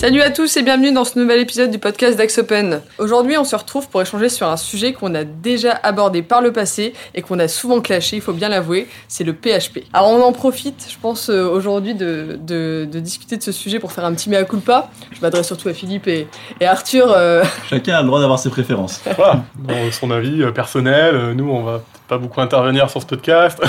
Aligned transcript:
Salut 0.00 0.22
à 0.22 0.30
tous 0.30 0.56
et 0.56 0.62
bienvenue 0.62 0.92
dans 0.94 1.04
ce 1.04 1.18
nouvel 1.18 1.40
épisode 1.40 1.70
du 1.70 1.78
podcast 1.78 2.16
d'Axe 2.16 2.38
Open. 2.38 2.80
Aujourd'hui, 2.96 3.36
on 3.36 3.44
se 3.44 3.54
retrouve 3.54 3.86
pour 3.90 4.00
échanger 4.00 4.30
sur 4.30 4.46
un 4.48 4.56
sujet 4.56 4.94
qu'on 4.94 5.14
a 5.14 5.24
déjà 5.24 5.72
abordé 5.82 6.22
par 6.22 6.40
le 6.40 6.52
passé 6.54 6.94
et 7.14 7.20
qu'on 7.20 7.38
a 7.38 7.48
souvent 7.48 7.82
clashé, 7.82 8.16
il 8.16 8.22
faut 8.22 8.32
bien 8.32 8.48
l'avouer, 8.48 8.88
c'est 9.08 9.24
le 9.24 9.34
PHP. 9.34 9.80
Alors 9.92 10.08
on 10.08 10.22
en 10.22 10.32
profite, 10.32 10.86
je 10.90 10.96
pense, 10.98 11.28
euh, 11.28 11.46
aujourd'hui 11.46 11.94
de, 11.94 12.38
de- 12.40 12.88
de 12.90 12.98
discuter 12.98 13.36
de 13.36 13.42
ce 13.42 13.52
sujet 13.52 13.78
pour 13.78 13.92
faire 13.92 14.06
un 14.06 14.14
petit 14.14 14.30
mea 14.30 14.44
culpa. 14.44 14.88
Je 15.12 15.20
m'adresse 15.20 15.46
surtout 15.46 15.68
à 15.68 15.74
Philippe 15.74 16.08
et, 16.08 16.26
et 16.60 16.66
Arthur. 16.66 17.12
euh, 17.14 17.44
Chacun 17.68 17.96
a 17.96 18.00
le 18.00 18.06
droit 18.06 18.20
d'avoir 18.20 18.38
ses 18.38 18.48
préférences. 18.48 19.02
Voilà, 19.18 19.44
dans 19.58 19.92
son 19.92 20.10
avis 20.12 20.42
euh, 20.42 20.50
personnel, 20.50 21.32
nous 21.34 21.50
on 21.50 21.62
va 21.62 21.72
peut-être 21.72 22.04
pas 22.08 22.16
beaucoup 22.18 22.40
intervenir 22.40 22.88
sur 22.88 23.02
ce 23.02 23.06
podcast. 23.06 23.60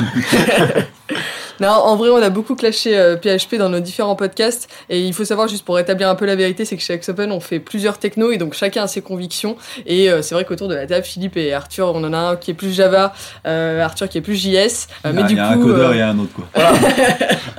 Non, 1.62 1.70
en 1.70 1.96
vrai, 1.96 2.10
on 2.10 2.22
a 2.22 2.30
beaucoup 2.30 2.56
clashé 2.56 2.98
euh, 2.98 3.18
PHP 3.18 3.56
dans 3.58 3.70
nos 3.70 3.80
différents 3.80 4.16
podcasts. 4.16 4.68
Et 4.90 5.02
il 5.02 5.14
faut 5.14 5.26
savoir, 5.26 5.48
juste 5.48 5.64
pour 5.64 5.76
rétablir 5.76 6.10
un 6.10 6.16
peu 6.16 6.26
la 6.26 6.36
vérité, 6.36 6.66
c'est 6.66 6.76
que 6.76 6.82
chez 6.84 7.00
Open, 7.08 7.32
on 7.32 7.40
fait 7.40 7.60
plusieurs 7.60 8.00
technos 8.00 8.32
et 8.32 8.38
donc 8.38 8.56
chacun 8.56 8.84
a 8.84 8.88
ses 8.88 9.02
convictions. 9.02 9.56
Et 9.86 10.10
euh, 10.10 10.22
c'est 10.22 10.34
vrai 10.34 10.44
qu'autour 10.44 10.68
de 10.68 10.76
la 10.76 10.88
table, 10.88 11.06
Philippe 11.06 11.38
et 11.38 11.54
Arthur, 11.54 11.92
on 11.94 12.04
en 12.04 12.14
a 12.14 12.18
un 12.18 12.36
qui 12.36 12.52
est 12.52 12.56
plus 12.56 12.74
Java, 12.74 13.14
euh, 13.46 13.82
Arthur 13.82 14.10
qui 14.10 14.18
est 14.18 14.22
plus 14.22 14.36
JS. 14.36 14.88
Euh, 15.06 15.12
y 15.12 15.14
mais 15.14 15.22
a, 15.22 15.24
du 15.24 15.34
il 15.34 15.38
y 15.38 15.40
a 15.40 15.54
coup, 15.54 15.54
un 15.54 15.64
codeur 15.64 15.92
euh, 15.92 15.94
et 15.94 16.02
un 16.02 16.18
autre 16.18 16.34
quoi. 16.34 16.46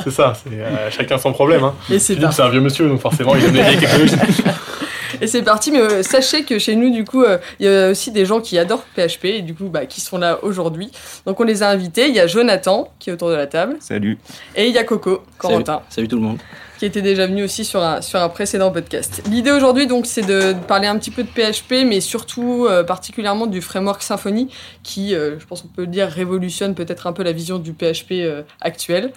c'est 0.04 0.10
ça, 0.10 0.32
c'est 0.34 0.54
euh, 0.54 0.90
chacun 0.90 1.18
son 1.18 1.32
problème. 1.32 1.64
Hein. 1.64 1.74
et 1.90 1.98
c'est 1.98 2.14
Philippe 2.14 2.32
c'est 2.32 2.42
un 2.42 2.48
vieux 2.48 2.60
monsieur, 2.60 2.88
donc 2.88 3.00
forcément 3.00 3.36
il 3.36 3.44
aime 3.44 3.54
les 3.54 3.62
vieilles 3.62 3.78
technologies. 3.78 4.16
Et 5.22 5.28
c'est 5.28 5.42
parti. 5.42 5.70
Mais 5.70 5.80
euh, 5.80 6.02
sachez 6.02 6.42
que 6.42 6.58
chez 6.58 6.74
nous, 6.74 6.90
du 6.90 7.04
coup, 7.04 7.22
euh, 7.22 7.38
il 7.60 7.66
y 7.66 7.68
a 7.68 7.90
aussi 7.90 8.10
des 8.10 8.26
gens 8.26 8.40
qui 8.40 8.58
adorent 8.58 8.84
PHP 8.96 9.24
et 9.26 9.42
du 9.42 9.54
coup, 9.54 9.68
bah, 9.68 9.86
qui 9.86 10.00
sont 10.00 10.18
là 10.18 10.40
aujourd'hui. 10.42 10.90
Donc 11.26 11.38
on 11.38 11.44
les 11.44 11.62
a 11.62 11.68
invités. 11.68 12.08
Il 12.08 12.14
y 12.14 12.20
a 12.20 12.26
Jonathan 12.26 12.92
qui 12.98 13.10
est 13.10 13.12
autour 13.12 13.30
de 13.30 13.36
la 13.36 13.46
table 13.46 13.76
Salut. 13.78 14.18
et 14.56 14.66
il 14.66 14.74
y 14.74 14.78
a 14.78 14.84
Coco, 14.84 15.22
Corentin. 15.38 15.74
Salut, 15.74 15.84
salut 15.90 16.08
tout 16.08 16.16
le 16.16 16.22
monde. 16.22 16.38
Qui 16.82 16.86
était 16.86 17.00
déjà 17.00 17.28
venu 17.28 17.44
aussi 17.44 17.64
sur 17.64 17.80
un, 17.80 18.00
sur 18.00 18.20
un 18.20 18.28
précédent 18.28 18.72
podcast. 18.72 19.22
L'idée 19.30 19.52
aujourd'hui, 19.52 19.86
donc, 19.86 20.04
c'est 20.04 20.26
de 20.26 20.52
parler 20.66 20.88
un 20.88 20.98
petit 20.98 21.12
peu 21.12 21.22
de 21.22 21.28
PHP, 21.28 21.86
mais 21.86 22.00
surtout 22.00 22.66
euh, 22.68 22.82
particulièrement 22.82 23.46
du 23.46 23.62
framework 23.62 24.02
Symfony, 24.02 24.48
qui, 24.82 25.14
euh, 25.14 25.38
je 25.38 25.46
pense 25.46 25.62
qu'on 25.62 25.68
peut 25.68 25.82
le 25.82 25.86
dire, 25.86 26.08
révolutionne 26.08 26.74
peut-être 26.74 27.06
un 27.06 27.12
peu 27.12 27.22
la 27.22 27.30
vision 27.30 27.60
du 27.60 27.72
PHP 27.72 28.14
euh, 28.14 28.42
actuel. 28.60 29.12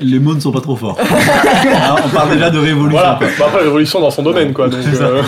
Les 0.00 0.20
mots 0.20 0.36
ne 0.36 0.38
sont 0.38 0.52
pas 0.52 0.60
trop 0.60 0.76
forts. 0.76 0.96
On 2.04 2.08
parle 2.10 2.34
déjà 2.34 2.50
de 2.50 2.58
révolution. 2.60 3.00
Voilà, 3.00 3.16
quoi. 3.18 3.26
bah, 3.36 3.46
après 3.48 3.64
révolution 3.64 4.00
dans 4.00 4.12
son 4.12 4.22
domaine 4.22 4.52
quoi. 4.52 4.68
Donc, 4.68 4.84
euh, 4.86 5.22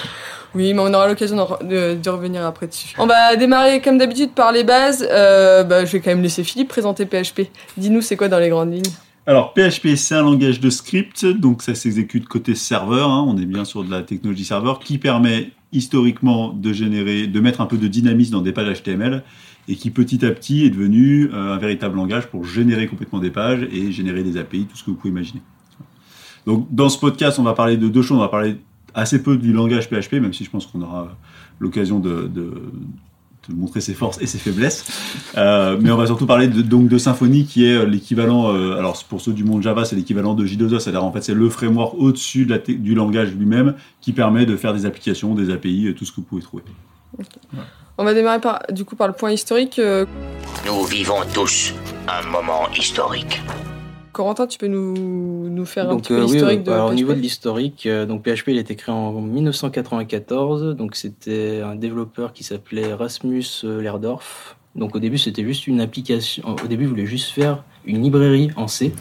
Oui, 0.54 0.74
mais 0.74 0.82
on 0.82 0.92
aura 0.92 1.08
l'occasion 1.08 1.48
de, 1.62 1.94
de 1.94 2.10
revenir 2.10 2.44
après 2.44 2.66
dessus. 2.66 2.94
On 2.98 3.06
va 3.06 3.34
démarrer 3.36 3.80
comme 3.80 3.96
d'habitude 3.96 4.32
par 4.32 4.52
les 4.52 4.64
bases. 4.64 5.08
Euh, 5.10 5.64
bah, 5.64 5.86
je 5.86 5.92
vais 5.92 6.00
quand 6.00 6.10
même 6.10 6.22
laisser 6.22 6.44
Philippe 6.44 6.68
présenter 6.68 7.06
PHP. 7.06 7.48
Dis-nous, 7.78 8.02
c'est 8.02 8.16
quoi 8.16 8.28
dans 8.28 8.38
les 8.38 8.50
grandes 8.50 8.74
lignes? 8.74 8.92
Alors 9.26 9.54
PHP 9.54 9.94
c'est 9.96 10.16
un 10.16 10.22
langage 10.22 10.60
de 10.60 10.68
script, 10.70 11.24
donc 11.26 11.62
ça 11.62 11.74
s'exécute 11.74 12.26
côté 12.26 12.54
serveur. 12.54 13.08
hein, 13.10 13.24
on 13.26 13.36
est 13.38 13.46
bien 13.46 13.64
sur 13.64 13.84
de 13.84 13.90
la 13.90 14.02
technologie 14.02 14.44
serveur 14.44 14.80
qui 14.80 14.98
permet 14.98 15.52
historiquement 15.72 16.52
de 16.52 16.72
générer, 16.72 17.26
de 17.28 17.40
mettre 17.40 17.60
un 17.60 17.66
peu 17.66 17.78
de 17.78 17.86
dynamisme 17.88 18.32
dans 18.32 18.42
des 18.42 18.52
pages 18.52 18.82
HTML 18.82 19.22
et 19.68 19.76
qui 19.76 19.90
petit 19.90 20.26
à 20.26 20.30
petit 20.32 20.64
est 20.64 20.70
devenu 20.70 21.30
euh, 21.32 21.54
un 21.54 21.58
véritable 21.58 21.96
langage 21.96 22.26
pour 22.26 22.44
générer 22.44 22.88
complètement 22.88 23.20
des 23.20 23.30
pages 23.30 23.62
et 23.72 23.92
générer 23.92 24.24
des 24.24 24.36
API, 24.36 24.66
tout 24.66 24.76
ce 24.76 24.82
que 24.82 24.90
vous 24.90 24.96
pouvez 24.96 25.10
imaginer. 25.12 25.40
Donc 26.44 26.66
dans 26.74 26.88
ce 26.88 26.98
podcast, 26.98 27.38
on 27.38 27.44
va 27.44 27.52
parler 27.52 27.76
de 27.76 27.88
deux 27.88 28.02
choses. 28.02 28.18
On 28.18 28.20
va 28.20 28.28
parler 28.28 28.56
assez 28.92 29.22
peu 29.22 29.36
du 29.36 29.52
langage 29.52 29.88
PHP, 29.88 30.14
même 30.14 30.32
si 30.32 30.44
je 30.44 30.50
pense 30.50 30.66
qu'on 30.66 30.82
aura 30.82 31.16
l'occasion 31.60 32.00
de, 32.00 32.26
de- 32.26 32.72
de 33.48 33.54
montrer 33.54 33.80
ses 33.80 33.94
forces 33.94 34.20
et 34.20 34.26
ses 34.26 34.38
faiblesses. 34.38 34.84
Euh, 35.36 35.76
mais 35.80 35.90
on 35.90 35.96
va 35.96 36.06
surtout 36.06 36.26
parler 36.26 36.48
de, 36.48 36.62
donc 36.62 36.88
de 36.88 36.98
Symfony, 36.98 37.44
qui 37.46 37.64
est 37.66 37.84
l'équivalent, 37.86 38.54
euh, 38.54 38.76
alors 38.78 39.02
pour 39.08 39.20
ceux 39.20 39.32
du 39.32 39.44
monde 39.44 39.62
Java, 39.62 39.84
c'est 39.84 39.96
l'équivalent 39.96 40.34
de 40.34 40.46
J2E, 40.46 40.78
c'est-à-dire 40.78 41.04
en 41.04 41.12
fait 41.12 41.22
c'est 41.22 41.34
le 41.34 41.48
framework 41.50 41.94
au-dessus 41.98 42.44
de 42.46 42.50
la 42.50 42.58
te- 42.58 42.72
du 42.72 42.94
langage 42.94 43.32
lui-même 43.34 43.74
qui 44.00 44.12
permet 44.12 44.46
de 44.46 44.56
faire 44.56 44.72
des 44.74 44.86
applications, 44.86 45.34
des 45.34 45.50
API, 45.50 45.88
euh, 45.88 45.94
tout 45.94 46.04
ce 46.04 46.12
que 46.12 46.16
vous 46.16 46.22
pouvez 46.22 46.42
trouver. 46.42 46.62
On 47.98 48.04
va 48.04 48.14
démarrer 48.14 48.40
par, 48.40 48.60
du 48.70 48.84
coup 48.84 48.96
par 48.96 49.06
le 49.06 49.12
point 49.12 49.32
historique. 49.32 49.78
Euh, 49.78 50.06
Nous 50.66 50.84
vivons 50.84 51.16
tous 51.34 51.74
un 52.08 52.26
moment 52.30 52.68
historique. 52.76 53.42
Corentin, 54.12 54.46
tu 54.46 54.58
peux 54.58 54.66
nous, 54.66 55.48
nous 55.48 55.64
faire 55.64 55.88
un 55.88 55.96
petit 55.96 56.08
peu 56.08 56.14
euh, 56.20 56.24
oui, 56.26 56.32
l'historique 56.32 56.62
de 56.64 56.70
alors, 56.70 56.86
au 56.86 56.90
PHP 56.90 56.96
niveau 56.96 57.12
de 57.14 57.18
l'historique, 57.20 57.86
euh, 57.86 58.04
donc 58.06 58.22
PHP 58.22 58.48
il 58.48 58.58
a 58.58 58.60
été 58.60 58.76
créé 58.76 58.94
en 58.94 59.12
1994. 59.20 60.76
Donc 60.76 60.96
c'était 60.96 61.60
un 61.64 61.74
développeur 61.76 62.32
qui 62.32 62.44
s'appelait 62.44 62.92
Rasmus 62.92 63.44
euh, 63.64 63.80
Lerdorf. 63.80 64.56
Donc 64.74 64.94
au 64.96 64.98
début 64.98 65.18
c'était 65.18 65.44
juste 65.44 65.66
une 65.66 65.80
application. 65.80 66.56
Au 66.62 66.66
début 66.66 66.84
il 66.84 66.88
voulait 66.88 67.06
juste 67.06 67.30
faire 67.30 67.62
une 67.84 68.02
librairie 68.02 68.50
en 68.56 68.68
C 68.68 68.92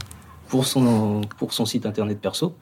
pour 0.48 0.66
son 0.66 1.22
pour 1.38 1.54
son 1.54 1.66
site 1.66 1.86
internet 1.86 2.20
perso. 2.20 2.54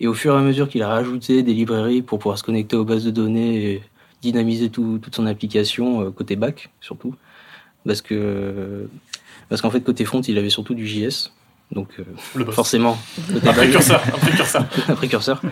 Et 0.00 0.06
au 0.06 0.14
fur 0.14 0.34
et 0.34 0.38
à 0.38 0.42
mesure 0.42 0.68
qu'il 0.68 0.82
a 0.82 0.88
rajouté 0.88 1.42
des 1.42 1.54
librairies 1.54 2.02
pour 2.02 2.20
pouvoir 2.20 2.38
se 2.38 2.44
connecter 2.44 2.76
aux 2.76 2.84
bases 2.84 3.04
de 3.04 3.10
données 3.10 3.72
et 3.72 3.82
dynamiser 4.22 4.68
tout- 4.70 4.98
toute 5.02 5.14
son 5.16 5.26
application 5.26 6.10
côté 6.12 6.36
back 6.36 6.70
surtout, 6.80 7.14
parce 7.84 8.02
que 8.02 8.88
parce 9.48 9.60
qu'en 9.62 9.70
fait 9.70 9.80
côté 9.80 10.04
front 10.04 10.20
il 10.20 10.38
avait 10.38 10.50
surtout 10.50 10.74
du 10.74 10.86
JS. 10.86 11.32
Donc 11.70 11.88
euh, 11.98 12.04
le 12.34 12.44
boss. 12.44 12.54
forcément 12.54 12.96
côté 13.30 13.46
Un 13.48 13.52
précurseur, 13.52 14.00
un 14.06 14.18
précurseur. 14.18 14.64
un 14.88 14.94
précurseur. 14.94 15.42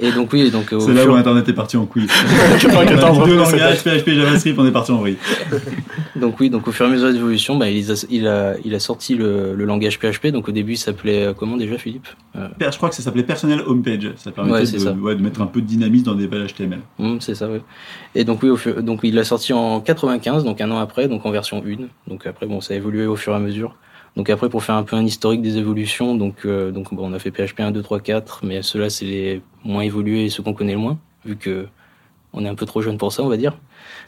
Et 0.00 0.10
donc 0.10 0.32
oui, 0.32 0.50
donc 0.50 0.72
au 0.72 0.80
C'est 0.80 0.92
là 0.92 1.06
où 1.06 1.14
Internet 1.14 1.48
est 1.48 1.52
parti 1.52 1.76
en 1.76 1.86
couille. 1.86 2.06
94, 2.60 3.18
On 3.18 3.22
a 3.22 3.24
dit 3.24 3.30
deux 3.30 3.36
langages, 3.36 3.78
cette 3.78 4.02
PHP, 4.02 4.10
JavaScript, 4.10 4.58
on 4.58 4.66
est 4.66 4.72
parti 4.72 4.90
en 4.90 4.96
vrille. 4.98 5.16
donc 6.16 6.40
oui, 6.40 6.50
donc 6.50 6.66
au 6.66 6.72
fur 6.72 6.86
et 6.86 6.88
à 6.88 6.92
mesure 6.92 7.08
de 7.08 7.12
l'évolution, 7.12 7.56
bah, 7.56 7.68
il, 7.70 7.88
a, 7.90 7.94
il 8.10 8.26
a 8.26 8.54
il 8.64 8.74
a 8.74 8.80
sorti 8.80 9.14
le, 9.14 9.54
le 9.54 9.64
langage 9.64 9.98
PHP. 10.00 10.28
Donc 10.28 10.48
au 10.48 10.52
début, 10.52 10.72
il 10.72 10.76
s'appelait 10.76 11.26
euh, 11.26 11.34
comment 11.34 11.56
déjà, 11.56 11.78
Philippe 11.78 12.08
Euh, 12.36 12.48
Je 12.58 12.76
crois 12.76 12.88
que 12.88 12.96
ça 12.96 13.02
s'appelait 13.02 13.22
Personnel 13.22 13.62
Homepage. 13.64 14.10
Ça 14.16 14.32
permettait 14.32 14.54
Ouais, 14.66 14.72
de, 14.72 14.78
ça. 14.78 14.92
ouais, 14.92 15.14
de 15.14 15.22
mettre 15.22 15.40
un 15.40 15.46
peu 15.46 15.60
de 15.60 15.66
dynamisme 15.66 16.06
dans 16.06 16.14
des 16.14 16.26
pages 16.26 16.52
HTML. 16.52 16.80
hum, 16.98 17.20
C'est 17.20 17.36
ça, 17.36 17.48
oui. 17.48 17.60
Et 18.16 18.24
donc 18.24 18.42
oui, 18.42 18.48
au 18.50 18.56
fur- 18.56 18.82
donc 18.82 19.00
il 19.04 19.14
l'a 19.14 19.22
sorti 19.24 19.52
en 19.52 19.80
95, 19.80 20.42
donc 20.42 20.60
un 20.60 20.70
an 20.72 20.78
après, 20.78 21.06
donc 21.06 21.24
en 21.26 21.30
version 21.30 21.62
1. 21.64 21.86
Donc 22.10 22.26
après, 22.26 22.46
bon, 22.46 22.60
ça 22.60 22.74
a 22.74 22.76
évolué 22.76 23.06
au 23.06 23.14
fur 23.16 23.32
et 23.32 23.36
à 23.36 23.38
mesure. 23.38 23.76
Donc 24.16 24.28
après, 24.30 24.48
pour 24.48 24.62
faire 24.64 24.74
un 24.74 24.82
peu 24.82 24.96
un 24.96 25.04
historique 25.04 25.42
des 25.42 25.56
évolutions, 25.56 26.16
donc 26.16 26.44
euh, 26.44 26.70
donc 26.70 26.92
bon, 26.92 27.10
on 27.10 27.12
a 27.12 27.18
fait 27.18 27.30
PHP 27.30 27.60
1, 27.60 27.70
2, 27.70 27.82
3, 27.82 28.00
4, 28.00 28.40
mais 28.44 28.62
ceux-là 28.62 28.90
c'est 28.90 29.04
les 29.04 29.42
moins 29.64 29.82
évolués 29.82 30.24
et 30.24 30.30
ceux 30.30 30.42
qu'on 30.42 30.54
connaît 30.54 30.72
le 30.72 30.78
moins, 30.78 30.98
vu 31.24 31.36
que 31.36 31.66
on 32.32 32.44
est 32.44 32.48
un 32.48 32.54
peu 32.54 32.66
trop 32.66 32.80
jeune 32.80 32.98
pour 32.98 33.12
ça, 33.12 33.22
on 33.22 33.28
va 33.28 33.36
dire. 33.36 33.56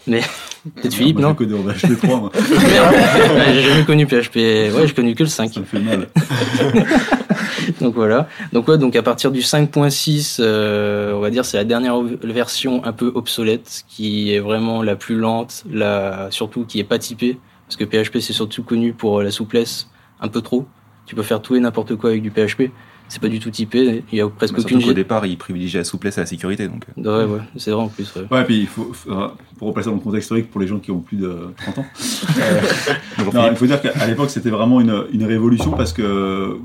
Mais 0.07 0.21
peut-être 0.77 0.95
Philippe, 0.95 1.19
non 1.19 1.35
codé 1.35 1.55
en 1.55 1.63
PHP 1.63 1.99
3, 2.03 2.21
moi. 2.21 2.33
J'ai 3.53 3.63
jamais 3.63 3.85
connu 3.85 4.07
PHP. 4.07 4.37
Ouais, 4.37 4.87
j'ai 4.87 4.95
connu 4.95 5.15
que 5.15 5.23
le 5.23 5.29
5. 5.29 5.53
Ça 5.53 5.61
me 5.61 5.65
fait 5.65 5.81
mal. 5.81 6.09
Donc 7.81 7.95
voilà. 7.95 8.29
Donc 8.53 8.69
ouais, 8.69 8.79
donc 8.79 8.97
à 8.97 9.03
partir 9.03 9.31
du 9.31 9.41
5.6, 9.41 10.39
euh, 10.41 11.13
on 11.15 11.21
va 11.21 11.31
dire 11.31 11.45
c'est 11.45 11.57
la 11.57 11.65
dernière 11.65 12.01
version 12.23 12.85
un 12.85 12.93
peu 12.93 13.13
obsolète, 13.15 13.85
qui 13.89 14.33
est 14.33 14.41
vraiment 14.41 14.83
la 14.83 14.97
plus 14.97 15.17
lente, 15.17 15.65
la 15.71 16.29
surtout 16.31 16.65
qui 16.65 16.81
est 16.81 16.85
pas 16.85 16.99
typée, 16.99 17.39
parce 17.67 17.77
que 17.77 17.85
PHP 17.85 18.19
c'est 18.19 18.33
surtout 18.33 18.63
connu 18.63 18.93
pour 18.93 19.23
la 19.23 19.31
souplesse, 19.31 19.89
un 20.23 20.29
peu 20.29 20.41
trop. 20.41 20.67
Tu 21.05 21.15
peux 21.15 21.23
faire 21.23 21.43
tout 21.43 21.55
et 21.57 21.61
n'importe 21.61 21.97
quoi 21.97 22.11
avec 22.11 22.23
du 22.23 22.31
PHP. 22.31 22.71
C'est 23.09 23.21
pas 23.21 23.29
du 23.29 23.41
tout 23.41 23.51
typé. 23.51 24.05
Il 24.11 24.17
y 24.19 24.23
a 24.23 24.29
presque 24.29 24.57
aucune. 24.59 24.77
aucune. 24.79 24.89
qu'au 24.89 24.95
départ, 24.95 25.27
il 25.27 25.37
privilégie 25.37 25.77
la 25.77 25.85
souplesse 25.85 26.17
et 26.17 26.21
la 26.21 26.27
sécurité. 26.27 26.67
Donc, 26.69 26.87
Ouais, 26.97 27.25
ouais, 27.25 27.41
c'est 27.57 27.71
vrai 27.71 27.83
en 27.83 27.89
plus. 27.89 28.11
ouais. 28.17 28.23
Ouais, 28.31 28.45
puis 28.45 28.61
il 28.61 28.67
faut, 28.67 28.91
faut- 28.95 29.11
pour 29.59 29.69
replacer 29.69 29.91
dans 29.91 29.97
le 29.97 30.01
contexte 30.01 30.27
historique 30.27 30.51
pour 30.51 30.61
les 30.63 30.67
gens 30.67 30.79
qui 30.79 30.91
ont 30.93 31.01
plus 31.01 31.19
de 31.19 31.51
30 31.59 31.79
ans. 31.79 31.85
euh, 32.39 33.31
non, 33.35 33.49
il 33.51 33.57
faut 33.57 33.67
dire 33.67 33.83
qu'à 33.83 34.07
l'époque, 34.07 34.31
c'était 34.31 34.49
vraiment 34.51 34.81
une, 34.81 35.05
une 35.13 35.25
révolution 35.25 35.73
parce 35.73 35.93
que 35.93 36.57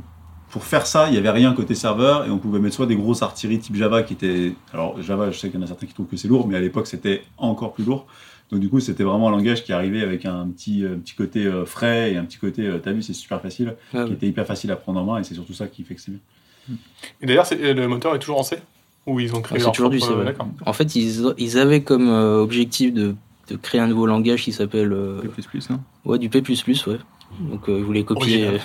pour 0.51 0.63
faire 0.63 0.87
ça, 0.87 1.07
il 1.07 1.11
n'y 1.11 1.17
avait 1.17 1.31
rien 1.31 1.51
côté 1.53 1.75
serveur 1.75 2.25
et 2.25 2.29
on 2.29 2.37
pouvait 2.37 2.59
mettre 2.59 2.75
soit 2.75 2.85
des 2.85 2.95
grosses 2.95 3.21
artilleries 3.23 3.59
type 3.59 3.75
Java 3.75 4.03
qui 4.03 4.13
étaient. 4.13 4.53
Alors, 4.73 5.01
Java, 5.01 5.31
je 5.31 5.37
sais 5.37 5.49
qu'il 5.49 5.59
y 5.59 5.61
en 5.61 5.65
a 5.65 5.67
certains 5.67 5.85
qui 5.87 5.93
trouvent 5.93 6.07
que 6.07 6.15
c'est 6.15 6.29
lourd, 6.29 6.47
mais 6.47 6.55
à 6.55 6.61
l'époque, 6.61 6.87
c'était 6.87 7.23
encore 7.37 7.73
plus 7.73 7.83
lourd. 7.83 8.05
Donc, 8.51 8.61
du 8.61 8.69
coup, 8.69 8.79
c'était 8.79 9.03
vraiment 9.03 9.27
un 9.27 9.31
langage 9.31 9.63
qui 9.63 9.73
arrivait 9.73 10.01
avec 10.01 10.25
un 10.25 10.47
petit, 10.47 10.85
un 10.85 10.97
petit 10.99 11.15
côté 11.15 11.45
euh, 11.45 11.65
frais 11.65 12.13
et 12.13 12.17
un 12.17 12.23
petit 12.23 12.37
côté, 12.37 12.65
euh, 12.65 12.77
t'as 12.81 12.91
vu, 12.93 13.01
c'est 13.01 13.13
super 13.13 13.41
facile, 13.41 13.75
Ah, 13.93 14.05
qui 14.05 14.13
était 14.13 14.27
hyper 14.27 14.45
facile 14.45 14.71
à 14.71 14.75
prendre 14.77 14.99
en 15.01 15.03
main 15.03 15.19
et 15.19 15.23
c'est 15.23 15.33
surtout 15.33 15.53
ça 15.53 15.67
qui 15.67 15.83
fait 15.83 15.95
que 15.95 16.01
c'est 16.01 16.11
bien. 16.11 16.75
Et 17.21 17.25
d'ailleurs, 17.25 17.45
c'est- 17.45 17.73
le 17.73 17.87
moteur 17.87 18.15
est 18.15 18.19
toujours 18.19 18.39
en 18.39 18.43
C 18.43 18.57
Ou 19.05 19.19
ils 19.19 19.33
ont 19.35 19.41
créé 19.41 19.57
Ah, 19.57 19.59
c'est 19.59 19.65
leur 19.65 19.73
toujours 19.73 19.89
du 19.89 19.97
propre- 19.97 20.13
C, 20.13 20.17
ouais. 20.19 20.25
D'accord. 20.25 20.47
En 20.65 20.73
fait, 20.73 20.95
ils, 20.95 21.33
ils 21.37 21.57
avaient 21.57 21.81
comme 21.81 22.09
euh, 22.09 22.41
objectif 22.41 22.93
de, 22.93 23.15
de 23.49 23.55
créer 23.57 23.81
un 23.81 23.87
nouveau 23.87 24.05
langage 24.05 24.43
qui 24.43 24.51
s'appelle 24.53 24.91
euh, 24.93 25.19
P++, 25.21 25.59
non? 25.69 25.79
Ouais, 26.05 26.17
du 26.19 26.29
P++, 26.29 26.39
ouais. 26.39 26.97
Donc 27.41 27.67
euh, 27.67 27.77
ils 27.79 27.83
voulaient 27.83 28.03
copier. 28.03 28.47
Euh, 28.47 28.57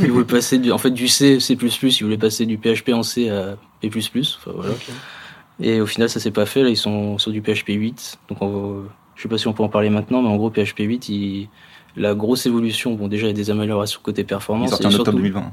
ils 0.00 0.10
voulaient 0.12 0.24
passer 0.24 0.58
du, 0.58 0.70
en 0.70 0.78
fait 0.78 0.90
du 0.92 1.08
C, 1.08 1.40
C++, 1.40 1.54
ils 1.60 2.04
voulaient 2.04 2.16
passer 2.16 2.46
du 2.46 2.56
PHP 2.56 2.90
en 2.92 3.02
C 3.02 3.28
à 3.28 3.56
P++. 3.80 3.88
Enfin, 3.88 4.52
voilà. 4.54 4.70
Ok. 4.70 4.88
Et 5.60 5.80
au 5.80 5.86
final, 5.86 6.08
ça 6.08 6.18
s'est 6.20 6.30
pas 6.30 6.46
fait. 6.46 6.62
Là, 6.62 6.68
ils 6.70 6.76
sont 6.76 7.18
sur 7.18 7.30
du 7.30 7.40
PHP 7.42 7.70
8. 7.74 8.18
Donc 8.28 8.42
on 8.42 8.48
va- 8.48 8.88
je 9.16 9.22
sais 9.22 9.28
pas 9.28 9.38
si 9.38 9.46
on 9.48 9.52
peut 9.52 9.62
en 9.62 9.68
parler 9.68 9.90
maintenant, 9.90 10.22
mais 10.22 10.28
en 10.28 10.36
gros, 10.36 10.50
PHP 10.50 10.80
8, 10.80 11.08
il- 11.08 11.48
La 11.94 12.14
grosse 12.14 12.46
évolution, 12.46 12.94
bon, 12.94 13.06
déjà, 13.06 13.26
il 13.26 13.28
y 13.28 13.32
a 13.32 13.36
des 13.36 13.50
améliorations 13.50 14.00
côté 14.02 14.22
Il 14.22 14.24
est 14.24 14.26
performance. 14.26 14.70
sorti 14.70 14.86
en 14.86 14.88
octobre 14.88 15.04
surtout- 15.10 15.18
2020. 15.18 15.52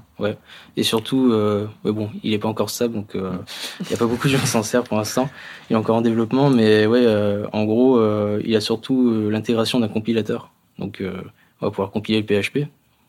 Et 0.78 0.84
surtout, 0.84 1.34
euh, 1.34 1.68
ouais, 1.84 1.92
bon, 1.92 2.10
il 2.24 2.32
est 2.34 2.38
pas 2.40 2.48
encore 2.48 2.70
stable, 2.70 2.94
donc 2.94 3.14
euh, 3.14 3.34
il 3.82 3.88
n'y 3.90 3.94
a 3.94 3.98
pas 3.98 4.06
beaucoup 4.06 4.26
de 4.30 4.32
gens 4.32 4.40
qui 4.40 4.48
s'en 4.48 4.64
servent 4.64 4.88
pour 4.88 4.96
l'instant. 4.98 5.30
Il 5.70 5.74
est 5.74 5.76
encore 5.76 5.98
en 5.98 6.02
développement, 6.02 6.50
mais 6.50 6.86
ouais, 6.86 7.02
euh, 7.04 7.46
en 7.52 7.66
gros, 7.66 7.98
euh, 7.98 8.42
il 8.46 8.56
a 8.56 8.62
surtout 8.62 9.10
euh, 9.10 9.30
l'intégration 9.30 9.82
d'un 9.82 9.90
compilateur. 9.90 10.50
Donc, 10.78 11.02
euh, 11.02 11.22
on 11.60 11.66
va 11.66 11.72
pouvoir 11.72 11.92
compiler 11.92 12.20
le 12.22 12.26
PHP. 12.26 12.68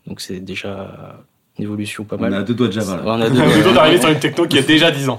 Donc, 0.09 0.21
c'est 0.21 0.41
déjà 0.41 1.21
évolution 1.59 2.05
pas 2.05 2.17
On 2.17 2.21
mal. 2.21 2.35
a 2.35 2.43
deux 2.43 2.55
doigts 2.55 2.69
de 2.69 2.73
Java 2.73 2.97
là. 2.97 3.03
On 3.07 3.21
a 3.21 3.29
deux- 3.31 3.41
On 3.41 3.51
plutôt 3.51 3.73
d'arriver 3.73 4.01
sur 4.01 4.09
une 4.11 4.19
techno 4.19 4.47
qui 4.47 4.59
a 4.59 4.63
déjà 4.63 4.91
10 4.91 5.09
ans. 5.09 5.19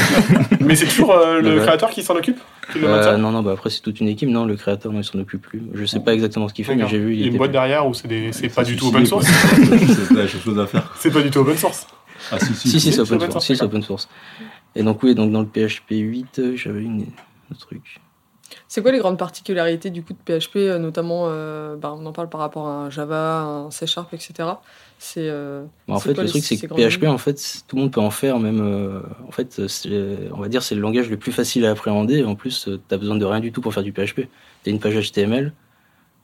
Mais 0.60 0.74
c'est 0.74 0.86
toujours 0.86 1.12
euh, 1.12 1.40
le 1.40 1.56
Ouais. 1.58 1.62
créateur 1.64 1.90
qui 1.90 2.02
s'en 2.02 2.14
occupe? 2.16 2.38
Qui 2.72 2.78
le 2.80 2.88
Euh, 2.88 3.16
non, 3.16 3.30
non, 3.30 3.42
bah 3.42 3.52
après, 3.52 3.70
c'est 3.70 3.80
toute 3.80 4.00
une 4.00 4.08
équipe. 4.08 4.28
Non, 4.28 4.44
le 4.44 4.56
créateur, 4.56 4.92
non, 4.92 5.00
il 5.00 5.04
s'en 5.04 5.18
occupe 5.18 5.42
plus. 5.42 5.62
Je 5.74 5.84
sais 5.84 6.00
pas 6.00 6.12
exactement 6.12 6.48
ce 6.48 6.54
qu'il 6.54 6.64
fait, 6.64 6.74
mais 6.76 6.86
j'ai 6.88 6.98
vu. 6.98 7.14
Il 7.14 7.20
y 7.20 7.24
a 7.24 7.26
une 7.28 7.36
boîte 7.36 7.50
plus- 7.50 7.52
derrière 7.54 7.86
où 7.86 7.94
c'est 7.94 8.08
des- 8.08 8.32
c'est 8.32 8.48
pas 8.48 8.62
du 8.64 8.76
tout 8.76 8.88
open 8.88 9.06
source? 9.06 9.26
C'est 9.26 10.14
la 10.14 10.26
chose 10.26 10.58
à 10.58 10.66
faire. 10.66 10.92
C'est 10.98 11.10
pas 11.10 11.22
du 11.22 11.30
tout 11.30 11.38
open 11.40 11.56
source. 11.56 11.86
Ah 12.30 12.38
si, 12.38 12.54
si. 12.54 12.68
Si, 12.68 12.80
si, 12.80 12.80
c'est 12.80 12.92
c'est 12.96 13.00
open 13.00 13.16
open 13.16 13.30
source. 13.32 13.46
source, 13.46 13.58
Si, 13.58 13.64
open 13.64 13.82
source. 13.82 14.08
Et 14.76 14.82
donc, 14.82 15.02
oui, 15.02 15.14
donc 15.14 15.32
dans 15.32 15.40
le 15.40 15.46
PHP 15.46 15.92
8, 15.92 16.38
euh, 16.38 16.52
j'avais 16.56 16.82
une... 16.82 17.06
un 17.50 17.54
truc. 17.58 17.98
C'est 18.68 18.82
quoi 18.82 18.92
les 18.92 18.98
grandes 18.98 19.18
particularités 19.18 19.90
du 19.90 20.02
coup 20.02 20.12
de 20.12 20.18
PHP, 20.38 20.78
notamment, 20.78 21.24
euh, 21.28 21.76
bah, 21.76 21.92
on 21.98 22.04
en 22.06 22.12
parle 22.12 22.28
par 22.28 22.40
rapport 22.40 22.68
à 22.68 22.72
un 22.84 22.90
Java, 22.90 23.40
un 23.40 23.70
C 23.70 23.86
Sharp, 23.86 24.12
etc. 24.14 24.48
C'est 25.02 25.28
euh, 25.30 25.64
Bah, 25.88 25.94
en 25.94 25.98
fait, 26.00 26.12
quoi 26.12 26.24
le 26.24 26.28
truc, 26.28 26.44
c'est 26.44 26.56
ces 26.56 26.68
que 26.68 26.74
PHP, 26.74 27.04
en 27.06 27.16
fait, 27.16 27.62
tout 27.66 27.76
le 27.76 27.82
monde 27.82 27.90
peut 27.90 28.02
en 28.02 28.10
faire, 28.10 28.38
même. 28.38 28.60
euh, 28.60 29.00
en 29.26 29.30
fait, 29.32 29.66
c'est- 29.66 29.88
on 30.30 30.38
va 30.40 30.48
dire, 30.48 30.62
c'est 30.62 30.74
le 30.74 30.82
langage 30.82 31.08
le 31.08 31.16
plus 31.16 31.32
facile 31.32 31.64
à 31.64 31.70
appréhender. 31.70 32.22
En 32.22 32.34
plus, 32.34 32.68
tu 32.86 32.94
as 32.94 32.98
besoin 32.98 33.16
de 33.16 33.24
rien 33.24 33.40
du 33.40 33.50
tout 33.50 33.62
pour 33.62 33.72
faire 33.72 33.82
du 33.82 33.92
PHP. 33.92 34.28
Tu 34.62 34.68
as 34.68 34.72
une 34.72 34.78
page 34.78 34.94
HTML, 34.94 35.54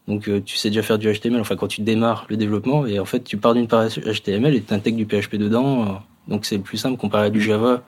donc 0.08 0.28
euh, 0.28 0.42
tu 0.44 0.56
sais 0.58 0.68
déjà 0.68 0.82
faire 0.82 0.98
du 0.98 1.10
HTML, 1.10 1.40
enfin, 1.40 1.56
quand 1.56 1.68
tu 1.68 1.80
démarres 1.80 2.26
le 2.28 2.36
développement, 2.36 2.84
et 2.86 2.98
en 2.98 3.06
fait, 3.06 3.24
tu 3.24 3.38
pars 3.38 3.54
d'une 3.54 3.66
page 3.66 3.98
HTML 3.98 4.54
et 4.54 4.60
tu 4.62 4.74
intègres 4.74 4.98
du 4.98 5.06
PHP 5.06 5.36
dedans. 5.36 5.82
euh, 5.82 5.92
donc, 6.28 6.44
c'est 6.44 6.56
le 6.58 6.62
plus 6.62 6.76
simple 6.76 6.98
comparé 6.98 7.28
à 7.28 7.30
du 7.30 7.40
Java, 7.40 7.82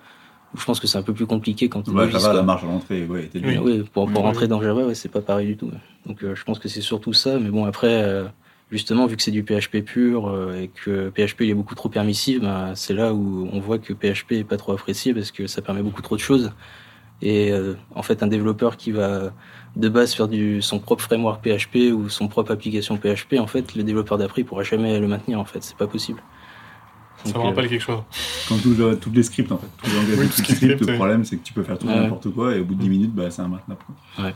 où 0.54 0.58
je 0.58 0.64
pense 0.64 0.80
que 0.80 0.86
c'est 0.86 0.96
un 0.96 1.02
peu 1.02 1.12
plus 1.12 1.26
compliqué 1.26 1.68
quand 1.68 1.82
tu 1.82 1.90
Ouais, 1.90 2.10
Java, 2.10 2.32
la 2.32 2.42
marche 2.42 2.64
à 2.64 2.66
l'entrée, 2.66 3.04
ouais, 3.04 3.28
Oui. 3.34 3.58
oui, 3.62 3.78
pour, 3.92 4.06
pour 4.06 4.06
Oui, 4.06 4.22
rentrer 4.22 4.44
oui. 4.46 4.48
dans 4.48 4.62
Java, 4.62 4.86
ouais, 4.86 4.94
c'est 4.94 5.10
pas 5.10 5.20
pareil 5.20 5.48
du 5.48 5.56
tout. 5.58 5.66
ouais. 5.66 5.78
Donc 6.06 6.24
euh, 6.24 6.34
je 6.34 6.44
pense 6.44 6.58
que 6.58 6.68
c'est 6.70 6.80
surtout 6.80 7.12
ça. 7.12 7.38
Mais 7.38 7.50
bon, 7.50 7.66
après, 7.66 7.88
euh, 8.04 8.24
justement, 8.70 9.06
vu 9.06 9.16
que 9.16 9.22
c'est 9.22 9.30
du 9.30 9.42
PHP 9.42 9.82
pur 9.84 10.28
euh, 10.28 10.60
et 10.62 10.68
que 10.68 11.10
PHP 11.10 11.42
il 11.42 11.50
est 11.50 11.54
beaucoup 11.54 11.74
trop 11.74 11.88
permissif, 11.88 12.40
ben, 12.40 12.74
c'est 12.74 12.94
là 12.94 13.14
où 13.14 13.48
on 13.52 13.60
voit 13.60 13.78
que 13.78 13.92
PHP 13.92 14.32
est 14.32 14.44
pas 14.44 14.56
trop 14.56 14.72
apprécié 14.72 15.14
parce 15.14 15.30
que 15.30 15.46
ça 15.46 15.62
permet 15.62 15.82
beaucoup 15.82 16.02
trop 16.02 16.16
de 16.16 16.20
choses. 16.20 16.52
Et 17.20 17.50
euh, 17.50 17.74
en 17.94 18.02
fait, 18.02 18.22
un 18.22 18.28
développeur 18.28 18.76
qui 18.76 18.92
va 18.92 19.32
de 19.76 19.88
base 19.88 20.14
faire 20.14 20.28
du, 20.28 20.62
son 20.62 20.78
propre 20.78 21.02
framework 21.02 21.42
PHP 21.44 21.92
ou 21.92 22.08
son 22.08 22.28
propre 22.28 22.52
application 22.52 22.96
PHP, 22.96 23.34
en 23.40 23.46
fait, 23.46 23.74
le 23.74 23.82
développeur 23.82 24.18
d'après 24.18 24.42
il 24.42 24.44
pourra 24.44 24.62
jamais 24.62 24.98
le 25.00 25.08
maintenir. 25.08 25.40
En 25.40 25.44
fait, 25.44 25.62
c'est 25.62 25.76
pas 25.76 25.86
possible. 25.88 26.22
Ça 27.24 27.32
Donc, 27.32 27.34
me 27.34 27.40
euh, 27.40 27.50
rappelle 27.50 27.68
quelque 27.68 27.82
chose. 27.82 28.00
Tout 28.62 28.74
le- 28.78 28.96
toutes 28.96 29.16
les 29.16 29.24
scripts 29.24 29.50
en 29.50 29.58
fait. 29.58 29.66
Tous 29.82 29.90
les 29.90 29.96
langages 29.96 30.18
Oui, 30.18 30.26
de 30.26 30.30
tout 30.30 30.36
script, 30.44 30.80
le 30.86 30.94
problème 30.94 31.24
c'est 31.24 31.36
que 31.36 31.42
tu 31.42 31.52
peux 31.52 31.64
faire 31.64 31.76
tout 31.76 31.88
Ouais. 31.88 31.96
n'importe 31.96 32.32
quoi 32.32 32.54
et 32.54 32.60
au 32.60 32.64
bout 32.64 32.76
de 32.76 32.80
10 32.82 32.88
minutes, 32.88 33.12
bah, 33.14 33.28
c'est 33.30 33.42
un 33.42 33.48
maintenable. 33.48 33.80
quoi. 34.14 34.30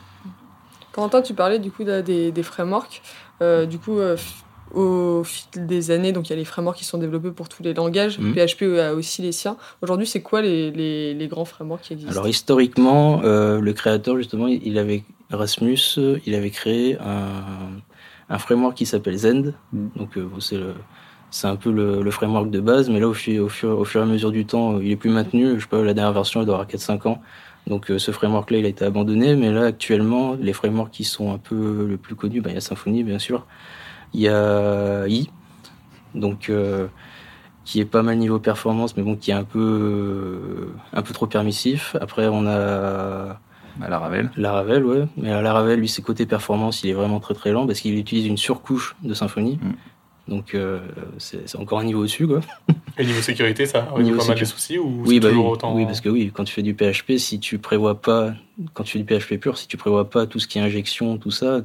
Corentin, 0.90 1.23
tu 1.23 1.32
parlais 1.35 1.58
du 1.58 1.70
coup 1.70 1.85
de- 1.85 2.00
des, 2.02 2.32
des 2.32 2.43
frameworks. 2.43 3.00
Euh, 3.42 3.66
du 3.66 3.78
coup, 3.78 3.98
euh, 3.98 4.16
au 4.74 5.22
fil 5.24 5.66
des 5.66 5.90
années, 5.90 6.12
donc 6.12 6.28
il 6.28 6.30
y 6.30 6.32
a 6.32 6.36
les 6.36 6.44
frameworks 6.46 6.78
qui 6.78 6.84
sont 6.84 6.96
développés 6.98 7.30
pour 7.30 7.48
tous 7.48 7.62
les 7.62 7.74
langages. 7.74 8.18
Mhm. 8.18 8.32
PHP 8.34 8.62
a 8.80 8.94
aussi 8.94 9.20
les 9.20 9.32
siens. 9.32 9.56
Aujourd'hui, 9.82 10.06
c'est 10.06 10.22
quoi 10.22 10.40
les, 10.40 10.70
les- 10.70 11.12
les 11.12 11.28
grands 11.28 11.44
frameworks 11.44 11.82
qui 11.82 11.92
existent? 11.92 12.12
Alors 12.12 12.28
historiquement, 12.28 13.20
euh, 13.24 13.60
le 13.60 13.72
créateur 13.74 14.16
justement, 14.16 14.46
il 14.46 14.78
avait 14.78 15.02
Rasmus, 15.30 15.78
il 16.26 16.34
avait 16.34 16.50
créé 16.50 16.96
un, 17.00 17.72
un 18.30 18.38
framework 18.38 18.74
qui 18.76 18.86
s'appelle 18.86 19.16
Zend. 19.18 19.52
Mm. 19.72 19.86
Donc 19.96 20.16
euh, 20.16 20.26
c'est 20.40 20.56
le- 20.56 20.74
c'est 21.30 21.46
un 21.48 21.56
peu 21.56 21.70
le, 21.72 22.02
le 22.02 22.10
framework 22.10 22.50
de 22.50 22.60
base, 22.60 22.88
mais 22.90 23.00
là 23.00 23.08
au, 23.08 23.14
fur- 23.14 23.42
au, 23.44 23.48
fur, 23.48 23.78
au 23.78 23.84
fur 23.84 24.00
et 24.00 24.04
à 24.04 24.06
mesure 24.06 24.30
du 24.30 24.44
temps, 24.46 24.78
il 24.80 24.90
est 24.90 24.96
plus 24.96 25.10
maintenu. 25.10 25.54
Je 25.56 25.60
sais 25.62 25.66
pas, 25.68 25.82
la 25.82 25.94
dernière 25.94 26.12
version 26.12 26.40
elle 26.40 26.46
doit 26.46 26.56
avoir 26.56 26.68
4-5 26.68 27.08
ans. 27.08 27.22
Donc 27.67 27.91
euh, 27.91 27.99
ce 27.99 28.11
framework-là, 28.11 28.59
il 28.59 28.64
a 28.67 28.69
été 28.69 28.85
abandonné, 28.85 29.37
mais 29.37 29.50
là 29.50 29.67
actuellement, 29.67 30.35
les 30.35 30.53
frameworks 30.53 30.91
qui 30.91 31.05
sont 31.05 31.32
un 31.32 31.38
peu 31.38 31.87
le 31.88 31.97
plus 31.97 32.14
connus, 32.14 32.41
bah, 32.41 32.50
il 32.50 32.55
y 32.55 32.59
a 32.59 32.61
Symfony 32.61 33.05
bien 33.05 33.19
sûr, 33.19 33.47
il 34.14 34.20
y 34.20 34.29
a 34.29 35.06
I, 35.06 35.31
donc 36.14 36.50
euh, 36.50 36.88
qui 37.64 37.81
est 37.81 37.85
pas 37.85 38.03
mal 38.03 38.19
niveau 38.19 38.41
performance, 38.41 38.97
mais 38.97 39.03
bon, 39.03 39.17
qui 39.17 39.31
est 39.31 39.35
un 39.35 39.44
peu 39.44 39.61
euh, 39.61 40.75
un 40.93 41.03
peu 41.03 41.14
trop 41.14 41.26
permissif. 41.26 41.97
Après, 42.00 42.26
on 42.26 42.47
a 42.47 43.38
À 43.81 43.88
la 43.88 43.99
Ravel. 43.99 44.31
Laravel, 44.37 44.85
ouais, 44.85 45.06
mais 45.17 45.31
Laravel, 45.41 45.79
lui, 45.79 45.88
ses 45.88 46.03
côtés 46.03 46.26
performance, 46.26 46.82
il 46.82 46.91
est 46.91 46.94
vraiment 46.94 47.20
très 47.20 47.35
très 47.35 47.53
lent 47.53 47.67
parce 47.67 47.81
qu'il 47.81 47.97
utilise 47.97 48.26
une 48.26 48.37
surcouche 48.37 48.97
de 49.03 49.14
Symfony. 49.14 49.61
Mm. 49.62 49.73
Donc 50.28 50.54
euh, 50.54 50.80
c'est 51.19 51.56
encore 51.56 51.80
un 51.80 51.84
niveau 51.84 52.00
au-dessus, 52.00 52.26
quoi. 52.28 52.40
Et 52.98 53.04
niveau 53.04 53.20
sécurité, 53.20 53.66
ça 53.66 53.88
Niveau 53.98 54.19
pas 54.19 54.28
mal 54.28 54.38
de 54.38 54.44
soucis 54.44 54.78
ou 54.78 55.02
Oui, 55.04 55.19
bah 55.19 55.28
oui, 55.28 55.34
toujours 55.34 55.48
autant 55.50 55.74
oui, 55.74 55.84
parce 55.84 56.00
que 56.00 56.08
oui, 56.08 56.30
quand 56.32 56.44
tu 56.44 56.52
fais 56.52 56.62
du 56.62 56.74
PHP, 56.74 57.16
si 57.19 57.40
tu 57.40 57.58
prévois 57.58 58.00
pas, 58.00 58.34
quand 58.74 58.84
tu 58.84 58.92
fais 58.92 59.02
du 59.02 59.04
PHP 59.19 59.38
pur, 59.40 59.58
si 59.58 59.66
tu 59.66 59.76
prévois 59.76 60.08
pas 60.08 60.26
tout 60.26 60.38
ce 60.38 60.46
qui 60.46 60.58
est 60.58 60.62
injection, 60.62 61.16
tout 61.19 61.30
ça, 61.32 61.60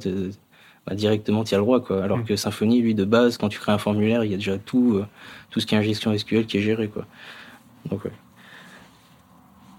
bah, 0.86 0.94
directement 0.94 1.44
tu 1.44 1.54
as 1.54 1.58
le 1.58 1.62
droit, 1.64 1.80
quoi. 1.80 2.02
Alors 2.02 2.18
Mm. 2.18 2.24
que 2.24 2.34
Symfony, 2.36 2.80
lui, 2.80 2.94
de 2.94 3.04
base, 3.04 3.36
quand 3.38 3.48
tu 3.48 3.58
crées 3.60 3.72
un 3.72 3.78
formulaire, 3.78 4.24
il 4.24 4.30
y 4.30 4.34
a 4.34 4.38
déjà 4.38 4.58
tout, 4.58 4.94
euh, 4.96 5.06
tout 5.50 5.60
ce 5.60 5.66
qui 5.66 5.74
est 5.74 5.78
injection 5.78 6.16
SQL 6.16 6.46
qui 6.46 6.56
est 6.58 6.62
géré, 6.62 6.88
quoi. 6.88 7.06
Donc 7.90 8.04
ouais. 8.04 8.12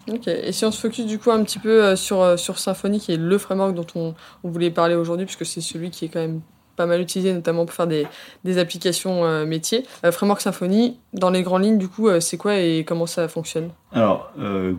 Ok, 0.09 0.27
et 0.27 0.51
si 0.51 0.65
on 0.65 0.71
se 0.71 0.79
focus 0.79 1.05
du 1.05 1.19
coup 1.19 1.29
un 1.31 1.43
petit 1.43 1.59
peu 1.59 1.83
euh, 1.83 1.95
sur, 1.95 2.39
sur 2.39 2.57
Symfony, 2.57 2.99
qui 2.99 3.11
est 3.11 3.17
le 3.17 3.37
framework 3.37 3.75
dont 3.75 3.85
on, 3.95 4.15
on 4.43 4.49
voulait 4.49 4.71
parler 4.71 4.95
aujourd'hui, 4.95 5.25
puisque 5.25 5.45
c'est 5.45 5.61
celui 5.61 5.89
qui 5.91 6.05
est 6.05 6.09
quand 6.09 6.19
même 6.21 6.41
pas 6.79 6.85
mal 6.85 7.01
utilisé, 7.01 7.33
notamment 7.33 7.65
pour 7.65 7.75
faire 7.75 7.87
des, 7.87 8.07
des 8.45 8.57
applications 8.57 9.25
euh, 9.25 9.45
métiers. 9.45 9.85
Euh, 10.05 10.13
framework 10.13 10.39
Symfony, 10.39 10.95
dans 11.11 11.29
les 11.29 11.43
grandes 11.43 11.65
lignes, 11.65 11.77
du 11.77 11.89
coup, 11.89 12.07
euh, 12.07 12.21
c'est 12.21 12.37
quoi 12.37 12.57
et 12.57 12.85
comment 12.87 13.05
ça 13.05 13.27
fonctionne? 13.27 13.71
Alors, 13.91 14.31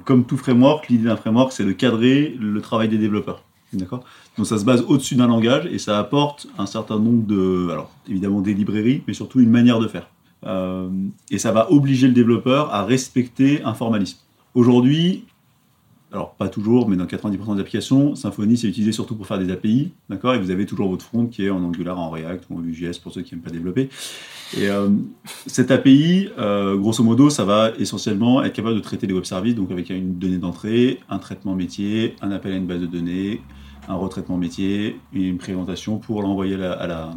comme 0.07 0.25
tout 0.25 0.39
framework, 0.39 0.89
l'idée 0.89 1.05
d'un 1.05 1.17
framework, 1.17 1.53
c'est 1.53 1.65
de 1.65 1.73
cadrer 1.73 2.35
le 2.41 2.61
travail 2.63 2.89
des 2.89 2.97
développeurs. 2.97 3.43
D'accord? 3.75 4.03
Donc 4.39 4.47
ça 4.47 4.57
se 4.57 4.65
base 4.65 4.83
au-dessus 4.89 5.15
d'un 5.15 5.27
langage 5.27 5.67
et 5.67 5.79
ça 5.79 5.99
apporte 5.99 6.47
un 6.57 6.67
certain 6.67 6.99
nombre 6.99 7.27
de... 7.27 7.69
Alors, 7.71 7.91
évidemment 8.09 8.41
des 8.41 8.55
librairies, 8.55 9.03
mais 9.07 9.13
surtout 9.13 9.41
une 9.41 9.51
manière 9.51 9.79
de 9.79 9.89
faire. 9.89 10.09
Et 11.31 11.39
ça 11.39 11.53
va 11.53 11.71
obliger 11.71 12.07
le 12.07 12.15
développeur 12.15 12.73
à 12.73 12.85
respecter 12.85 13.63
un 13.65 13.75
formalisme. 13.75 14.19
Aujourd'hui, 14.55 15.25
alors 16.13 16.35
pas 16.35 16.49
toujours, 16.49 16.89
mais 16.89 16.97
dans 16.97 17.05
90% 17.05 17.55
des 17.55 17.61
applications, 17.61 18.15
Symfony 18.15 18.57
c'est 18.57 18.67
utilisé 18.67 18.93
surtout 18.93 19.15
pour 19.15 19.27
faire 19.27 19.39
des 19.39 19.51
API, 19.53 19.93
d'accord 20.09 20.35
Et 20.35 20.39
vous 20.39 20.51
avez 20.51 20.67
toujours 20.67 20.89
votre 20.89 21.05
front 21.05 21.27
qui 21.27 21.47
est 21.47 21.51
en 21.51 21.63
Angular, 21.63 21.99
en 21.99 22.11
React 22.11 22.45
ou 22.51 22.59
en 22.59 22.61
Vue.js 22.61 22.99
pour 23.01 23.13
ceux 23.13 23.23
qui 23.23 23.35
n'aiment 23.35 23.43
pas 23.43 23.51
développer. 23.51 23.89
Et 24.57 24.69
euh, 24.69 24.89
cette 25.47 25.71
API, 25.71 26.29
euh, 26.39 26.77
grosso 26.77 27.05
modo, 27.05 27.31
ça 27.31 27.45
va 27.45 27.71
essentiellement 27.79 28.43
être 28.43 28.53
capable 28.53 28.75
de 28.75 28.81
traiter 28.81 29.07
les 29.07 29.15
web 29.15 29.25
services, 29.25 29.55
donc 29.55 29.71
avec 29.71 29.91
une 29.91 30.19
donnée 30.19 30.39
d'entrée, 30.39 30.99
un 31.09 31.19
traitement 31.19 31.55
métier, 31.55 32.17
un 32.23 32.33
appel 32.33 32.53
à 32.53 32.57
une 32.57 32.67
base 32.67 32.81
de 32.81 32.87
données, 32.87 33.43
un 33.89 33.95
retraitement 33.95 34.37
métier 34.37 34.97
une 35.13 35.39
présentation 35.39 35.99
pour 35.99 36.23
l'envoyer 36.23 36.55
à, 36.55 36.87
la, 36.87 37.15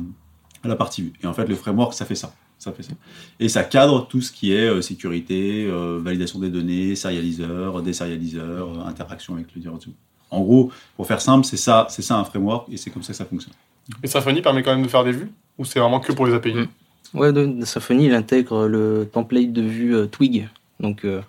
à 0.64 0.68
la 0.68 0.76
partie 0.76 1.02
vue. 1.02 1.14
Et 1.24 1.28
en 1.28 1.34
fait, 1.34 1.48
le 1.48 1.56
framework, 1.56 1.94
ça 1.94 2.06
fait 2.06 2.16
ça. 2.16 2.34
Ça 2.64 2.72
fait 2.72 2.84
ça. 2.84 2.94
Et 3.42 3.50
ça 3.50 3.66
cadre 3.66 4.08
tout 4.08 4.22
ce 4.22 4.32
qui 4.32 4.54
est 4.54 4.70
euh, 4.70 4.82
sécurité, 4.82 5.66
euh, 5.70 6.00
validation 6.02 6.40
des 6.40 6.50
données, 6.50 6.96
serialiseur, 6.96 7.82
déserialiseur, 7.82 8.70
euh, 8.70 8.88
interaction 8.88 9.34
avec 9.34 9.48
le 9.54 9.60
directeur. 9.60 9.92
En 10.32 10.40
gros, 10.40 10.72
pour 10.96 11.06
faire 11.06 11.20
simple, 11.20 11.46
c'est 11.46 11.58
ça, 11.58 11.88
c'est 11.90 12.02
ça 12.02 12.18
un 12.18 12.24
framework 12.24 12.70
et 12.72 12.78
c'est 12.78 12.90
comme 12.90 13.04
ça 13.04 13.12
que 13.12 13.18
ça 13.18 13.26
fonctionne. 13.26 13.54
Et 14.02 14.08
Symfony 14.08 14.42
permet 14.42 14.64
quand 14.64 14.74
même 14.74 14.86
de 14.86 14.88
faire 14.88 15.04
des 15.04 15.12
vues 15.12 15.30
Ou 15.58 15.66
c'est 15.66 15.80
vraiment 15.80 16.00
que 16.00 16.14
pour 16.14 16.26
les 16.26 16.34
API? 16.34 16.54
Mm. 16.54 16.68
Ouais, 17.16 17.34
de, 17.34 17.66
Symfony, 17.66 18.06
il 18.06 18.14
intègre 18.14 18.66
le 18.66 19.10
template 19.12 19.52
de 19.52 19.62
vue 19.62 19.94
euh, 19.94 20.06
Twig. 20.06 20.48
Donc, 20.80 21.04
euh, 21.04 21.22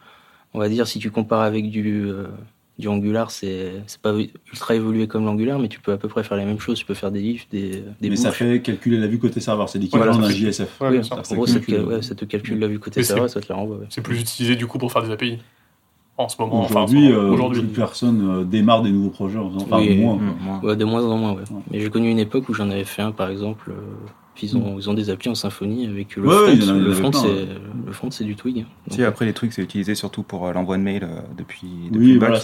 on 0.52 0.60
va 0.60 0.68
dire, 0.68 0.86
si 0.86 1.00
tu 1.00 1.10
compares 1.10 1.42
avec 1.42 1.68
du, 1.68 2.04
euh, 2.06 2.28
du 2.78 2.88
Angular, 2.88 3.30
c'est 3.30 3.72
c'est 3.86 4.00
pas 4.00 4.12
ultra 4.52 4.74
évolué 4.74 5.06
comme 5.06 5.24
l'Angular, 5.24 5.58
mais 5.60 5.68
tu 5.68 5.78
peux 5.80 5.92
à 5.92 5.96
peu 5.96 6.08
près 6.08 6.24
faire 6.24 6.36
les 6.36 6.44
mêmes 6.44 6.58
choses. 6.58 6.78
Tu 6.78 6.84
peux 6.84 6.94
faire 6.94 7.12
des 7.12 7.22
ifs, 7.22 7.48
des, 7.48 7.84
des 8.00 8.10
Mais 8.10 8.16
ça 8.16 8.32
fait 8.32 8.60
calculer 8.62 8.98
la 8.98 9.06
vue 9.06 9.18
côté 9.20 9.38
serveur, 9.40 9.68
c'est 9.68 9.78
l'équivalent 9.78 10.18
d'un 10.18 10.28
JSF. 10.28 10.80
Ouais, 10.80 10.88
Oui, 10.88 10.92
bien 10.94 11.02
sûr. 11.04 11.18
en 11.18 11.22
Ça 11.24 11.34
gros, 11.36 11.46
ça 11.46 11.60
te, 11.60 11.66
calcule. 11.66 11.84
ouais, 11.86 12.02
ça 12.02 12.14
te 12.16 12.24
calcule 12.24 12.58
la 12.58 12.66
vue 12.66 12.78
côté 12.80 13.00
Mais 13.00 13.04
serveur, 13.04 13.30
ça 13.30 13.40
te 13.40 13.46
la 13.48 13.54
renvoie. 13.56 13.76
ouais. 13.76 13.86
C'est 13.90 14.00
plus 14.02 14.20
utilisé 14.20 14.56
du 14.56 14.66
coup 14.66 14.78
pour 14.78 14.90
faire 14.90 15.02
des 15.04 15.10
API. 15.12 15.38
En 16.16 16.28
ce 16.28 16.36
moment, 16.40 16.60
enfin, 16.60 16.84
Aujourd'hui, 16.84 17.10
euh, 17.12 17.48
plus 17.50 17.62
personne 17.74 18.28
euh, 18.40 18.44
démarre 18.44 18.82
des 18.82 18.90
nouveaux 18.92 19.10
projets 19.10 19.38
en 19.38 19.50
faisant, 19.50 19.64
enfin 19.64 19.78
Oui, 19.80 19.96
moins. 19.96 20.14
Mm, 20.14 20.18
quoi. 20.18 20.36
moi. 20.40 20.60
Ouais, 20.64 20.76
de 20.76 20.84
moins 20.84 21.04
en 21.04 21.16
moins, 21.18 21.32
ouais. 21.32 21.40
Ouais. 21.50 21.60
Mais 21.72 21.80
j'ai 21.80 21.90
connu 21.90 22.08
une 22.10 22.20
époque 22.20 22.48
où 22.48 22.54
j'en 22.54 22.70
avais 22.70 22.84
fait 22.84 23.02
un, 23.02 23.10
par 23.12 23.30
exemple. 23.30 23.70
euh, 23.72 23.74
ils, 24.42 24.56
ont, 24.56 24.76
ils 24.78 24.90
ont 24.90 24.94
des 24.94 25.10
applis 25.10 25.28
en 25.30 25.34
Symfony 25.34 25.86
avec 25.86 26.16
le 26.16 26.26
Ouais, 26.26 26.56
front. 26.56 26.70
en 26.70 26.74
le, 26.74 26.92
front 26.92 27.10
plein, 27.10 27.20
c'est, 27.20 27.28
ouais. 27.28 27.48
le 27.86 27.92
front, 27.92 28.10
c'est 28.10 28.24
du 28.24 28.36
Twig. 28.36 28.66
Si, 28.90 29.02
après, 29.04 29.24
les 29.26 29.32
trucs, 29.32 29.52
c'est 29.52 29.62
utilisé 29.62 29.94
surtout 29.94 30.22
pour 30.22 30.46
euh, 30.46 30.52
l'envoi 30.52 30.76
de 30.76 30.82
mail 30.82 31.04
euh, 31.04 31.20
depuis, 31.36 31.68
depuis 31.90 31.98
Oui, 32.06 32.12
le 32.14 32.18
voilà. 32.18 32.40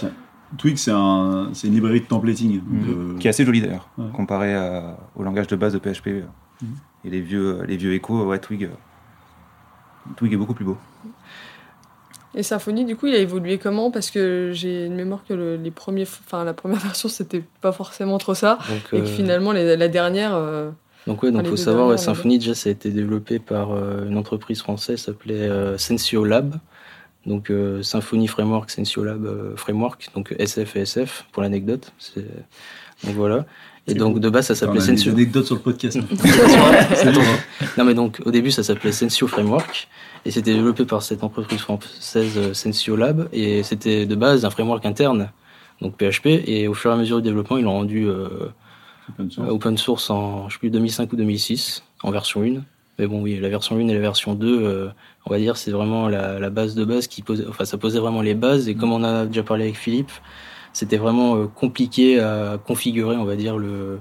Twig, 0.59 0.76
c'est 0.78 0.90
un, 0.92 1.50
c'est 1.52 1.68
une 1.68 1.75
librairie 1.75 2.00
de 2.00 2.06
templating. 2.06 2.59
donc, 2.61 2.62
Mhm. 2.68 3.14
euh, 3.14 3.18
qui 3.18 3.26
est 3.26 3.30
assez 3.30 3.44
joli 3.44 3.61
d'ailleurs, 3.61 3.88
Ouais. 3.99 4.06
comparé 4.12 4.54
à- 4.54 4.99
au 5.16 5.23
langage 5.23 5.47
de 5.47 5.56
base 5.56 5.73
de 5.73 5.78
PHP. 5.78 6.09
euh. 6.09 6.23
Mhm. 6.62 6.68
Et 7.04 7.11
les 7.11 7.20
vieux, 7.20 7.62
les 7.66 7.76
vieux 7.76 7.92
échos, 7.94 8.25
ouais, 8.26 8.38
Twig, 8.38 8.64
euh, 8.64 8.68
Twig 10.16 10.32
est 10.32 10.37
beaucoup 10.37 10.54
plus 10.54 10.64
beau. 10.64 10.76
Et 12.35 12.42
Symfony, 12.44 12.85
du 12.85 12.94
coup, 12.94 13.06
il 13.09 13.14
a 13.14 13.18
évolué 13.18 13.59
comment? 13.59 13.90
Parce 13.90 14.11
que 14.11 14.50
j'ai 14.54 14.87
une 14.87 14.94
mémoire 14.94 15.25
que 15.28 15.35
le- 15.35 15.56
les 15.56 15.70
premiers, 15.73 16.02
enfin, 16.04 16.44
la 16.44 16.54
première 16.54 16.78
version, 16.94 17.09
c'était 17.09 17.42
pas 17.61 17.73
forcément 17.73 18.18
trop 18.18 18.35
ça. 18.35 18.59
donc, 18.68 18.78
Et 18.78 18.82
que 18.90 18.97
euh, 19.02 19.04
finalement, 19.06 19.50
les- 19.52 19.76
la 19.76 19.88
dernière, 19.88 20.35
euh, 20.35 20.70
Donc 21.07 21.23
ouais, 21.23 21.33
donc 21.33 21.47
faut 21.47 21.57
savoir, 21.57 21.88
ouais, 21.88 21.97
Symfony 21.99 22.38
déjà 22.38 22.54
ça 22.54 22.69
a 22.69 22.73
été 22.73 22.90
développé 22.90 23.38
par 23.38 23.73
euh, 23.73 24.07
une 24.07 24.16
entreprise 24.19 24.61
française 24.61 25.00
s'appelait 25.00 25.35
euh, 25.49 25.78
Sensio 25.78 26.25
Lab. 26.25 26.57
Donc 27.26 27.50
euh, 27.50 27.83
Symfony 27.83 28.26
Framework, 28.28 28.71
Sensio 28.71 29.04
Lab 29.04 29.25
euh, 29.26 29.57
Framework, 29.57 30.09
donc 30.14 30.35
SF 30.38 30.76
et 30.76 30.80
SF 30.80 31.26
pour 31.33 31.42
l'anecdote. 31.42 31.92
Donc 33.04 33.14
voilà. 33.14 33.45
Et 33.87 33.95
donc 33.95 34.12
cool. 34.14 34.21
de 34.23 34.28
base 34.28 34.47
ça 34.47 34.54
s'appelait 34.54 34.80
Sensio. 34.80 35.12
anecdotes 35.12 35.47
sur 35.47 35.54
le 35.57 35.62
podcast. 35.62 35.99
C'est 36.95 37.12
ton- 37.12 37.21
non 37.78 37.85
mais 37.85 37.95
donc 37.95 38.21
au 38.25 38.30
début 38.30 38.50
ça 38.50 38.62
s'appelait 38.62 38.92
Sensio 38.92 39.26
Framework 39.26 39.88
et 40.26 40.30
c'était 40.30 40.52
développé 40.52 40.85
par 40.85 41.02
cette 41.02 41.25
entreprise 41.25 41.61
française 41.61 42.33
euh, 42.37 42.52
Sensio 42.54 42.95
Lab 42.95 43.28
et 43.33 43.62
c'était 43.62 44.04
de 44.07 44.14
base 44.14 44.45
un 44.45 44.50
framework 44.50 44.85
interne 44.85 45.30
donc 45.80 45.97
PHP 45.97 46.26
et 46.26 46.69
au 46.69 46.75
fur 46.75 46.90
et 46.90 46.95
à 46.95 46.97
mesure 46.99 47.16
du 47.19 47.23
développement 47.23 47.57
ils 47.57 47.64
l'ont 47.64 47.73
rendu 47.73 48.07
euh, 48.07 48.28
Open 49.11 49.31
source. 49.31 49.49
open 49.50 49.79
source 49.79 50.11
en 50.11 50.49
je 50.49 50.55
sais 50.55 50.59
plus 50.59 50.71
2005 50.71 51.12
ou 51.12 51.17
2006 51.17 51.83
en 52.02 52.11
version 52.11 52.43
1 52.43 52.62
mais 52.99 53.07
bon 53.07 53.23
oui 53.23 53.38
la 53.40 53.49
version 53.49 53.76
1 53.76 53.88
et 53.88 53.95
la 53.95 54.00
version 54.00 54.35
2 54.35 54.47
euh, 54.62 54.88
on 55.26 55.31
va 55.31 55.38
dire 55.38 55.57
c'est 55.57 55.71
vraiment 55.71 56.09
la, 56.09 56.38
la 56.38 56.50
base 56.50 56.75
de 56.75 56.85
base 56.85 57.07
qui 57.07 57.23
posait 57.23 57.47
enfin 57.49 57.64
ça 57.64 57.79
posait 57.79 57.99
vraiment 57.99 58.23
les 58.23 58.35
bases 58.35 58.69
et 58.69 58.75
comme 58.75 58.93
on 58.93 59.02
a 59.05 59.26
déjà 59.26 59.43
parlé 59.43 59.64
avec 59.64 59.76
Philippe 59.76 60.11
c'était 60.73 60.97
vraiment 60.99 61.37
euh, 61.37 61.47
compliqué 61.47 62.21
à 62.21 62.59
configurer 62.64 63.17
on 63.17 63.25
va 63.25 63.37
dire 63.37 63.57
le 63.59 63.99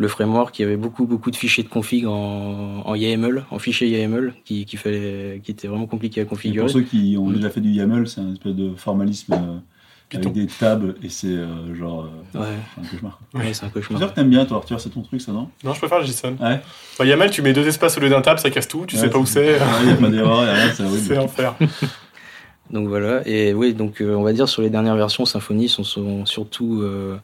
le 0.00 0.06
framework, 0.06 0.56
il 0.58 0.62
y 0.62 0.64
avait 0.64 0.76
beaucoup 0.76 1.06
beaucoup 1.06 1.32
de 1.32 1.36
fichiers 1.36 1.64
de 1.64 1.68
config 1.68 2.06
en, 2.06 2.82
en 2.86 2.94
YAML, 2.94 3.44
en 3.50 3.58
fichier 3.58 3.88
YAML, 3.88 4.32
qui, 4.44 4.64
qui 4.64 4.76
fallait, 4.76 5.40
qui 5.42 5.50
était 5.50 5.66
vraiment 5.66 5.88
compliqué 5.88 6.20
à 6.20 6.22
Et 6.22 6.26
configurer. 6.26 6.66
pour 6.66 6.72
ceux 6.72 6.82
qui 6.82 7.16
ont 7.18 7.30
déjà 7.32 7.50
fait 7.50 7.60
du 7.60 7.70
YAML, 7.70 8.06
c'est 8.06 8.20
un 8.20 8.32
espèce 8.32 8.54
de 8.54 8.70
formalisme 8.76 9.32
euh, 9.32 9.58
Python. 10.08 10.30
avec 10.30 10.32
des 10.34 10.46
tables 10.46 10.94
et 11.02 11.08
c'est 11.08 11.26
euh, 11.28 11.74
genre 11.74 12.08
euh, 12.34 12.38
Ouais, 12.38 12.46
c'est 12.74 12.80
un 12.80 12.84
cauchemar. 12.90 13.20
ouais, 13.34 13.52
c'est 13.52 13.64
un 13.66 13.68
cauchemar. 13.68 14.00
que 14.10 14.14
t'aimes 14.14 14.30
bien, 14.30 14.44
toi, 14.46 14.58
Arthur, 14.58 14.80
c'est 14.80 14.90
ton 14.90 15.02
truc, 15.02 15.20
ça, 15.20 15.32
non? 15.32 15.48
Non, 15.64 15.74
je 15.74 15.78
préfère 15.78 16.02
JSON. 16.04 16.36
Ouais. 16.40 16.60
Bah, 16.98 17.04
YAML, 17.04 17.30
tu 17.30 17.42
mets 17.42 17.52
deux 17.52 17.66
espaces 17.68 17.96
au 17.98 18.00
lieu 18.00 18.08
d'un 18.08 18.22
tab, 18.22 18.38
ça 18.38 18.50
casse 18.50 18.68
tout, 18.68 18.84
tu 18.86 18.96
Ouais, 18.96 19.02
sais 19.02 19.10
pas 19.10 19.18
où 19.18 19.26
c'est. 19.26 19.58
Il 19.82 19.86
n'y 19.86 19.92
a 19.92 19.96
pas 19.96 20.08
d'erreur, 20.08 20.44
y 20.44 20.48
a 20.48 20.52
rien, 20.54 20.72
c'est 20.74 20.82
horrible. 20.84 21.02
C'est 21.06 21.14
l'enfer. 21.14 21.54
Donc 22.70 22.88
voilà, 22.88 23.26
et 23.26 23.54
oui, 23.54 23.72
donc 23.72 24.02
euh, 24.02 24.14
on 24.14 24.22
va 24.22 24.34
dire 24.34 24.46
sur 24.46 24.60
les 24.60 24.68
dernières 24.68 24.96
versions, 24.96 25.24
Symfony 25.24 25.70
sont, 25.70 25.84
sont 25.84 26.26
surtout, 26.26 26.82
euh, 26.82 27.16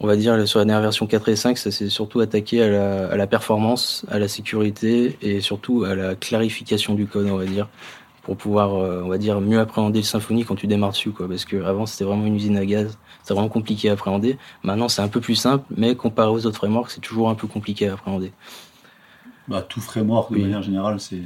on 0.00 0.08
va 0.08 0.16
dire 0.16 0.48
sur 0.48 0.58
la 0.58 0.64
dernière 0.64 0.82
version 0.82 1.06
4 1.06 1.28
et 1.28 1.36
5, 1.36 1.56
ça 1.56 1.70
s'est 1.70 1.88
surtout 1.88 2.18
attaqué 2.18 2.60
à 2.64 2.68
la, 2.68 3.06
à 3.12 3.16
la 3.16 3.28
performance, 3.28 4.04
à 4.10 4.18
la 4.18 4.26
sécurité 4.26 5.16
et 5.22 5.40
surtout 5.40 5.84
à 5.84 5.94
la 5.94 6.16
clarification 6.16 6.94
du 6.94 7.06
code, 7.06 7.28
on 7.30 7.36
va 7.36 7.44
dire, 7.44 7.68
pour 8.26 8.36
pouvoir, 8.36 8.74
euh, 8.74 9.02
on 9.04 9.08
va 9.08 9.18
dire, 9.18 9.40
mieux 9.40 9.60
appréhender 9.60 10.00
le 10.00 10.04
Symfony 10.04 10.44
quand 10.44 10.56
tu 10.56 10.66
démarres 10.66 10.90
dessus, 10.90 11.12
quoi. 11.12 11.28
Parce 11.28 11.44
que 11.44 11.62
avant 11.62 11.86
c'était 11.86 12.02
vraiment 12.02 12.26
une 12.26 12.34
usine 12.34 12.56
à 12.56 12.66
gaz, 12.66 12.98
c'était 13.22 13.34
vraiment 13.34 13.48
compliqué 13.48 13.88
à 13.88 13.92
appréhender. 13.92 14.36
Maintenant 14.64 14.88
c'est 14.88 15.00
un 15.00 15.06
peu 15.06 15.20
plus 15.20 15.36
simple, 15.36 15.64
mais 15.76 15.94
comparé 15.94 16.28
aux 16.28 16.44
autres 16.44 16.56
frameworks, 16.56 16.90
c'est 16.90 17.00
toujours 17.00 17.30
un 17.30 17.36
peu 17.36 17.46
compliqué 17.46 17.88
à 17.88 17.92
appréhender. 17.92 18.32
Bah, 19.46 19.62
tout 19.62 19.80
framework, 19.80 20.32
de 20.32 20.38
Oui. 20.38 20.42
manière 20.42 20.60
générale, 20.62 20.98
c'est 20.98 21.20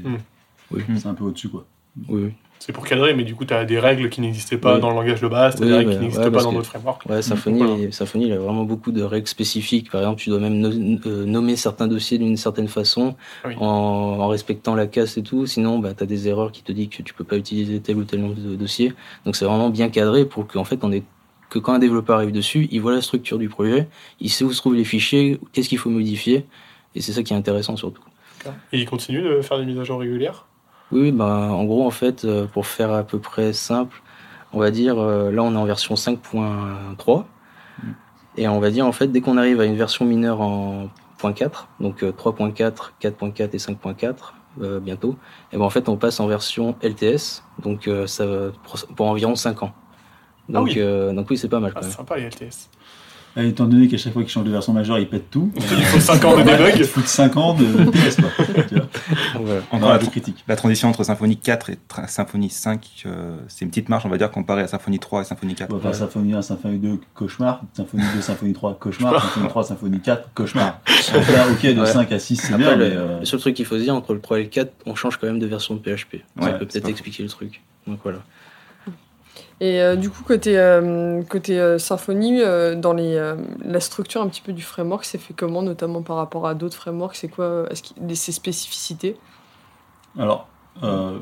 Oui. 0.71 0.83
c'est 0.99 1.07
un 1.07 1.15
peu 1.15 1.25
au-dessus, 1.25 1.49
quoi. 1.49 1.65
Oui, 2.11 2.25
oui. 2.25 2.33
C'est 2.63 2.73
pour 2.73 2.87
cadrer, 2.87 3.15
mais 3.15 3.25
du 3.25 3.35
coup, 3.35 3.47
tu 3.47 3.55
as 3.55 3.65
des 3.65 3.79
règles 3.81 4.11
qui 4.11 4.21
n'existaient 4.21 4.59
pas 4.59 4.75
Oui. 4.75 4.81
dans 4.83 4.91
le 4.91 4.97
langage 4.97 5.23
de 5.23 5.29
base, 5.29 5.57
tu 5.57 5.63
as 5.63 5.65
Oui, 5.65 5.71
des 5.73 5.77
règles 5.79 5.91
bah, 5.91 5.97
qui 5.97 6.01
n'existent 6.03 6.25
ouais, 6.27 6.31
pas 6.31 6.43
dans 6.43 6.53
d'autres 6.53 6.67
frameworks. 6.69 7.07
Ouais, 7.09 7.23
Symfony, 7.23 7.59
Voilà. 7.63 7.91
Symfony, 7.93 8.27
il 8.27 8.33
a 8.35 8.39
vraiment 8.39 8.65
beaucoup 8.65 8.93
de 8.93 9.03
règles 9.03 9.27
spécifiques. 9.29 9.91
Par 9.91 10.03
exemple, 10.03 10.21
tu 10.21 10.29
dois 10.29 10.41
même 10.41 11.01
euh, 11.07 11.25
nommer 11.25 11.57
certains 11.57 11.89
dossiers 11.89 12.19
d'une 12.19 12.37
certaine 12.37 12.69
façon, 12.69 13.17
Oui. 13.47 13.55
en, 13.57 13.65
en 13.65 14.29
respectant 14.29 14.75
la 14.75 14.87
casse 14.87 15.17
et 15.17 15.23
tout. 15.23 15.47
Sinon, 15.47 15.79
bah, 15.79 15.95
tu 15.97 16.03
as 16.05 16.07
des 16.07 16.29
erreurs 16.29 16.53
qui 16.53 16.63
te 16.63 16.71
disent 16.71 16.91
que 16.91 17.03
tu 17.03 17.15
peux 17.15 17.25
pas 17.25 17.39
utiliser 17.39 17.81
tel 17.81 17.97
ou 17.97 18.05
tel 18.05 18.21
nombre 18.21 18.35
de 18.35 18.55
dossiers. 18.57 18.93
Donc, 19.25 19.37
c'est 19.37 19.47
vraiment 19.47 19.71
bien 19.71 19.89
cadré 19.89 20.27
pour 20.27 20.47
qu'en 20.47 20.65
fait, 20.65 20.81
on 20.85 20.93
ait, 20.93 21.03
que 21.49 21.59
quand 21.59 21.73
un 21.73 21.79
développeur 21.79 22.17
arrive 22.17 22.31
dessus, 22.33 22.69
il 22.71 22.83
voit 22.83 22.93
la 22.93 23.01
structure 23.01 23.39
du 23.39 23.49
projet, 23.49 23.89
il 24.21 24.29
sait 24.29 24.45
où 24.45 24.53
se 24.53 24.59
trouvent 24.59 24.75
les 24.75 24.85
fichiers, 24.85 25.41
qu'est-ce 25.53 25.71
qu'il 25.71 25.79
faut 25.79 25.89
modifier. 25.91 26.45
Et 26.95 27.01
c'est 27.01 27.13
ça 27.13 27.23
qui 27.23 27.33
est 27.33 27.37
intéressant 27.37 27.75
surtout. 27.77 28.03
Et 28.73 28.79
ils 28.79 28.87
continuent 28.87 29.25
de 29.37 29.41
faire 29.41 29.59
des 29.59 29.65
mises 29.65 29.79
à 29.79 29.85
jour 29.85 29.99
régulières? 29.99 30.45
Oui, 30.93 31.01
oui, 31.03 31.13
bah, 31.13 31.27
en 31.53 31.65
gros, 31.65 31.87
en 31.87 31.91
fait, 31.91 32.25
euh, 32.25 32.47
pour 32.47 32.67
faire 32.67 32.93
à 32.93 33.03
peu 33.05 33.19
près 33.19 33.53
simple, 33.53 34.03
on 34.53 34.59
va 34.59 34.71
dire, 34.71 34.99
euh, 34.99 35.31
là, 35.31 35.43
on 35.43 35.55
est 35.55 35.57
en 35.59 35.65
version 35.65 35.95
5.3. 35.95 37.25
Et 38.37 38.49
on 38.49 38.61
va 38.61 38.71
dire, 38.71 38.87
en 38.87 38.93
fait, 38.93 39.09
dès 39.09 39.21
qu'on 39.21 39.37
arrive 39.37 39.61
à 39.61 39.65
une 39.65 39.77
version 39.77 40.05
mineure 40.05 40.41
en 40.41 40.89
.4, 41.23 41.67
donc 41.81 42.03
euh, 42.03 42.13
3.4, 42.13 42.93
4.4 43.03 43.51
et 43.53 43.59
5.4, 43.59 44.15
euh, 44.63 44.81
bientôt, 44.81 45.17
et 45.53 45.57
ben 45.59 45.65
en 45.65 45.71
fait, 45.71 45.89
on 45.89 45.97
passe 45.97 46.19
en 46.21 46.27
version 46.27 46.75
LTS, 46.83 47.43
donc 47.63 47.87
euh, 47.87 48.07
ça 48.07 48.27
va 48.27 48.51
pour, 48.65 48.81
pour 48.97 49.07
environ 49.07 49.35
5 49.37 49.63
ans. 49.63 49.73
Donc, 50.49 50.69
oui. 50.69 50.75
euh, 50.79 51.13
donc 51.13 51.29
oui, 51.31 51.37
c'est 51.39 51.49
pas 51.49 51.61
mal 51.61 51.71
Ah, 51.75 51.81
quand 51.81 51.83
c'est 51.83 51.89
même. 51.89 51.97
sympa 51.99 52.17
les 52.17 52.25
LTS. 52.25 52.69
Et 53.37 53.49
étant 53.49 53.67
donné 53.67 53.87
qu'à 53.87 53.97
chaque 53.97 54.13
fois 54.13 54.23
qu'ils 54.23 54.31
changent 54.31 54.45
de 54.47 54.51
version 54.51 54.73
majeure, 54.73 54.99
ils 54.99 55.09
pètent 55.09 55.31
tout. 55.31 55.53
Il 55.57 55.63
faut 55.63 56.01
5 56.01 56.25
ans 56.25 56.37
de 56.37 56.41
Ils 56.51 56.73
debug. 56.73 56.85
foutent 56.85 57.07
5 57.07 57.37
ans 57.37 57.55
de 57.55 57.65
vois. 57.65 58.87
Voilà. 59.41 59.61
Encore 59.71 59.91
la, 59.91 59.99
des 59.99 60.07
critiques. 60.09 60.45
la 60.49 60.57
transition 60.57 60.89
entre 60.89 61.05
Symfony 61.05 61.37
4 61.37 61.71
et 61.71 61.79
Symfony 62.09 62.51
5, 62.51 63.03
euh, 63.07 63.37
c'est 63.49 63.65
une 63.65 63.71
petite 63.71 63.89
marche, 63.89 64.05
on 64.05 64.09
va 64.09 64.19
dire, 64.19 64.31
comparée 64.31 64.63
à 64.63 64.67
Symfony 64.67 64.99
3 64.99 65.21
et 65.23 65.25
Symfony 65.25 65.55
4. 65.55 65.73
On 65.73 65.77
va 65.77 65.81
faire 65.91 65.95
Symphonie 65.95 66.35
1, 66.35 66.43
Symphonie 66.43 66.79
2, 66.79 66.99
cauchemar. 67.15 67.63
Symphonie 67.73 68.03
2, 68.17 68.21
Symphonie 68.21 68.53
3, 68.53 68.75
cauchemar. 68.81 69.23
Symphonie 69.23 69.49
3, 69.49 69.65
Symphonie 69.65 70.01
4, 70.01 70.29
cauchemar. 70.35 70.81
Donc 71.15 71.29
là, 71.29 71.47
ok, 71.51 71.63
de 71.75 71.81
Ouais. 71.81 71.87
5 71.87 72.13
à 72.13 72.19
6, 72.19 72.37
c'est 72.37 72.57
bien, 72.57 72.75
le, 72.77 72.89
mais. 72.89 72.97
euh, 72.97 73.19
le 73.21 73.25
seul 73.25 73.39
truc 73.41 73.55
qu'il 73.55 73.65
faut 73.65 73.77
se 73.79 73.83
dire, 73.83 73.95
entre 73.95 74.13
le 74.13 74.21
3 74.21 74.41
et 74.41 74.43
le 74.43 74.49
4, 74.49 74.73
on 74.87 74.95
change 74.95 75.17
quand 75.19 75.27
même 75.29 75.39
de 75.39 75.47
version 75.47 75.75
de 75.75 75.79
PHP. 75.81 76.17
Ça 76.41 76.45
Ouais, 76.47 76.59
peut 76.59 76.67
peut-être 76.67 76.89
expliquer 76.89 77.23
le 77.23 77.29
truc. 77.29 77.61
Donc 77.87 78.01
voilà. 78.03 78.19
Et 79.63 79.83
euh, 79.83 79.95
du 79.95 80.09
coup, 80.09 80.23
côté, 80.25 80.59
euh, 80.59 81.23
côté 81.23 81.61
euh, 81.61 81.79
Symfony, 81.79 82.41
euh, 82.41 82.75
dans 82.75 82.95
les, 82.95 83.15
euh, 83.17 83.37
la 83.63 83.81
structure 83.81 84.23
un 84.23 84.29
petit 84.29 84.41
peu 84.41 84.55
du 84.55 84.63
framework, 84.63 85.05
c'est 85.05 85.19
fait 85.19 85.35
comment, 85.35 85.61
notamment 85.63 86.01
par 86.01 86.17
rapport 86.17 86.47
à 86.47 86.55
d'autres 86.55 86.77
frameworks? 86.77 87.17
C'est 87.17 87.29
quoi 87.29 87.67
est-ce 87.71 87.83
qu'il- 87.83 88.17
ses 88.17 88.33
spécificités? 88.33 89.17
Alors, 90.19 90.49
euh, 90.83 91.19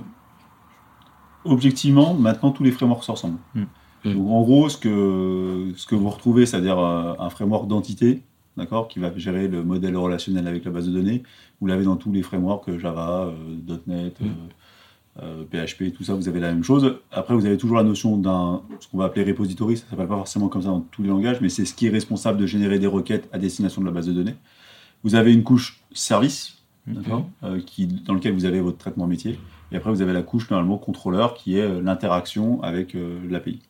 objectivement, 1.45 2.15
maintenant 2.15 2.53
tous 2.53 2.63
les 2.63 2.71
frameworks 2.71 3.05
se 3.05 3.11
ressemblent. 3.11 3.39
Mm. 3.55 3.63
Mm. 4.05 4.15
Donc, 4.15 4.29
en 4.31 4.43
gros, 4.43 4.69
ce 4.69 4.79
que, 4.79 5.73
ce 5.77 5.87
que 5.87 5.97
vous 5.97 6.09
retrouvez, 6.09 6.47
c'est-à-dire 6.47 6.79
euh, 6.79 7.15
un 7.19 7.31
framework 7.31 7.67
d'entité, 7.67 8.23
d'accord, 8.57 8.87
qui 8.89 9.01
va 9.01 9.11
gérer 9.17 9.49
le 9.49 9.65
modèle 9.65 9.97
relationnel 9.97 10.47
avec 10.47 10.65
la 10.65 10.71
base 10.71 10.87
de 10.87 10.93
données, 10.93 11.23
vous 11.61 11.67
l'avez 11.67 11.85
dans 11.85 11.97
tous 11.97 12.13
les 12.13 12.23
frameworks 12.23 12.79
Java, 12.79 13.27
euh, 13.33 13.77
.NET, 13.89 14.21
Mm. 14.21 14.27
Euh, 15.23 15.45
euh, 15.53 15.67
PHP, 15.67 15.93
tout 15.95 16.05
ça, 16.05 16.15
vous 16.15 16.29
avez 16.29 16.41
la 16.41 16.53
même 16.53 16.63
chose. 16.63 16.99
Après, 17.11 17.35
vous 17.35 17.47
avez 17.47 17.57
toujours 17.57 17.77
la 17.77 17.83
notion 17.83 18.17
d'un 18.17 18.63
ce 18.81 18.89
qu'on 18.89 18.99
va 18.99 19.07
appeler 19.07 19.25
repository, 19.25 19.77
ça 19.77 19.87
s'appelle 19.91 20.09
pas 20.09 20.17
forcément 20.17 20.49
comme 20.49 20.63
ça 20.63 20.69
dans 20.69 20.81
tous 20.81 21.03
les 21.03 21.09
langages, 21.09 21.41
mais 21.41 21.49
c'est 21.49 21.65
ce 21.65 21.75
qui 21.75 21.87
est 21.87 21.91
responsable 21.91 22.39
de 22.39 22.47
générer 22.47 22.79
des 22.79 22.87
requêtes 22.87 23.29
à 23.33 23.39
destination 23.39 23.81
de 23.81 23.87
la 23.87 23.93
base 23.93 24.07
de 24.07 24.13
données. 24.13 24.37
Vous 25.05 25.15
avez 25.15 25.33
une 25.33 25.43
couche 25.43 25.81
service, 25.93 26.59
d'accord, 26.87 27.29
euh, 27.45 27.61
qui, 27.61 27.87
dans 27.87 28.15
lequel 28.15 28.35
vous 28.35 28.45
avez 28.45 28.61
votre 28.61 28.79
traitement 28.79 29.07
métier. 29.07 29.39
Et 29.73 29.77
après, 29.77 29.91
vous 29.91 30.03
avez 30.03 30.13
la 30.13 30.23
couche 30.23 30.51
normalement 30.51 30.79
contrôleur 30.79 31.35
qui 31.35 31.59
est 31.59 31.63
euh, 31.63 31.81
l'interaction 31.81 32.63
avec 32.63 32.97
l'API. 33.29 33.61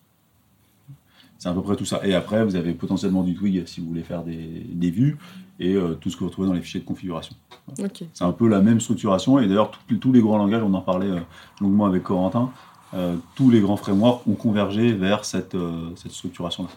C'est 1.38 1.48
à 1.48 1.52
peu 1.52 1.62
près 1.62 1.76
tout 1.76 1.84
ça. 1.84 2.00
Et 2.04 2.14
après, 2.14 2.44
vous 2.44 2.56
avez 2.56 2.72
potentiellement 2.72 3.22
du 3.22 3.34
Twig 3.34 3.62
si 3.66 3.80
vous 3.80 3.86
voulez 3.88 4.02
faire 4.02 4.22
des, 4.24 4.66
des 4.72 4.90
vues 4.90 5.16
et 5.60 5.74
euh, 5.74 5.94
tout 5.94 6.10
ce 6.10 6.16
que 6.16 6.20
vous 6.20 6.26
retrouvez 6.26 6.48
dans 6.48 6.54
les 6.54 6.60
fichiers 6.60 6.80
de 6.80 6.84
configuration. 6.84 7.34
Ok. 7.78 8.02
C'est 8.12 8.24
un 8.24 8.32
peu 8.32 8.48
la 8.48 8.60
même 8.60 8.80
structuration. 8.80 9.38
Et 9.38 9.46
d'ailleurs, 9.46 9.70
tous- 10.00 10.12
les 10.12 10.20
grands 10.20 10.38
langages, 10.38 10.62
on 10.64 10.74
en 10.74 10.80
parlait 10.80 11.06
euh, 11.10 11.20
longuement 11.60 11.86
avec 11.86 12.02
Corentin, 12.02 12.50
euh, 12.94 13.16
tous 13.36 13.50
les 13.50 13.60
grands 13.60 13.76
frameworks 13.76 14.26
ont 14.26 14.34
convergé 14.34 14.92
vers 14.92 15.24
cette, 15.24 15.54
euh, 15.54 15.90
cette 15.96 16.12
structuration-là. 16.12 16.70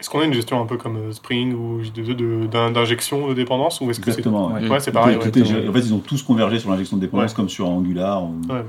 Est-ce 0.00 0.10
qu'on 0.10 0.18
a 0.20 0.24
une 0.24 0.32
gestion 0.34 0.60
un 0.60 0.66
peu 0.66 0.76
comme 0.76 1.12
Spring 1.12 1.54
ou 1.54 1.80
J2E 1.80 2.16
de- 2.16 2.46
d'in- 2.48 2.72
d'injection 2.72 3.28
de 3.28 3.34
dépendance 3.34 3.80
ou 3.80 3.88
est-ce 3.88 4.00
que 4.00 4.06
c'est 4.10 4.18
Exactement. 4.18 4.48
ouais. 4.48 4.62
Ouais. 4.62 4.68
Ouais, 4.68 4.80
c'est 4.80 4.90
pareil. 4.92 5.16
Tout 5.18 5.26
ouais. 5.26 5.38
est 5.40 5.44
géré. 5.44 5.68
en 5.68 5.72
fait, 5.72 5.78
ils 5.78 5.94
ont 5.94 6.00
tous 6.00 6.22
convergé 6.24 6.58
sur 6.58 6.70
l'injection 6.70 6.96
de 6.96 7.02
dépendance, 7.02 7.30
Ouais. 7.30 7.36
comme 7.36 7.48
sur 7.48 7.68
Angular 7.68 8.24
ou, 8.24 8.34
Ouais, 8.48 8.54
ouais. 8.56 8.64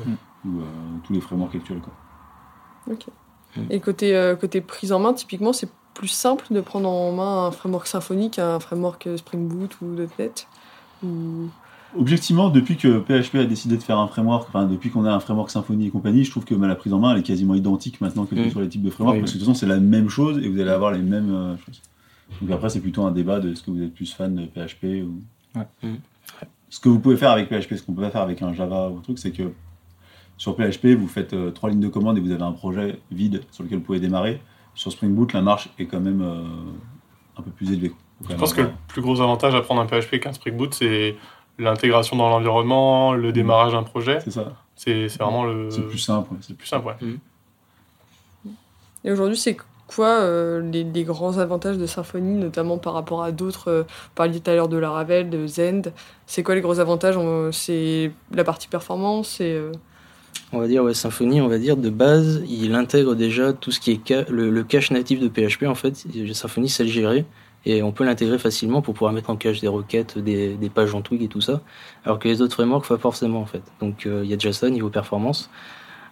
ou, 0.46 0.60
euh, 0.60 0.64
tous 1.04 1.14
les 1.14 1.20
frameworks 1.22 1.56
actuels. 1.56 1.80
Quoi. 1.80 2.96
Et 3.70 3.80
côté, 3.80 4.16
euh, 4.16 4.36
côté 4.36 4.62
prise 4.62 4.92
en 4.92 5.00
main, 5.00 5.14
typiquement, 5.14 5.52
c'est 5.54 5.70
plus 5.94 6.08
simple 6.10 6.46
de 6.52 6.62
prendre 6.62 6.88
en 6.90 7.12
main 7.12 7.48
un 7.48 7.52
framework 7.52 7.88
Symfony 7.88 8.30
qu'un 8.30 8.60
framework 8.60 9.08
euh, 9.08 9.18
Spring 9.18 9.48
Boot 9.48 9.78
ou 9.82 9.86
.NET 10.20 10.48
ou... 11.04 11.50
Objectivement, 11.98 12.50
depuis 12.50 12.76
que 12.78 13.00
PHP 13.00 13.36
a 13.36 13.46
décidé 13.46 13.78
de 13.78 13.82
faire 13.82 13.98
un 13.98 14.08
framework, 14.08 14.48
enfin 14.50 14.66
depuis 14.66 14.90
qu'on 14.92 15.06
a 15.06 15.12
un 15.12 15.20
framework 15.22 15.50
Symfony 15.50 15.88
et 15.88 15.90
compagnie, 15.90 16.24
je 16.26 16.30
trouve 16.32 16.44
que 16.46 16.54
bah, 16.54 16.68
la 16.68 16.76
prise 16.76 16.94
en 16.94 17.00
main 17.00 17.14
elle 17.14 17.20
est 17.20 17.24
quasiment 17.24 17.56
identique 17.56 18.02
maintenant 18.02 18.26
que 18.26 18.36
Mm. 18.36 18.52
sur 18.52 18.60
les 18.60 18.68
types 18.70 18.84
de 18.84 18.90
frameworks, 18.92 19.16
Oui. 19.16 19.22
parce 19.22 19.32
que 19.32 19.38
de 19.38 19.44
toute 19.44 19.48
façon 19.54 19.60
c'est 19.60 19.66
la 19.72 19.80
même 19.80 20.10
chose 20.10 20.38
et 20.44 20.50
vous 20.50 20.60
allez 20.60 20.70
avoir 20.70 20.92
les 20.92 21.00
mêmes 21.02 21.34
euh, 21.34 21.58
choses. 21.66 21.82
Donc 22.42 22.52
après 22.52 22.70
c'est 22.70 22.82
plutôt 22.82 23.06
un 23.06 23.12
débat 23.12 23.40
de 23.40 23.52
est-ce 23.54 23.64
que 23.64 23.72
vous 23.72 23.82
êtes 23.82 23.94
plus 23.94 24.14
fan 24.14 24.36
de 24.36 24.46
PHP 24.46 25.04
ou. 25.08 25.22
Ouais. 25.58 25.66
Ce 26.70 26.80
que 26.82 26.90
vous 26.90 27.00
pouvez 27.00 27.16
faire 27.16 27.32
avec 27.32 27.48
PHP, 27.48 27.76
ce 27.78 27.84
qu'on 27.84 27.94
peut 27.94 28.02
pas 28.02 28.12
faire 28.12 28.22
avec 28.22 28.42
un 28.42 28.54
Java 28.54 28.90
ou 28.90 28.98
un 28.98 29.02
truc, 29.02 29.18
c'est 29.18 29.32
que 29.32 29.44
sur 30.38 30.56
PHP 30.56 30.88
vous 30.98 31.08
faites 31.08 31.34
euh, 31.34 31.52
trois 31.52 31.70
lignes 31.70 31.82
de 31.82 31.88
commande 31.88 32.18
et 32.18 32.22
vous 32.22 32.32
avez 32.32 32.44
un 32.44 32.52
projet 32.52 33.00
vide 33.12 33.42
sur 33.52 33.64
lequel 33.64 33.80
vous 33.80 33.84
pouvez 33.84 34.00
démarrer. 34.00 34.42
Sur 34.76 34.92
Spring 34.92 35.14
Boot 35.14 35.34
la 35.34 35.42
marche 35.42 35.70
est 35.80 35.86
quand 35.86 36.00
même 36.00 36.22
euh, 36.22 36.44
un 37.38 37.42
peu 37.42 37.52
plus 37.52 37.72
élevée. 37.72 37.94
Je 38.30 38.36
pense 38.36 38.54
que 38.54 38.62
le 38.62 38.72
plus 38.88 39.02
gros 39.02 39.22
avantage 39.22 39.54
à 39.56 39.62
prendre 39.62 39.82
un 39.82 39.88
PHP 39.88 40.20
qu'un 40.20 40.34
Spring 40.34 40.56
Boot, 40.56 40.74
c'est 40.74 41.16
l'intégration 41.60 42.16
dans 42.16 42.30
l'environnement, 42.30 43.14
le 43.14 43.32
démarrage 43.32 43.74
d'un 43.74 43.84
projet. 43.84 44.20
c'est 44.22 44.32
ça. 44.32 44.54
C'est 44.76 45.08
vraiment 45.20 45.44
le. 45.44 45.72
C'est 45.72 45.88
plus 45.88 45.98
simple. 45.98 46.32
ouais, 46.32 46.40
c'est 46.42 46.56
plus 46.56 46.68
simple, 46.68 46.88
ouais. 46.88 47.18
Et 49.04 49.12
aujourd'hui, 49.12 49.38
c'est 49.38 49.58
quoi 49.88 50.20
euh, 50.20 50.62
les, 50.62 50.84
les 50.84 51.04
grands 51.04 51.38
avantages 51.38 51.78
de 51.78 51.86
Symfony, 51.86 52.36
notamment 52.36 52.78
par 52.78 52.94
rapport 52.94 53.24
à 53.24 53.32
d'autres 53.32 53.70
euh, 53.70 53.84
Vous 53.84 54.12
parliez 54.16 54.40
tout 54.40 54.52
à 54.52 54.56
l'heure 54.56 54.68
de 54.68 54.78
Laravel, 54.78 55.30
de 55.30 55.48
Zend. 55.48 55.94
C'est 56.26 56.44
quoi 56.44 56.56
les 56.56 56.62
gros 56.62 56.80
avantages 56.80 57.18
C'est 57.52 58.12
la 58.32 58.44
partie 58.44 58.68
performance 58.68 59.30
c'est, 59.38 59.54
euh, 59.54 59.72
On 60.54 60.60
va 60.60 60.68
dire, 60.68 60.84
ouais, 60.84 60.94
Symfony, 60.94 61.42
on 61.42 61.48
va 61.48 61.58
dire, 61.58 61.76
de 61.78 61.90
base, 61.90 62.42
il 62.50 62.74
intègre 62.74 63.16
déjà 63.16 63.54
tout 63.54 63.72
ce 63.72 63.80
qui 63.80 63.92
est 63.92 64.30
le, 64.30 64.64
cache 64.64 64.92
natif 64.92 65.20
de 65.20 65.28
PHP, 65.28 65.64
en 65.64 65.76
fait. 65.76 66.06
Symfony 66.34 66.70
sait 66.70 66.84
le 66.84 66.90
gérer. 66.90 67.26
Et 67.66 67.84
on 67.84 67.92
peut 67.92 68.06
l'intégrer 68.06 68.40
facilement 68.40 68.82
pour 68.82 68.94
pouvoir 68.94 69.12
mettre 69.12 69.30
en 69.30 69.36
cache 69.36 69.60
des 69.60 69.68
requêtes, 69.68 70.18
des, 70.18 70.72
pages 70.74 70.96
en 70.96 71.02
Twig 71.02 71.22
et 71.22 71.28
tout 71.28 71.42
ça. 71.42 71.62
Alors 72.06 72.18
que 72.18 72.30
les 72.30 72.42
autres 72.42 72.54
frameworks, 72.54 72.88
pas 72.88 72.98
forcément, 72.98 73.42
en 73.42 73.46
fait. 73.46 73.64
Donc, 73.82 74.06
euh, 74.06 74.22
il 74.24 74.30
y 74.30 74.34
a 74.34 74.38
déjà 74.38 74.54
ça, 74.54 74.70
niveau 74.70 74.90
performance. 74.90 75.50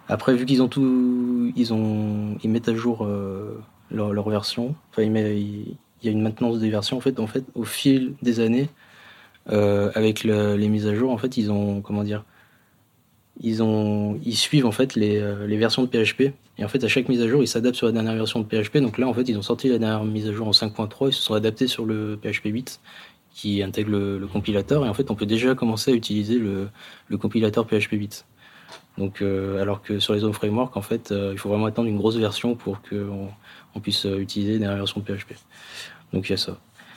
Après, 0.08 0.34
vu 0.34 0.44
qu'ils 0.44 0.62
ont 0.62 0.68
tout, 0.68 1.52
ils 1.56 1.72
ont, 1.72 2.36
ils 2.42 2.50
mettent 2.50 2.68
à 2.68 2.74
jour 2.74 3.06
euh, 3.06 3.58
leur, 3.90 4.28
version. 4.28 4.74
Enfin, 4.90 5.02
il 5.02 5.76
y 6.02 6.08
a 6.08 6.10
une 6.10 6.22
maintenance 6.22 6.58
des 6.58 6.68
versions, 6.68 6.98
en 6.98 7.00
fait. 7.00 7.18
En 7.20 7.26
fait, 7.26 7.44
au 7.54 7.64
fil 7.64 8.14
des 8.22 8.40
années, 8.40 8.68
euh, 9.50 9.90
avec 9.94 10.24
le- 10.24 10.56
les 10.56 10.68
mises 10.68 10.86
à 10.86 10.94
jour, 10.94 11.10
en 11.10 11.18
fait, 11.18 11.36
ils 11.38 11.50
ont, 11.50 11.80
comment 11.80 12.04
dire, 12.04 12.24
ils, 13.40 13.62
ont, 13.62 14.18
ils 14.24 14.36
suivent 14.36 14.66
en 14.66 14.72
fait 14.72 14.94
les, 14.94 15.18
euh, 15.18 15.46
les 15.46 15.56
versions 15.56 15.84
de 15.84 15.88
PHP. 15.88 16.32
Et 16.58 16.64
en 16.64 16.68
fait, 16.68 16.82
à 16.84 16.88
chaque 16.88 17.08
mise 17.08 17.20
à 17.20 17.28
jour, 17.28 17.42
ils 17.42 17.48
s'adaptent 17.48 17.76
sur 17.76 17.86
la 17.86 17.92
dernière 17.92 18.14
version 18.14 18.40
de 18.40 18.46
PHP. 18.46 18.78
Donc 18.78 18.98
là, 18.98 19.06
en 19.06 19.14
fait, 19.14 19.28
ils 19.28 19.36
ont 19.36 19.42
sorti 19.42 19.68
la 19.68 19.78
dernière 19.78 20.04
mise 20.04 20.28
à 20.28 20.32
jour 20.32 20.48
en 20.48 20.52
5.3. 20.52 21.08
Ils 21.08 21.12
se 21.12 21.22
sont 21.22 21.34
adaptés 21.34 21.66
sur 21.66 21.84
le 21.84 22.18
PHP 22.20 22.46
8 22.46 22.80
qui 23.34 23.62
intègre 23.62 23.90
le, 23.90 24.18
le 24.18 24.26
compilateur. 24.26 24.86
Et 24.86 24.88
en 24.88 24.94
fait, 24.94 25.10
on 25.10 25.14
peut 25.14 25.26
déjà 25.26 25.54
commencer 25.54 25.90
à 25.92 25.94
utiliser 25.94 26.38
le, 26.38 26.68
le 27.08 27.18
compilateur 27.18 27.66
PHP 27.66 27.92
8. 27.92 28.24
Donc, 28.98 29.20
euh, 29.20 29.60
alors 29.60 29.82
que 29.82 29.98
sur 29.98 30.14
les 30.14 30.24
autres 30.24 30.36
frameworks, 30.36 30.76
en 30.76 30.82
fait, 30.82 31.12
euh, 31.12 31.30
il 31.32 31.38
faut 31.38 31.50
vraiment 31.50 31.66
attendre 31.66 31.88
une 31.88 31.98
grosse 31.98 32.16
version 32.16 32.54
pour 32.54 32.80
qu'on 32.80 33.28
on 33.74 33.80
puisse 33.80 34.06
euh, 34.06 34.18
utiliser 34.18 34.54
la 34.54 34.58
dernière 34.60 34.78
version 34.78 35.00
de 35.00 35.04
PHP. 35.04 35.34
Donc, 36.12 36.28
il 36.28 36.32
y 36.32 36.34
a 36.34 36.38
ça. 36.38 36.56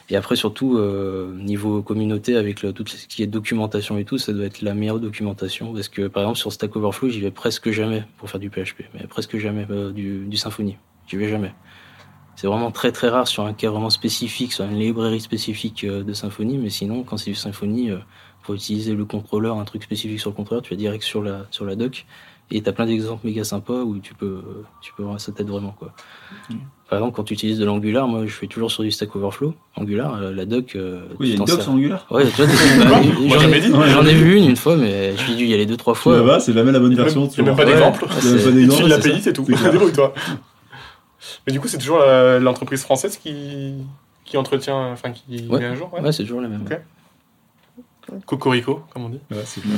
Et 0.10 0.16
après, 0.16 0.36
surtout, 0.36 0.78
euh, 0.78 1.36
niveau 1.36 1.84
communauté, 1.84 2.36
avec 2.36 2.64
le- 2.64 2.74
tout 2.74 2.84
ce 2.88 3.08
qui 3.08 3.22
est 3.22 3.28
documentation 3.28 3.98
et 3.98 4.06
tout, 4.06 4.18
ça 4.18 4.34
doit 4.34 4.46
être 4.46 4.62
la 4.62 4.74
meilleure 4.74 5.00
documentation. 5.00 5.74
Parce 5.74 5.88
que, 5.90 6.08
par 6.08 6.24
exemple, 6.24 6.40
sur 6.40 6.52
Stack 6.52 6.76
Overflow, 6.76 7.10
j'y 7.10 7.22
vais 7.22 7.32
presque 7.32 7.70
jamais 7.72 8.04
pour 8.18 8.30
faire 8.30 8.40
du 8.40 8.50
PHP. 8.50 8.86
Mais 8.96 9.06
presque 9.08 9.38
jamais 9.38 9.68
euh, 9.70 9.92
du, 9.92 10.26
du 10.26 10.38
Symfony. 10.38 10.78
J'y 11.08 11.18
vais 11.18 11.30
jamais. 11.30 11.54
C'est 12.36 12.48
vraiment 12.48 12.72
très 12.72 12.92
très 12.92 13.10
rare 13.10 13.28
sur 13.28 13.46
un 13.46 13.54
cas 13.54 13.70
vraiment 13.70 13.90
spécifique, 13.90 14.54
sur 14.54 14.66
une 14.66 14.80
librairie 14.80 15.20
spécifique 15.20 15.84
euh, 15.84 16.04
de 16.04 16.14
Symfony. 16.14 16.58
Mais 16.58 16.70
sinon, 16.70 17.04
quand 17.04 17.18
c'est 17.18 17.32
du 17.32 17.36
Symfony, 17.36 17.92
euh, 17.92 17.98
pour 18.44 18.56
utiliser 18.56 18.96
le 18.96 19.06
contrôleur, 19.06 19.58
un 19.58 19.66
truc 19.66 19.84
spécifique 19.84 20.20
sur 20.20 20.30
le 20.32 20.36
contrôleur, 20.36 20.62
tu 20.64 20.72
vas 20.72 20.78
direct 20.78 21.04
sur 21.04 21.22
la, 21.22 21.46
sur 21.52 21.66
la 21.66 21.76
doc. 21.76 22.06
Et 22.52 22.62
t'as 22.62 22.72
plein 22.72 22.88
d'exemples 22.88 23.28
méga 23.28 23.44
sympas 23.44 23.82
où 23.84 24.00
tu 24.00 24.16
peux, 24.16 24.42
tu 24.82 24.92
peux, 24.98 25.04
ça 25.20 25.32
t'aide 25.32 25.48
vraiment, 25.50 25.76
quoi. 25.78 25.94
Par 26.90 26.98
exemple, 26.98 27.16
quand 27.16 27.24
tu 27.24 27.36
utilises 27.36 27.60
de 27.60 27.66
l'Angular, 27.66 28.08
moi 28.08 28.26
je 28.26 28.32
fais 28.32 28.48
toujours 28.48 28.72
sur 28.72 28.82
du 28.82 28.90
Stack 28.90 29.16
Overflow. 29.16 29.54
Angular, 29.76 30.16
euh, 30.16 30.34
la 30.34 30.46
doc. 30.46 30.76
euh, 30.76 31.02
Oui, 31.20 31.28
il 31.28 31.30
y 31.30 31.32
a 31.34 31.36
une 31.38 31.46
doc 31.46 31.62
sur 31.62 31.72
Angular. 31.72 32.08
Ouais, 32.10 32.26
tu 32.26 32.42
vois, 32.42 32.48
Moi, 33.28 33.38
j'en 33.40 33.52
ai, 33.52 33.60
dit. 33.60 33.68
j'en 33.72 34.04
ai 34.06 34.14
vu 34.16 34.38
une 34.38 34.46
une 34.50 34.56
fois, 34.56 34.76
mais 34.76 35.12
je 35.16 35.18
suis 35.22 35.36
dû 35.36 35.46
y 35.46 35.54
aller 35.54 35.68
deux, 35.68 35.78
trois 35.78 35.94
fois. 35.94 36.18
la 36.18 36.24
vas, 36.24 36.40
c'est 36.40 36.54
jamais 36.54 36.72
la 36.72 36.80
bonne 36.80 36.90
n'y 36.90 36.96
version. 36.96 37.22
même, 37.22 37.30
il 37.32 37.38
y 37.38 37.42
a 37.42 37.44
même 37.44 37.56
pas 37.56 37.66
d'exemple. 37.66 38.06
Tu 38.10 38.22
c'est 38.72 38.88
l'API, 38.88 39.22
c'est 39.22 39.34
tout. 39.34 39.44
Débrouille-toi. 39.46 40.14
Mais 41.46 41.54
du 41.54 41.60
coup, 41.60 41.68
c'est 41.68 41.78
toujours 41.78 42.02
l'entreprise 42.40 42.82
française 42.82 43.18
qui, 43.18 43.74
qui 44.26 44.38
entretient, 44.38 44.92
enfin 44.92 45.12
qui 45.12 45.46
Ouais. 45.48 45.60
met 45.60 45.66
à 45.66 45.76
jour. 45.76 45.94
Ouais. 45.94 46.02
Ouais, 46.02 46.12
c'est 46.12 46.24
toujours 46.24 46.42
la 46.42 46.48
même. 46.48 46.66
Cocorico, 48.26 48.82
comme 48.94 49.06
on 49.06 49.10
dit. 49.10 49.20
Ouais, 49.32 49.38
c'est 49.46 49.62
clair. 49.62 49.78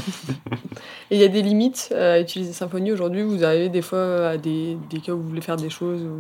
Et 1.11 1.15
il 1.15 1.21
y 1.21 1.23
a 1.23 1.27
des 1.27 1.41
limites 1.41 1.93
à 1.95 2.19
utiliser 2.19 2.53
Symfony 2.53 2.91
aujourd'hui. 2.91 3.23
Vous 3.23 3.43
arrivez 3.43 3.69
des 3.69 3.81
fois 3.81 4.29
à 4.29 4.37
des, 4.37 4.77
des 4.89 4.99
cas 4.99 5.11
où 5.13 5.17
vous 5.21 5.27
voulez 5.29 5.41
faire 5.41 5.57
des 5.57 5.69
choses 5.69 6.01
où 6.01 6.17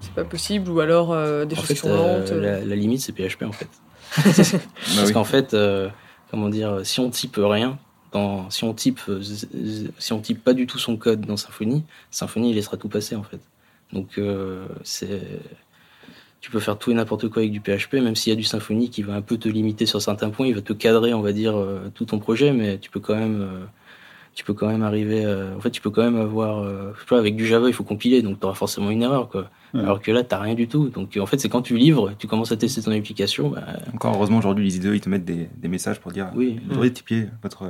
c'est 0.00 0.12
pas 0.12 0.24
possible, 0.24 0.70
ou 0.70 0.80
alors 0.80 1.12
euh, 1.12 1.44
des 1.46 1.54
En 1.54 1.58
choses 1.58 1.66
fait, 1.68 1.74
qui 1.74 1.80
sont 1.80 1.88
euh, 1.90 2.18
lentes. 2.20 2.30
la, 2.30 2.60
la 2.60 2.76
limite, 2.76 3.00
c'est 3.00 3.12
PHP 3.12 3.42
en 3.44 3.52
fait. 3.52 3.68
Bah 4.16 4.22
Parce 4.24 5.08
oui. 5.08 5.12
qu'en 5.12 5.24
fait, 5.24 5.52
euh, 5.54 5.88
comment 6.30 6.48
dire, 6.48 6.80
si 6.84 7.00
on 7.00 7.10
type 7.10 7.36
rien, 7.38 7.78
dans, 8.12 8.48
si 8.50 8.64
on 8.64 8.72
type, 8.72 9.00
euh, 9.08 9.20
si 9.98 10.12
on 10.12 10.20
type 10.20 10.44
pas 10.44 10.52
du 10.54 10.66
tout 10.66 10.78
son 10.78 10.96
code 10.96 11.22
dans 11.22 11.36
Symfony, 11.36 11.82
Symfony 12.10 12.50
il 12.50 12.54
laissera 12.54 12.76
tout 12.76 12.88
passer 12.88 13.16
en 13.16 13.22
fait. 13.24 13.40
Donc 13.92 14.18
euh, 14.18 14.66
c'est, 14.84 15.22
tu 16.46 16.52
peux 16.52 16.60
faire 16.60 16.78
tout 16.78 16.92
et 16.92 16.94
n'importe 16.94 17.28
quoi 17.28 17.42
avec 17.42 17.50
du 17.50 17.60
PHP, 17.60 17.94
même 17.94 18.14
s'il 18.14 18.30
y 18.32 18.32
a 18.32 18.36
du 18.36 18.44
Symfony 18.44 18.88
qui 18.88 19.02
va 19.02 19.14
un 19.14 19.20
peu 19.20 19.36
te 19.36 19.48
limiter 19.48 19.84
sur 19.84 20.00
certains 20.00 20.30
points, 20.30 20.46
il 20.46 20.54
va 20.54 20.60
te 20.60 20.72
cadrer, 20.72 21.12
on 21.12 21.20
va 21.20 21.32
dire, 21.32 21.56
euh, 21.56 21.90
tout 21.92 22.04
ton 22.04 22.20
projet, 22.20 22.52
mais 22.52 22.78
tu 22.78 22.88
peux 22.88 23.00
quand 23.00 23.16
même, 23.16 23.40
euh, 23.40 23.64
tu 24.32 24.44
peux 24.44 24.54
quand 24.54 24.68
même 24.68 24.84
arriver, 24.84 25.24
euh, 25.24 25.56
en 25.56 25.60
fait, 25.60 25.70
tu 25.72 25.80
peux 25.80 25.90
quand 25.90 26.04
même 26.04 26.14
avoir, 26.20 26.58
euh, 26.62 26.92
je 26.94 27.00
sais 27.00 27.06
pas, 27.08 27.18
avec 27.18 27.34
du 27.34 27.44
Java, 27.46 27.66
il 27.66 27.72
faut 27.72 27.82
compiler, 27.82 28.22
donc 28.22 28.38
tu 28.38 28.46
auras 28.46 28.54
forcément 28.54 28.90
une 28.90 29.02
erreur 29.02 29.28
quoi. 29.28 29.50
Ouais. 29.74 29.80
Alors 29.80 30.00
que 30.00 30.12
là, 30.12 30.22
t'as 30.22 30.38
rien 30.38 30.54
du 30.54 30.68
tout. 30.68 30.88
Donc 30.88 31.18
en 31.20 31.26
fait, 31.26 31.38
c'est 31.40 31.48
quand 31.48 31.62
tu 31.62 31.76
livres, 31.76 32.12
tu 32.16 32.28
commences 32.28 32.52
à 32.52 32.56
tester 32.56 32.80
ton 32.80 32.92
application, 32.92 33.48
bah, 33.48 33.64
Encore 33.92 34.14
heureusement, 34.14 34.38
aujourd'hui, 34.38 34.64
les 34.66 34.76
IDE, 34.76 34.92
ils 34.94 35.00
te 35.00 35.08
mettent 35.08 35.24
des, 35.24 35.48
des 35.56 35.66
messages 35.68 35.98
pour 35.98 36.12
dire 36.12 36.30
Oui. 36.36 36.60
vous 36.62 36.70
devriez 36.74 36.92
typer 36.92 37.26
votre, 37.42 37.64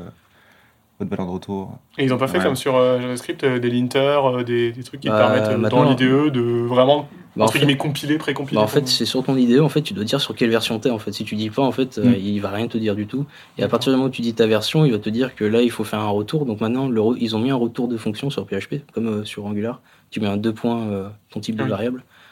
votre 0.98 1.10
valeur 1.10 1.24
de 1.28 1.32
retour. 1.32 1.78
Et 1.96 2.04
ils 2.04 2.10
n'ont 2.10 2.18
pas 2.18 2.28
fait 2.28 2.36
Ouais. 2.38 2.44
comme 2.44 2.56
sur 2.56 2.76
euh, 2.76 3.00
JavaScript 3.00 3.42
euh, 3.44 3.58
des 3.58 3.70
linters, 3.70 4.26
euh, 4.26 4.44
des, 4.44 4.70
des 4.72 4.82
trucs 4.84 5.00
qui 5.00 5.08
Bah, 5.08 5.16
permettent 5.16 5.48
euh, 5.64 5.68
dans 5.70 5.84
l'IDE 5.88 6.30
de 6.30 6.66
vraiment 6.66 7.08
bah, 7.37 7.44
en 7.44 7.49
fait, 7.49 7.59
guillemets 7.59 7.77
compiler, 7.77 8.18
pré-compiler. 8.18 8.57
bah, 8.57 8.62
en 8.62 8.66
fait, 8.66 8.88
c'est 8.88 9.05
sur 9.05 9.22
ton 9.22 9.37
IDE, 9.37 9.61
en 9.61 9.68
fait, 9.68 9.83
tu 9.83 9.94
dois 9.94 10.05
dire 10.05 10.20
sur 10.20 10.35
quelle 10.35 10.51
version 10.51 10.79
t'es. 10.79 10.90
En 10.90 10.99
fait, 10.99 11.12
si 11.12 11.25
tu 11.25 11.37
dis 11.37 11.51
pas, 11.51 11.62
en 11.62 11.72
fait, 11.72 11.99
euh, 11.99 12.11
Mm. 12.11 12.14
il 12.18 12.40
va 12.40 12.51
rien 12.51 12.66
te 12.68 12.79
dire 12.79 12.94
du 12.96 13.07
tout. 13.07 13.27
Et 13.59 13.62
à 13.62 13.68
partir 13.68 13.92
du 13.92 13.96
moment 13.96 14.09
où 14.09 14.12
tu 14.12 14.22
dis 14.22 14.35
ta 14.35 14.46
version, 14.46 14.85
il 14.85 14.92
va 14.92 14.99
te 14.99 15.11
dire 15.11 15.35
que 15.35 15.44
là, 15.44 15.62
il 15.62 15.70
faut 15.70 15.85
faire 15.85 16.01
un 16.01 16.09
retour. 16.09 16.46
Donc 16.46 16.61
maintenant, 16.61 16.88
le 16.88 17.01
re- 17.01 17.16
ils 17.20 17.37
ont 17.37 17.38
mis 17.38 17.51
un 17.51 17.57
retour 17.57 17.88
de 17.88 17.96
fonction 17.96 18.31
sur 18.31 18.46
PHP, 18.46 18.83
comme 18.92 19.07
euh, 19.09 19.25
sur 19.25 19.44
Angular. 19.46 19.81
Tu 20.11 20.20
mets 20.20 20.29
un 20.29 20.37
deux 20.37 20.53
points 20.53 20.83
euh, 20.88 21.09
ton 21.31 21.40
type 21.40 21.57
de 21.57 21.64
Mm. 21.64 21.68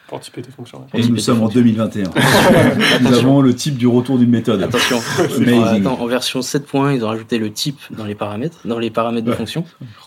Pour 0.07 0.19
typer 0.19 0.41
tes 0.41 0.51
fonctions. 0.51 0.85
ouais. 0.93 0.99
Et 1.01 1.07
nous 1.07 1.17
sommes 1.17 1.41
en 1.41 1.47
2021. 1.49 2.11
Nous 3.01 3.13
avons 3.13 3.41
le 3.41 3.53
type 3.55 3.77
du 3.77 3.87
retour 3.87 4.17
d'une 4.17 4.29
méthode. 4.29 4.61
Attention, 4.61 4.99
Amazing. 5.19 5.81
attends, 5.87 5.99
en 6.01 6.05
version 6.07 6.39
7.1, 6.41 6.95
ils 6.95 7.03
ont 7.03 7.07
rajouté 7.07 7.37
le 7.37 7.51
type 7.51 7.79
dans 7.91 8.05
les 8.05 8.15
paramètres, 8.15 8.59
dans 8.65 8.79
les 8.79 8.89
paramètres 8.91 9.25
de 9.25 9.31
fonction. 9.33 9.65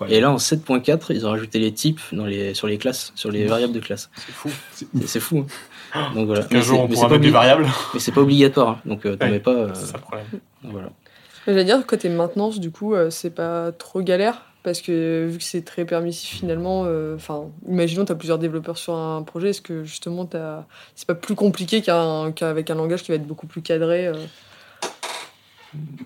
Et 0.08 0.20
là, 0.20 0.30
en 0.30 0.36
7.4, 0.36 1.06
ils 1.10 1.26
ont 1.26 1.30
rajouté 1.30 1.58
les 1.58 1.72
types 1.72 2.00
dans 2.12 2.26
les, 2.26 2.54
sur 2.54 2.66
les 2.66 2.78
classes, 2.78 3.12
sur 3.14 3.30
les 3.30 3.46
variables 3.46 3.72
de 3.72 3.80
classe. 3.80 4.10
C'est 4.26 4.32
fou. 4.32 4.50
C'est 5.06 5.20
fou. 5.20 5.46
hein. 5.94 6.10
Donc 6.14 6.26
voilà. 6.26 6.42
Qu'un 6.44 6.58
Mais 6.58 6.62
jour 6.62 6.76
c'est- 6.78 6.82
on 6.84 6.88
pourra 6.88 7.08
mettre 7.08 7.22
des 7.22 7.30
variables. 7.30 7.66
Mais 7.94 8.00
c'est 8.00 8.12
pas 8.12 8.20
obligatoire, 8.20 8.68
hein. 8.68 8.78
donc 8.84 9.04
euh, 9.06 9.16
t'en 9.16 9.26
Ouais. 9.26 9.32
mets 9.32 9.40
pas. 9.40 9.50
euh, 9.52 9.68
C'est 9.74 9.86
ça 9.86 9.92
le 9.94 10.00
problème. 10.02 10.26
voilà. 10.64 10.90
J'allais 11.46 11.64
dire, 11.64 11.84
côté 11.86 12.08
maintenance, 12.10 12.60
du 12.60 12.70
coup, 12.70 12.94
euh, 12.94 13.08
c'est 13.10 13.30
pas 13.30 13.72
trop 13.72 14.02
galère 14.02 14.42
parce 14.68 14.82
que 14.82 15.26
vu 15.30 15.38
que 15.38 15.44
c'est 15.44 15.62
très 15.64 15.84
permissif 15.84 16.38
finalement, 16.38 16.84
euh, 16.86 17.16
enfin, 17.16 17.44
imaginons 17.66 18.04
tu 18.04 18.12
as 18.12 18.14
plusieurs 18.14 18.38
développeurs 18.38 18.78
sur 18.78 18.94
un 18.94 19.22
projet, 19.22 19.50
est-ce 19.50 19.60
que 19.62 19.84
justement 19.84 20.24
t'as- 20.26 20.66
c'est 20.94 21.06
pas 21.06 21.14
plus 21.14 21.34
compliqué 21.34 21.80
qu'un- 21.82 22.32
qu'avec 22.32 22.70
un 22.70 22.74
langage 22.74 23.02
qui 23.02 23.10
va 23.10 23.16
être 23.16 23.26
beaucoup 23.26 23.46
plus 23.46 23.62
cadré 23.62 24.06
euh 24.06 24.14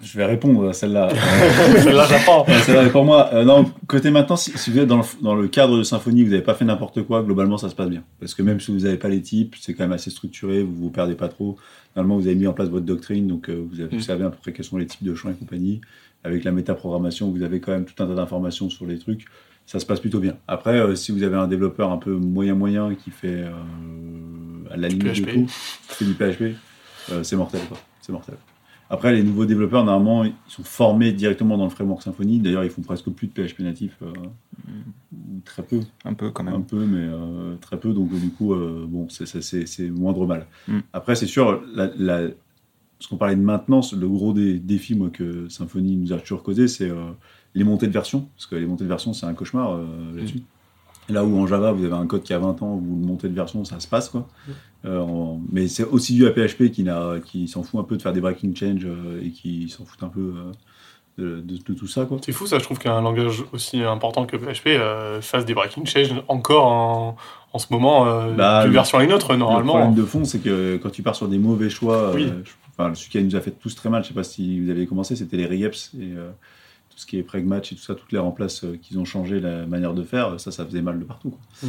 Je 0.03 0.19
vais 0.19 0.25
répondre 0.25 0.69
à 0.69 0.73
celle-là. 0.73 1.09
Euh, 1.09 1.15
Celle-là, 1.83 2.07
j'apprends. 2.09 2.43
Vrai, 2.43 2.91
pour 2.91 3.05
moi, 3.05 3.31
euh, 3.33 3.45
non, 3.45 3.71
côté 3.87 4.11
maintenant, 4.11 4.35
si, 4.35 4.51
si 4.59 4.71
vous 4.73 4.79
êtes 4.81 4.89
dans 4.89 4.97
le, 4.99 5.05
dans 5.23 5.37
le 5.37 5.47
cadre 5.47 5.79
de 5.79 5.85
Symfony, 5.85 6.25
vous 6.25 6.31
n'avez 6.31 6.43
pas 6.43 6.55
fait 6.55 6.65
n'importe 6.65 7.03
quoi, 7.05 7.23
globalement, 7.23 7.57
ça 7.59 7.69
se 7.69 7.75
passe 7.77 7.89
bien. 7.89 8.03
Parce 8.19 8.35
que 8.35 8.43
même 8.43 8.59
si 8.59 8.73
vous 8.73 8.81
n'avez 8.81 8.97
pas 8.97 9.09
les 9.09 9.23
types, 9.23 9.55
c'est 9.61 9.75
quand 9.75 9.85
même 9.85 9.93
assez 9.93 10.11
structuré, 10.11 10.65
vous 10.65 10.75
vous 10.75 10.91
perdez 10.91 11.15
pas 11.15 11.29
trop. 11.29 11.57
Normalement, 11.95 12.17
vous 12.21 12.27
avez 12.27 12.35
mis 12.37 12.49
en 12.49 12.53
place 12.53 12.69
votre 12.71 12.87
doctrine, 12.87 13.29
donc 13.29 13.49
euh, 13.49 13.65
vous, 13.71 13.81
avez, 13.81 13.95
Mm. 13.95 13.99
vous 13.99 14.03
savez 14.05 14.25
à 14.25 14.31
peu 14.31 14.37
près 14.43 14.53
quels 14.53 14.65
sont 14.65 14.79
les 14.79 14.87
types 14.87 15.05
de 15.05 15.15
champs 15.15 15.31
et 15.31 15.35
compagnie. 15.35 15.81
Avec 16.25 16.45
la 16.45 16.53
métaprogrammation, 16.53 17.31
vous 17.31 17.43
avez 17.43 17.61
quand 17.61 17.73
même 17.73 17.85
tout 17.85 18.01
un 18.03 18.07
tas 18.07 18.15
d'informations 18.15 18.71
sur 18.71 18.87
les 18.87 18.99
trucs. 18.99 19.25
Ça 19.67 19.79
se 19.81 19.87
passe 19.87 20.01
plutôt 20.01 20.21
bien. 20.21 20.37
Après, 20.49 20.79
euh, 20.79 20.95
si 20.95 21.13
vous 21.13 21.23
avez 21.23 21.37
un 21.37 21.47
développeur 21.49 21.91
un 21.93 21.97
peu 21.99 22.13
moyen-moyen 22.15 22.95
qui 22.95 23.11
fait 23.11 23.45
euh, 23.45 23.51
à 24.71 24.77
la 24.77 24.89
limite 24.89 25.05
de 25.07 25.13
PHP. 25.13 25.35
tout, 25.35 25.47
qui 25.89 25.95
fait 25.95 26.05
du 26.05 26.15
PHP, 26.15 26.57
euh, 27.11 27.23
c'est 27.23 27.37
mortel. 27.37 27.61
C'est 28.01 28.13
mortel. 28.13 28.37
Après, 28.91 29.13
les 29.13 29.23
nouveaux 29.23 29.47
développeurs, 29.47 29.85
normalement, 29.85 30.25
ils 30.25 30.35
sont 30.49 30.65
formés 30.65 31.13
directement 31.13 31.57
dans 31.57 31.65
le 31.65 31.71
framework 31.71 32.03
Symfony. 32.03 32.41
D'ailleurs, 32.41 32.65
ils 32.65 32.71
font 32.71 32.83
presque 32.83 33.09
plus 33.11 33.27
de 33.29 33.33
PHP 33.33 33.61
natif, 33.61 33.97
ou 35.13 35.41
très 35.45 35.63
peu, 35.63 35.81
Un 36.05 36.13
peu 36.15 36.31
quand 36.31 36.47
un 36.47 36.51
même. 36.51 36.65
peu, 36.65 36.85
mais 36.85 37.09
très 37.61 37.79
peu. 37.79 37.93
Donc, 37.95 38.11
du 38.13 38.29
coup, 38.31 38.55
bon, 38.55 39.09
c'est- 39.09 39.89
moindre 39.91 40.27
mal. 40.27 40.47
Mm. 40.69 40.81
Après, 40.93 41.15
c'est 41.15 41.27
sûr, 41.27 41.63
la, 41.75 41.91
la- 41.97 42.29
ce 43.03 43.09
qu'on 43.09 43.17
parlait 43.17 43.37
de 43.37 43.41
maintenance, 43.41 43.93
le 43.93 44.09
gros 44.09 44.33
des 44.33 44.59
défis 44.59 44.95
moi, 44.95 45.09
que 45.13 45.49
Symfony 45.49 45.97
nous 45.97 46.13
a 46.13 46.19
toujours 46.19 46.43
causé, 46.43 46.69
c'est 46.69 46.89
euh, 46.91 47.11
les 47.55 47.65
montées 47.65 47.87
de 47.89 47.93
version. 47.93 48.29
Parce 48.37 48.47
que 48.47 48.55
les 48.57 48.67
montées 48.67 48.85
de 48.85 48.89
version, 48.89 49.13
c'est 49.13 49.27
un 49.27 49.35
cauchemar 49.35 49.73
euh, 49.73 49.85
là-dessus. 50.17 50.43
Là 51.09 51.25
où 51.25 51.37
en 51.37 51.47
Java, 51.49 51.73
vous 51.73 51.85
avez 51.85 51.95
un 51.95 52.07
code 52.07 52.23
qui 52.23 52.33
a 52.33 52.39
20 52.39 52.63
ans, 52.63 52.77
vous 52.77 52.97
le 53.01 53.07
montez 53.07 53.29
de 53.29 53.35
version, 53.35 53.65
ça 53.65 53.81
se 53.81 53.89
passe. 53.89 54.09
quoi. 54.09 54.29
Euh, 54.85 55.01
en- 55.01 55.41
mais 55.51 55.67
c'est 55.67 55.85
aussi 55.85 56.15
dû 56.15 56.27
à 56.27 56.31
PHP 56.31 56.71
qui, 56.71 57.49
s'en 57.49 57.63
fout 57.65 57.81
un 57.81 57.85
peu 57.85 57.97
de 57.97 58.03
faire 58.03 58.13
des 58.13 58.21
breaking 58.21 58.55
change 58.55 58.85
euh, 58.85 59.21
et 59.23 59.31
qui 59.31 59.69
s'en 59.69 59.85
fout 59.85 60.01
un 60.05 60.09
peu 60.09 60.21
euh, 60.37 60.53
de, 61.19 61.41
de- 61.41 61.59
de 61.59 61.75
tout 61.75 61.89
ça. 61.89 62.05
Quoi. 62.07 62.19
C'est 62.25 62.31
fou 62.33 62.47
ça, 62.47 62.59
je 62.61 62.65
trouve 62.65 62.79
qu'un 62.79 63.01
langage 63.01 63.43
aussi 63.53 63.83
important 63.83 64.27
que 64.27 64.37
PHP 64.37 64.69
euh, 64.69 65.21
fasse 65.21 65.45
des 65.45 65.55
breaking 65.55 65.85
change 65.87 66.15
encore 66.29 66.67
en, 66.67 67.17
en 67.53 67.59
ce 67.59 67.67
moment, 67.71 68.07
euh, 68.07 68.33
Bah, 68.33 68.61
d'une 68.63 68.69
le- 68.71 68.75
version 68.75 68.99
à 68.99 69.05
une 69.05 69.13
autre, 69.13 69.33
Le 69.33 69.39
normalement. 69.39 69.73
problème 69.75 69.95
de 69.95 70.05
fond, 70.05 70.25
c'est 70.25 70.39
que 70.39 70.77
quand 70.83 70.91
tu 70.91 71.03
pars 71.03 71.17
sur 71.17 71.27
des 71.29 71.39
mauvais 71.39 71.69
choix, 71.69 72.13
Oui. 72.15 72.25
euh, 72.25 72.43
je- 72.45 72.53
enfin, 72.77 72.95
celui 72.95 73.11
qui 73.11 73.23
nous 73.23 73.37
a 73.37 73.41
fait 73.41 73.51
tous 73.53 73.75
très 73.75 73.91
mal, 73.91 74.03
je 74.03 74.09
sais 74.09 74.15
pas 74.15 74.25
si 74.25 74.61
vous 74.61 74.71
avez 74.71 74.87
commencé, 74.87 75.17
c'était 75.17 75.37
les 75.37 75.47
regeps 75.47 75.93
et 75.95 76.13
euh, 76.17 76.31
tout 76.91 76.99
ce 76.99 77.07
qui 77.07 77.19
est 77.19 77.23
preg 77.23 77.47
match 77.47 77.73
et 77.73 77.77
tout 77.77 77.83
ça, 77.83 77.95
toutes 77.95 78.13
les 78.13 78.19
remplaces 78.19 78.65
euh, 78.65 78.77
qu'ils 78.81 78.99
ont 78.99 79.05
changé 79.05 79.41
la 79.41 79.67
manière 79.67 79.95
de 79.95 80.03
faire, 80.03 80.39
ça, 80.41 80.51
ça 80.51 80.65
faisait 80.67 80.83
mal 80.83 80.99
de 80.99 81.05
partout. 81.05 81.35
Mm. 81.63 81.67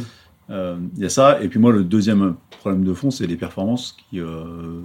Euh, 0.50 0.76
Il 0.96 1.02
y 1.02 1.06
a 1.06 1.08
ça. 1.08 1.42
Et 1.42 1.48
puis 1.48 1.58
moi, 1.58 1.72
le 1.72 1.84
deuxième 1.84 2.36
problème 2.60 2.84
de 2.84 2.92
fond, 2.92 3.10
c'est 3.10 3.26
les 3.26 3.36
performances 3.36 3.96
qui, 4.10 4.20
euh, 4.20 4.82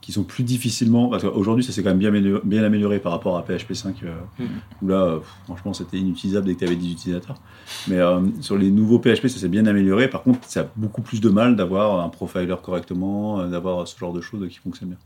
qui 0.00 0.10
sont 0.10 0.24
plus 0.24 0.42
difficilement. 0.42 1.08
Parce 1.08 1.22
qu'aujourd'hui, 1.22 1.62
ça 1.64 1.70
s'est 1.70 1.84
quand 1.84 1.90
même 1.90 1.98
bien 1.98 2.08
amélioré, 2.08 2.40
bien 2.44 2.64
amélioré 2.64 2.98
par 2.98 3.12
rapport 3.12 3.36
à 3.38 3.42
PHP 3.44 3.74
5, 3.74 4.02
euh, 4.02 4.14
Mhm. 4.40 4.48
où 4.82 4.88
là, 4.88 5.02
euh, 5.02 5.20
franchement, 5.44 5.72
c'était 5.72 5.98
inutilisable 5.98 6.46
dès 6.46 6.54
que 6.54 6.58
tu 6.60 6.64
avais 6.64 6.74
10 6.76 6.92
utilisateurs. 6.92 7.40
Mais 7.86 7.98
euh, 7.98 8.20
sur 8.40 8.58
les 8.58 8.72
nouveaux 8.72 8.98
PHP, 8.98 9.28
ça 9.28 9.38
s'est 9.38 9.48
bien 9.48 9.66
amélioré. 9.66 10.08
Par 10.08 10.22
contre, 10.24 10.40
ça 10.48 10.62
a 10.62 10.66
beaucoup 10.74 11.02
plus 11.02 11.20
de 11.20 11.28
mal 11.28 11.54
d'avoir 11.54 12.04
un 12.04 12.08
profiler 12.08 12.52
correctement, 12.60 13.46
d'avoir 13.46 13.86
ce 13.86 13.96
genre 13.96 14.12
de 14.12 14.20
choses 14.20 14.48
qui 14.48 14.58
fonctionnent 14.58 14.88
bien. 14.90 14.98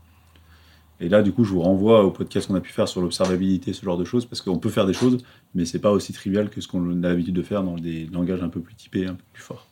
Et 0.99 1.09
là, 1.09 1.21
du 1.21 1.31
coup, 1.33 1.43
je 1.43 1.51
vous 1.51 1.61
renvoie 1.61 2.03
au 2.03 2.11
podcast 2.11 2.47
qu'on 2.47 2.55
a 2.55 2.61
pu 2.61 2.71
faire 2.71 2.87
sur 2.87 3.01
l'observabilité, 3.01 3.73
ce 3.73 3.83
genre 3.83 3.97
de 3.97 4.05
choses, 4.05 4.25
parce 4.25 4.41
qu'on 4.41 4.59
peut 4.59 4.69
faire 4.69 4.85
des 4.85 4.93
choses, 4.93 5.17
mais 5.55 5.65
c'est 5.65 5.79
pas 5.79 5.91
aussi 5.91 6.13
trivial 6.13 6.49
que 6.49 6.61
ce 6.61 6.67
qu'on 6.67 7.03
a 7.03 7.07
l'habitude 7.09 7.35
de 7.35 7.41
faire 7.41 7.63
dans 7.63 7.75
des 7.75 8.05
langages 8.13 8.41
un 8.41 8.49
peu 8.49 8.61
plus 8.61 8.75
typés, 8.75 9.05
un 9.05 9.15
peu 9.15 9.23
plus 9.33 9.43
forts. 9.43 9.67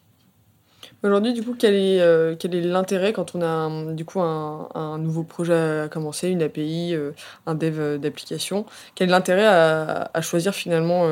Aujourd'hui, 1.03 1.33
du 1.33 1.41
coup, 1.41 1.55
quel 1.57 1.73
est, 1.73 1.99
euh, 1.99 2.35
l'intérêt 2.43 3.11
quand 3.11 3.33
on 3.33 3.41
a 3.41 3.47
un, 3.47 3.93
du 3.93 4.05
coup 4.05 4.21
un, 4.21 4.97
nouveau 4.99 5.23
projet 5.23 5.81
à 5.81 5.89
commencer, 5.89 6.27
une 6.29 6.43
API, 6.43 6.93
euh, 6.93 7.11
un 7.47 7.55
dev 7.55 7.79
euh, 7.79 7.97
d'application? 7.97 8.65
Quel 8.93 9.09
est 9.09 9.11
l'intérêt 9.11 9.47
à, 9.47 10.21
choisir 10.21 10.53
finalement 10.53 11.07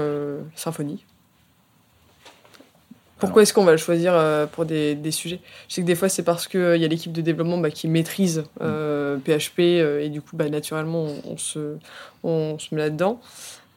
Symfony? 0.56 1.04
Pourquoi 3.20 3.42
est-ce 3.44 3.54
qu'on 3.54 3.66
va 3.66 3.72
le 3.72 3.78
choisir 3.78 4.14
euh, 4.16 4.46
pour 4.46 4.66
des, 4.66 4.96
des 4.96 5.12
sujets? 5.12 5.40
Je 5.68 5.76
sais 5.76 5.82
que 5.82 5.88
des 5.88 5.96
fois, 5.96 6.10
c'est 6.10 6.24
parce 6.24 6.48
qu'il 6.48 6.78
y 6.78 6.86
a 6.86 6.88
l'équipe 6.88 7.12
de 7.12 7.22
développement 7.22 7.58
bah, 7.58 7.70
qui 7.72 7.88
maîtrise 7.88 8.44
euh, 8.62 9.18
PHP 9.18 9.60
euh, 9.60 10.02
et 10.02 10.10
du 10.10 10.22
coup, 10.22 10.36
bah, 10.36 10.50
naturellement, 10.50 11.04
on, 11.26 11.34
on 11.34 11.38
se, 11.38 11.76
on 12.24 12.58
se 12.60 12.74
met 12.74 12.82
là-dedans. 12.82 13.20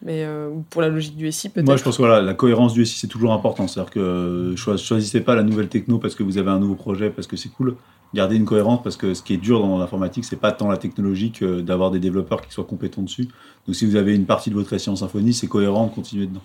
Mais 0.05 0.25
euh, 0.25 0.49
ou 0.49 0.65
pour 0.69 0.83
la 0.83 0.89
logique 0.89 1.17
du 1.17 1.31
SI, 1.31 1.49
peut-être 1.49 1.65
Moi, 1.65 1.77
je 1.77 1.85
pense 1.85 1.97
que 1.97 2.03
voilà, 2.03 2.21
la 2.21 2.35
cohérence 2.35 2.73
du 2.73 2.85
SI, 2.85 2.99
c'est 2.99 3.07
toujours 3.07 3.33
important. 3.33 3.69
C'est-à-dire 3.69 3.93
que 3.93 4.01
euh, 4.01 4.57
choi- 4.57 4.77
choisissez 4.77 5.21
pas 5.21 5.37
la 5.37 5.45
nouvelle 5.45 5.69
techno 5.69 5.99
parce 5.99 6.15
que 6.17 6.25
vous 6.25 6.39
avez 6.39 6.51
un 6.51 6.59
nouveau 6.59 6.75
projet, 6.75 7.09
parce 7.11 7.29
que 7.29 7.37
c'est 7.37 7.51
cool. 7.51 7.77
Gardez 8.13 8.35
une 8.37 8.45
cohérence 8.45 8.83
parce 8.83 8.97
que 8.97 9.15
ce 9.15 9.23
qui 9.23 9.33
est 9.35 9.39
dur 9.39 9.61
dans 9.61 9.79
l'informatique, 9.79 10.25
c'est 10.25 10.37
pas 10.37 10.51
tant 10.53 10.69
la 10.69 10.77
technologie 10.77 11.31
que 11.31 11.61
d'avoir 11.61 11.91
des 11.93 12.01
développeurs 12.01 12.43
qui 12.43 12.53
soient 12.53 12.65
compétents 12.65 13.03
dessus. 13.03 13.29
Donc, 13.67 13.77
si 13.77 13.87
vous 13.87 13.95
avez 13.97 14.15
une 14.15 14.27
partie 14.27 14.51
de 14.51 14.55
votre 14.57 14.77
SI 14.77 14.91
en 14.91 14.97
Symfony, 14.97 15.33
c'est 15.33 15.47
cohérent 15.47 15.87
de 15.87 15.95
continuer 15.95 16.27
dedans. 16.27 16.43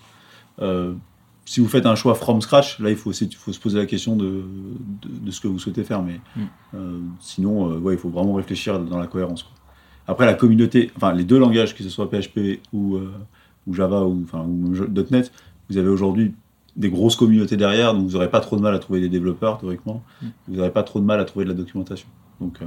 Euh, 0.61 0.93
si 1.47 1.61
vous 1.61 1.67
faites 1.67 1.85
un 1.85 1.95
choix 1.95 2.13
from 2.13 2.41
scratch, 2.41 2.77
là, 2.79 2.89
il 2.89 2.95
faut, 2.97 3.09
aussi- 3.09 3.29
faut 3.31 3.53
se 3.53 3.59
poser 3.59 3.77
la 3.77 3.85
question 3.85 4.15
de, 4.17 4.25
de, 5.01 5.09
de 5.25 5.31
ce 5.31 5.39
que 5.41 5.47
vous 5.47 5.59
souhaitez 5.59 5.83
faire. 5.85 6.03
Mais 6.03 6.19
Mm. 6.35 6.41
euh, 6.75 6.99
sinon, 7.21 7.71
euh, 7.71 7.77
ouais, 7.79 7.93
il 7.93 7.97
faut 7.99 8.09
vraiment 8.09 8.33
réfléchir 8.33 8.79
dans 8.79 8.97
la 8.99 9.07
cohérence. 9.07 9.43
quoi. 9.43 9.53
Après, 10.07 10.25
la 10.25 10.33
communauté, 10.33 10.91
enfin, 10.97 11.13
les 11.13 11.23
deux 11.23 11.39
langages, 11.39 11.73
que 11.75 11.83
ce 11.83 11.89
soit 11.89 12.09
PHP 12.09 12.59
ou, 12.73 12.95
euh, 12.97 13.11
ou 13.65 13.73
Java 13.73 14.03
ou, 14.03 14.21
enfin, 14.23 14.43
ou 14.45 14.73
.NET, 15.11 15.31
vous 15.69 15.77
avez 15.77 15.89
aujourd'hui 15.89 16.33
des 16.75 16.89
grosses 16.89 17.15
communautés 17.15 17.57
derrière, 17.57 17.93
donc 17.93 18.03
vous 18.07 18.13
n'aurez 18.13 18.29
pas 18.29 18.39
trop 18.41 18.55
de 18.57 18.61
mal 18.61 18.75
à 18.75 18.79
trouver 18.79 18.99
des 19.01 19.09
développeurs, 19.09 19.57
théoriquement. 19.57 20.03
Mm. 20.21 20.25
Vous 20.49 20.55
n'aurez 20.57 20.71
pas 20.71 20.83
trop 20.83 20.99
de 20.99 21.05
mal 21.05 21.19
à 21.19 21.25
trouver 21.25 21.45
de 21.45 21.49
la 21.49 21.55
documentation. 21.55 22.07
Donc, 22.41 22.59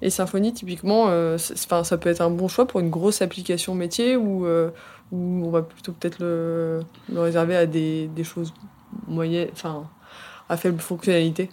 Et 0.00 0.10
Symfony, 0.10 0.52
typiquement, 0.52 1.06
euh, 1.08 1.36
enfin, 1.54 1.82
ça 1.82 1.98
peut 1.98 2.08
être 2.08 2.20
un 2.20 2.30
bon 2.30 2.48
choix 2.48 2.66
pour 2.66 2.80
une 2.80 2.90
grosse 2.90 3.20
application 3.20 3.74
métier 3.74 4.16
ou 4.16 4.46
euh, 4.46 4.70
on 5.12 5.50
va 5.50 5.62
plutôt 5.62 5.92
peut-être 5.92 6.20
le, 6.20 6.80
le 7.12 7.20
réserver 7.20 7.56
à 7.56 7.66
des, 7.66 8.08
des 8.08 8.24
choses 8.24 8.52
moyennes, 9.06 9.48
enfin, 9.52 9.88
à 10.48 10.56
faible 10.56 10.80
fonctionnalité. 10.80 11.50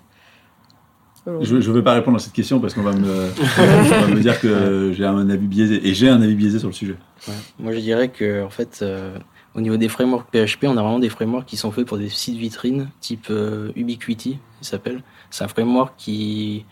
je 1.26 1.56
ne 1.56 1.74
vais 1.74 1.82
pas 1.82 1.94
répondre 1.94 2.18
à 2.18 2.20
cette 2.20 2.34
question 2.34 2.60
parce 2.60 2.74
qu'on 2.74 2.84
va 2.84 2.94
me, 2.94 3.30
on 3.60 4.02
va 4.02 4.08
me 4.08 4.22
dire 4.22 4.40
que 4.40 4.92
j'ai 4.94 5.06
un 5.06 5.30
avis 5.30 5.48
biaisé. 5.48 5.88
Et 5.88 5.94
j'ai 5.94 6.10
un 6.10 6.22
avis 6.22 6.36
biaisé 6.36 6.60
sur 6.60 6.68
le 6.68 6.74
sujet. 6.74 6.98
Ouais. 7.28 7.34
Moi, 7.60 7.74
je 7.74 7.80
dirais 7.80 8.10
que, 8.10 8.44
en 8.44 8.50
fait, 8.50 8.80
euh, 8.82 9.18
au 9.56 9.62
niveau 9.62 9.78
des 9.78 9.90
frameworks 9.90 10.30
PHP, 10.32 10.66
on 10.66 10.78
a 10.78 10.82
vraiment 10.82 11.00
des 11.00 11.10
frameworks 11.10 11.48
qui 11.48 11.58
sont 11.58 11.72
faits 11.72 11.86
pour 11.86 11.98
des 11.98 12.10
sites 12.10 12.38
vitrines, 12.38 12.90
type 13.00 13.28
euh, 13.30 13.72
Ubiquiti, 13.76 14.38
il 14.62 14.66
s'appelle. 14.66 15.02
C'est 15.30 15.44
un 15.44 15.48
framework 15.48 15.94
qui, 15.98 16.66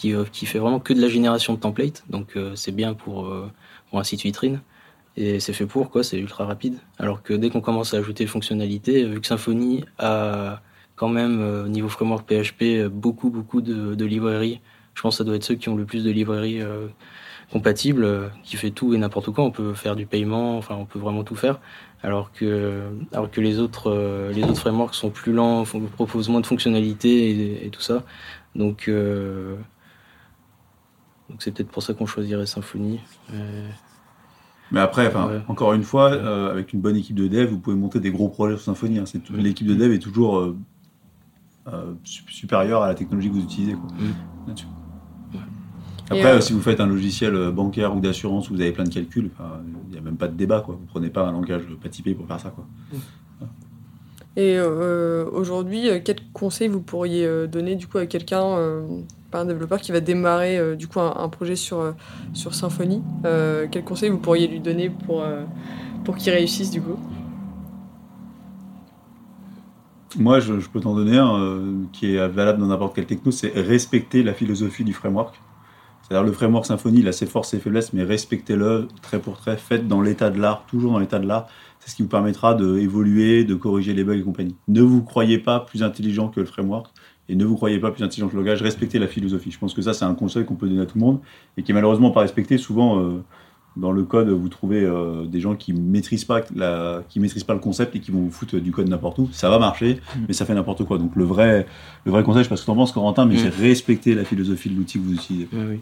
qui, 0.00 0.14
euh, 0.14 0.24
qui 0.32 0.46
fait 0.46 0.58
vraiment 0.58 0.80
que 0.80 0.94
de 0.94 1.00
la 1.00 1.08
génération 1.08 1.52
de 1.52 1.58
templates, 1.58 2.04
donc 2.08 2.36
euh, 2.36 2.52
c'est 2.54 2.72
bien 2.72 2.94
pour, 2.94 3.26
euh, 3.26 3.50
pour 3.90 3.98
un 3.98 4.04
site 4.04 4.22
vitrine. 4.22 4.60
Et 5.16 5.40
c'est 5.40 5.52
fait 5.52 5.66
pour, 5.66 5.90
quoi, 5.90 6.02
c'est 6.02 6.18
ultra 6.18 6.46
rapide. 6.46 6.78
Alors 6.98 7.22
que 7.22 7.34
dès 7.34 7.50
qu'on 7.50 7.60
commence 7.60 7.92
à 7.92 7.98
ajouter 7.98 8.24
des 8.24 8.30
fonctionnalités, 8.30 9.04
vu 9.04 9.20
que 9.20 9.26
Symfony 9.26 9.84
a 9.98 10.62
quand 10.96 11.08
même, 11.08 11.42
au 11.64 11.68
niveau 11.68 11.88
framework 11.88 12.26
PHP, 12.26 12.86
beaucoup, 12.86 13.28
beaucoup 13.28 13.60
de, 13.60 14.04
librairies, 14.04 14.60
je 14.94 15.02
pense 15.02 15.14
que 15.14 15.18
ça 15.18 15.24
doit 15.24 15.36
être 15.36 15.44
ceux 15.44 15.56
qui 15.56 15.68
ont 15.68 15.76
le 15.76 15.84
plus 15.84 16.04
de 16.04 16.10
librairies 16.10 16.62
compatible 17.52 18.04
euh, 18.04 18.28
qui 18.44 18.56
fait 18.56 18.70
tout 18.70 18.94
et 18.94 18.98
n'importe 18.98 19.30
quoi. 19.30 19.44
On 19.44 19.50
peut 19.50 19.74
faire 19.74 19.96
du 19.96 20.06
paiement, 20.06 20.56
enfin 20.56 20.76
on 20.76 20.86
peut 20.86 21.00
vraiment 21.00 21.24
tout 21.24 21.36
faire. 21.36 21.58
Alors 22.02 22.32
que, 22.32 22.84
alors 23.12 23.30
que 23.30 23.40
les 23.42 23.58
autres, 23.58 24.30
les 24.32 24.44
autres 24.44 24.60
frameworks 24.60 24.94
sont 24.94 25.10
plus 25.10 25.32
lents, 25.32 25.64
proposent 25.96 26.30
moins 26.30 26.40
de 26.40 26.46
fonctionnalités 26.46 27.30
et, 27.30 27.66
et 27.66 27.70
tout 27.70 27.82
ça. 27.82 28.04
Donc, 28.54 28.88
donc 31.30 31.42
c'est 31.42 31.52
peut-être 31.52 31.70
pour 31.70 31.82
ça 31.82 31.94
qu'on 31.94 32.06
choisirait 32.06 32.44
Symfony. 32.46 33.00
Euh, 33.32 33.68
Mais 34.72 34.80
après, 34.80 35.06
enfin, 35.08 35.28
Ouais. 35.28 35.40
encore 35.48 35.72
une 35.72 35.82
fois, 35.82 36.12
euh, 36.12 36.50
avec 36.50 36.72
une 36.72 36.80
bonne 36.80 36.96
équipe 36.96 37.16
de 37.16 37.26
dev, 37.28 37.48
vous 37.48 37.58
pouvez 37.58 37.76
monter 37.76 37.98
des 38.00 38.10
gros 38.10 38.28
projets 38.28 38.56
sur 38.56 38.64
Symfony. 38.64 38.98
hein. 38.98 39.04
Tout-. 39.24 39.32
L'équipe 39.34 39.66
de 39.66 39.74
dev 39.74 39.92
est 39.92 39.98
toujours 39.98 40.38
euh, 40.38 40.56
euh, 41.72 41.92
su- 42.04 42.24
supérieure 42.28 42.82
à 42.82 42.88
la 42.88 42.94
technologie 42.94 43.28
que 43.30 43.34
vous 43.34 43.42
utilisez. 43.44 43.72
quoi, 43.74 43.88
Mm. 43.98 44.54
Après, 46.12 46.40
si 46.40 46.52
vous 46.52 46.60
faites 46.60 46.80
un 46.80 46.86
logiciel 46.86 47.52
bancaire 47.52 47.94
ou 47.96 48.00
d'assurance 48.00 48.50
où 48.50 48.54
vous 48.54 48.60
avez 48.60 48.72
plein 48.72 48.82
de 48.82 48.88
calculs, 48.92 49.30
il 49.86 49.92
n'y 49.92 49.96
a 49.98 50.00
même 50.00 50.16
pas 50.16 50.26
de 50.26 50.34
débat. 50.36 50.60
Quoi. 50.60 50.74
Vous 50.74 50.86
prenez 50.86 51.08
pas 51.08 51.24
un 51.28 51.30
langage 51.30 51.62
pas 51.80 51.88
typé 51.88 52.14
pour 52.14 52.26
faire 52.26 52.40
ça. 52.40 52.50
Quoi. 52.50 52.66
Et 54.36 54.56
euh, 54.56 55.28
aujourd'hui, 55.32 55.88
euh, 55.88 55.98
quels 56.02 56.20
conseils 56.32 56.68
vous 56.68 56.80
pourriez 56.80 57.26
euh, 57.26 57.48
donner 57.48 57.74
du 57.74 57.88
coup 57.88 57.98
à 57.98 58.06
quelqu'un, 58.06 58.56
un 59.32 59.44
développeur 59.44 59.80
qui 59.80 59.92
va 59.92 60.00
démarrer 60.00 60.76
du 60.76 60.88
coup 60.88 61.00
un, 61.00 61.28
projet 61.28 61.56
sur, 61.56 61.94
sur 62.32 62.54
Symfony 62.54 63.02
Quels 63.70 63.84
conseils 63.84 64.10
vous 64.10 64.18
pourriez 64.18 64.48
lui 64.48 64.60
donner 64.60 64.90
pour, 64.90 65.24
pour 66.04 66.16
qu'il 66.16 66.32
réussisse 66.32 66.70
du 66.70 66.80
coup? 66.80 66.98
Moi, 70.18 70.40
je, 70.40 70.58
je 70.58 70.68
peux 70.68 70.80
t'en 70.80 70.96
donner 70.96 71.16
un 71.16 71.86
qui 71.92 72.16
est 72.16 72.28
valable 72.28 72.58
dans 72.58 72.66
n'importe 72.66 72.96
quelle 72.96 73.06
techno, 73.06 73.30
c'est 73.30 73.52
respecter 73.54 74.24
la 74.24 74.34
philosophie 74.34 74.82
du 74.82 74.92
framework. 74.92 75.40
C'est-à-dire 76.10 76.26
le 76.26 76.32
framework 76.32 76.66
Symfony, 76.66 76.98
il 77.00 77.08
a 77.08 77.12
ses 77.12 77.26
forces 77.26 77.54
et 77.54 77.58
ses 77.58 77.62
faiblesses, 77.62 77.92
mais 77.92 78.02
respectez-le 78.02 78.88
trait 79.00 79.20
pour 79.20 79.36
trait, 79.38 79.56
faites 79.56 79.86
dans 79.86 80.00
l'état 80.02 80.28
de 80.30 80.40
l'art, 80.40 80.64
toujours 80.68 80.90
dans 80.92 80.98
l'état 80.98 81.20
de 81.20 81.26
l'art. 81.26 81.46
C'est 81.78 81.90
ce 81.90 81.94
qui 81.96 82.02
vous 82.02 82.08
permettra 82.08 82.54
d'évoluer, 82.54 83.44
de 83.44 83.54
corriger 83.54 83.94
les 83.94 84.02
bugs 84.02 84.16
et 84.18 84.22
compagnie. 84.22 84.56
Ne 84.66 84.82
vous 84.82 85.02
croyez 85.02 85.38
pas 85.38 85.60
plus 85.60 85.84
intelligent 85.84 86.26
que 86.28 86.40
le 86.40 86.46
framework 86.46 86.88
et 87.28 87.36
ne 87.36 87.44
vous 87.44 87.54
croyez 87.54 87.78
pas 87.78 87.92
plus 87.92 88.02
intelligent 88.02 88.26
que 88.28 88.34
le 88.34 88.40
langage, 88.42 88.60
respectez 88.60 88.98
la 88.98 89.06
philosophie. 89.06 89.52
Je 89.52 89.58
pense 89.60 89.72
que 89.72 89.82
ça, 89.82 89.94
c'est 89.94 90.04
un 90.04 90.14
conseil 90.14 90.44
qu'on 90.44 90.56
peut 90.56 90.68
donner 90.68 90.82
à 90.82 90.86
tout 90.86 90.98
le 90.98 91.04
monde 91.04 91.20
et 91.56 91.62
qui 91.62 91.70
est 91.70 91.74
malheureusement 91.74 92.10
pas 92.10 92.20
respecté. 92.22 92.58
Souvent, 92.58 92.98
euh, 93.00 93.22
dans 93.76 93.92
le 93.92 94.02
code, 94.02 94.28
vous 94.30 94.48
trouvez 94.48 94.82
euh, 94.82 95.26
des 95.26 95.38
gens 95.38 95.54
qui 95.54 95.72
maîtrisent 95.72 96.24
pas 96.24 96.40
la, 96.56 97.04
qui 97.08 97.20
maîtrisent 97.20 97.44
pas 97.44 97.54
le 97.54 97.60
concept 97.60 97.94
et 97.94 98.00
qui 98.00 98.10
vont 98.10 98.22
vous 98.22 98.32
foutre 98.32 98.56
du 98.56 98.72
code 98.72 98.88
n'importe 98.88 99.20
où. 99.20 99.28
Ça 99.30 99.48
va 99.48 99.60
marcher, 99.60 100.00
mais 100.26 100.34
ça 100.34 100.44
fait 100.44 100.54
n'importe 100.54 100.84
quoi. 100.84 100.98
Donc 100.98 101.14
le 101.14 101.22
vrai, 101.22 101.66
le 102.04 102.10
vrai 102.10 102.24
conseil, 102.24 102.40
je 102.40 102.44
sais 102.46 102.48
pas 102.50 102.56
ce 102.56 102.62
que 102.62 102.66
t'en 102.66 102.74
penses, 102.74 102.90
Corentin, 102.90 103.26
mais 103.26 103.36
Mm. 103.36 103.38
c'est 103.38 103.48
respecter 103.62 104.14
la 104.16 104.24
philosophie 104.24 104.70
de 104.70 104.74
l'outil 104.76 104.98
que 104.98 105.04
vous 105.04 105.14
utilisez. 105.14 105.48
oui. 105.52 105.78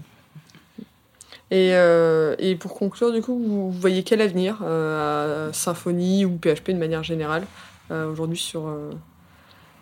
Et, 1.50 1.70
euh, 1.74 2.34
et 2.38 2.56
pour 2.56 2.74
conclure, 2.74 3.12
du 3.12 3.22
coup, 3.22 3.38
vous, 3.38 3.70
voyez 3.70 4.02
quel 4.02 4.20
avenir 4.20 4.58
euh, 4.62 5.48
à 5.48 5.52
Symfony 5.52 6.24
ou 6.24 6.36
PHP 6.36 6.70
de 6.72 6.78
manière 6.78 7.02
générale 7.02 7.44
euh, 7.90 8.10
aujourd'hui 8.10 8.38
sur 8.38 8.66
euh, 8.66 8.90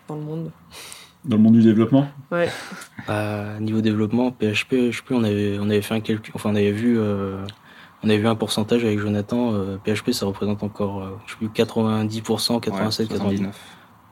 dans 0.09 0.15
le 0.15 0.23
monde? 0.23 0.51
Dans 1.25 1.37
le 1.37 1.43
monde 1.43 1.55
du 1.55 1.63
développement, 1.63 2.07
Ouais. 2.31 2.49
Bah, 3.09 3.59
niveau 3.59 3.81
développement, 3.81 4.31
PHP, 4.31 4.91
je 4.91 4.97
sais 4.97 5.03
plus, 5.05 5.17
on 5.17 5.25
avait, 5.25 5.59
on 5.61 5.65
avait 5.69 5.83
fait 5.83 5.95
un 5.95 6.01
calcul, 6.01 6.33
enfin 6.37 6.51
on 6.51 6.55
avait 6.55 6.71
vu, 6.71 7.01
euh, 7.01 7.45
on 8.05 8.09
avait 8.09 8.19
vu 8.19 8.29
un 8.29 8.37
pourcentage 8.37 8.85
avec 8.85 9.01
Jonathan. 9.01 9.53
euh, 9.53 9.77
PHP, 9.85 10.13
ça 10.13 10.27
représente 10.27 10.63
encore, 10.63 11.03
euh, 11.03 11.19
je 11.27 11.33
sais 11.33 11.39
plus, 11.39 11.49
90%, 11.49 12.61
87, 12.61 13.09
99. 13.09 13.55
79. 13.57 13.57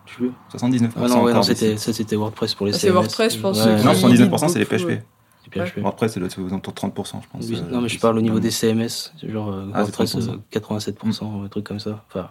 Je 0.06 0.10
sais 0.10 0.16
plus. 0.16 0.32
79%. 0.52 0.90
Ah 0.96 1.08
non, 1.08 1.22
ouais, 1.22 1.32
non, 1.32 1.42
c'était, 1.42 1.70
des 1.74 1.76
ça 1.76 1.92
c'était 1.92 2.16
WordPress 2.16 2.54
pour 2.56 2.66
les 2.66 2.74
Ah, 2.74 2.78
c'est. 2.78 2.90
WordPress, 2.90 3.36
je 3.36 3.40
pense, 3.40 3.64
Ouais, 3.64 3.82
Non, 3.84 3.92
qui 3.92 4.04
79%, 4.04 4.48
c'est 4.48 4.58
les 4.58 4.64
beaucoup, 4.64 4.92
PHP. 5.54 5.84
Après, 5.84 6.08
c'est 6.08 6.20
aux 6.20 6.46
alentours 6.46 6.72
de 6.72 6.78
30%, 6.78 7.22
je 7.22 7.28
pense. 7.28 7.46
Oui, 7.48 7.56
euh, 7.56 7.70
non, 7.72 7.80
mais 7.80 7.88
je 7.88 7.98
parle 7.98 8.18
au 8.18 8.22
niveau 8.22 8.40
des 8.40 8.50
CMS, 8.50 9.12
genre 9.26 9.50
euh, 9.50 9.66
Ah, 9.72 9.84
c'est 9.84 9.96
WordPress, 9.96 10.16
30%. 10.16 10.30
euh, 10.30 10.36
87%, 10.50 11.44
un 11.44 11.48
truc 11.48 11.64
comme 11.64 11.80
ça. 11.80 12.04
Enfin, 12.08 12.30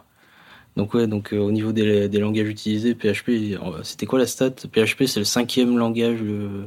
donc 0.76 0.94
ouais, 0.94 1.08
donc 1.08 1.34
euh, 1.34 1.38
au 1.40 1.52
niveau 1.52 1.72
des, 1.72 2.10
des 2.10 2.20
langages 2.20 2.48
utilisés, 2.50 2.96
PHP, 2.96 3.58
c'était 3.84 4.06
quoi 4.06 4.20
la 4.20 4.28
stat? 4.28 4.52
PHP, 4.52 5.06
c'est 5.06 5.20
le 5.20 5.26
cinquième 5.26 5.78
langage 5.78 6.22
le, 6.22 6.66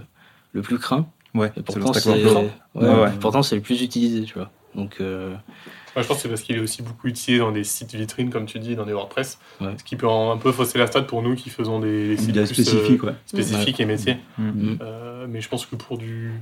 le 0.53 0.63
plus 0.63 0.79
craint. 0.79 1.07
Ouais, 1.35 1.49
Et 1.49 1.59
le 1.59 1.63
pourtant, 1.63 1.93
c'est 1.93 2.09
Overflow. 2.09 2.51
ouais, 2.75 2.83
Ouais, 2.89 3.03
ouais. 3.05 3.11
pourtant 3.21 3.43
c'est 3.43 3.57
le 3.57 3.63
plus 3.63 3.83
utilisé, 3.83 4.23
tu 4.25 4.35
vois. 4.35 4.51
Donc 4.77 4.97
euh, 5.01 5.35
Ouais, 5.97 6.03
je 6.03 6.09
pense 6.09 6.19
que 6.19 6.25
c'est 6.25 6.29
parce 6.29 6.43
qu'il 6.43 6.57
est 6.57 6.61
aussi 6.61 6.83
beaucoup 6.83 7.09
utilisé 7.09 7.39
dans 7.39 7.53
des 7.53 7.65
sites 7.65 7.95
vitrines, 7.95 8.29
comme 8.29 8.45
tu 8.45 8.59
dis, 8.59 8.77
dans 8.77 8.85
des 8.85 8.93
WordPress. 8.93 9.39
Ouais. 9.63 9.73
Ce 9.79 9.83
qui 9.83 9.97
peut 9.97 10.09
un 10.09 10.37
peu 10.37 10.53
fausser 10.53 10.79
la 10.79 10.87
stat 10.87 11.03
pour 11.03 11.23
nous 11.23 11.35
qui 11.35 11.49
faisons 11.49 11.81
des, 11.81 12.17
des 12.17 12.17
sites 12.19 12.35
plus, 12.35 12.75
euh, 12.75 13.07
ouais. 13.07 13.15
spécifiques 13.25 13.81
et 13.81 13.87
métiers. 13.87 14.19
Mm. 14.37 14.45
mm, 14.45 14.79
Euh, 14.83 15.27
mais 15.27 15.41
je 15.41 15.49
pense 15.49 15.65
que 15.65 15.75
pour 15.75 15.97
du, 15.97 16.33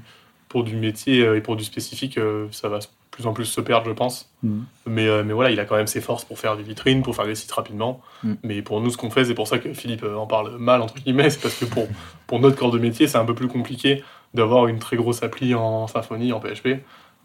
pour 0.49 0.65
du 0.65 0.75
métier 0.75 1.25
euh, 1.25 1.37
et 1.37 1.41
pour 1.41 1.55
du 1.55 1.63
spécifique, 1.63 2.19
ça 2.51 2.69
va 2.69 2.81
de 2.81 2.85
plus 3.13 3.27
en 3.29 3.33
plus 3.33 3.45
se 3.45 3.61
perdre, 3.61 3.87
je 3.87 3.93
pense. 3.93 4.29
Mhm. 4.43 4.65
Mais, 4.87 5.07
euh, 5.07 5.23
mais 5.23 5.33
voilà, 5.33 5.53
il 5.53 5.61
a 5.61 5.65
quand 5.65 5.77
même 5.77 5.87
ses 5.87 6.01
forces 6.01 6.25
pour 6.25 6.41
faire 6.41 6.57
des 6.57 6.65
vitrines, 6.65 7.03
pour 7.03 7.15
faire 7.15 7.27
des 7.27 7.37
sites 7.37 7.53
rapidement. 7.53 8.01
Mais 8.43 8.61
pour 8.61 8.81
nous, 8.81 8.91
ce 8.91 8.97
qu'on 8.97 9.11
fait, 9.11 9.25
c'est 9.25 9.35
pour 9.35 9.47
ça 9.47 9.59
que 9.59 9.73
Philippe 9.73 10.05
en 10.05 10.27
parle 10.27 10.59
mal, 10.59 10.83
entre 10.83 10.97
guillemets, 10.97 11.31
c'est 11.31 11.41
parce 11.41 11.55
que 11.55 11.65
pour, 11.65 11.87
pour 12.27 12.41
notre 12.41 12.57
corps 12.57 12.73
de 12.73 12.81
métier, 12.81 13.07
c'est 13.07 13.19
un 13.19 13.25
peu 13.25 13.35
plus 13.37 13.49
compliqué 13.49 14.03
d'avoir 14.33 14.67
une 14.67 14.81
très 14.81 14.97
grosse 14.97 15.23
appli 15.23 15.55
en 15.55 15.87
Symfony, 15.87 16.33
en 16.33 16.41
PHP. 16.41 16.81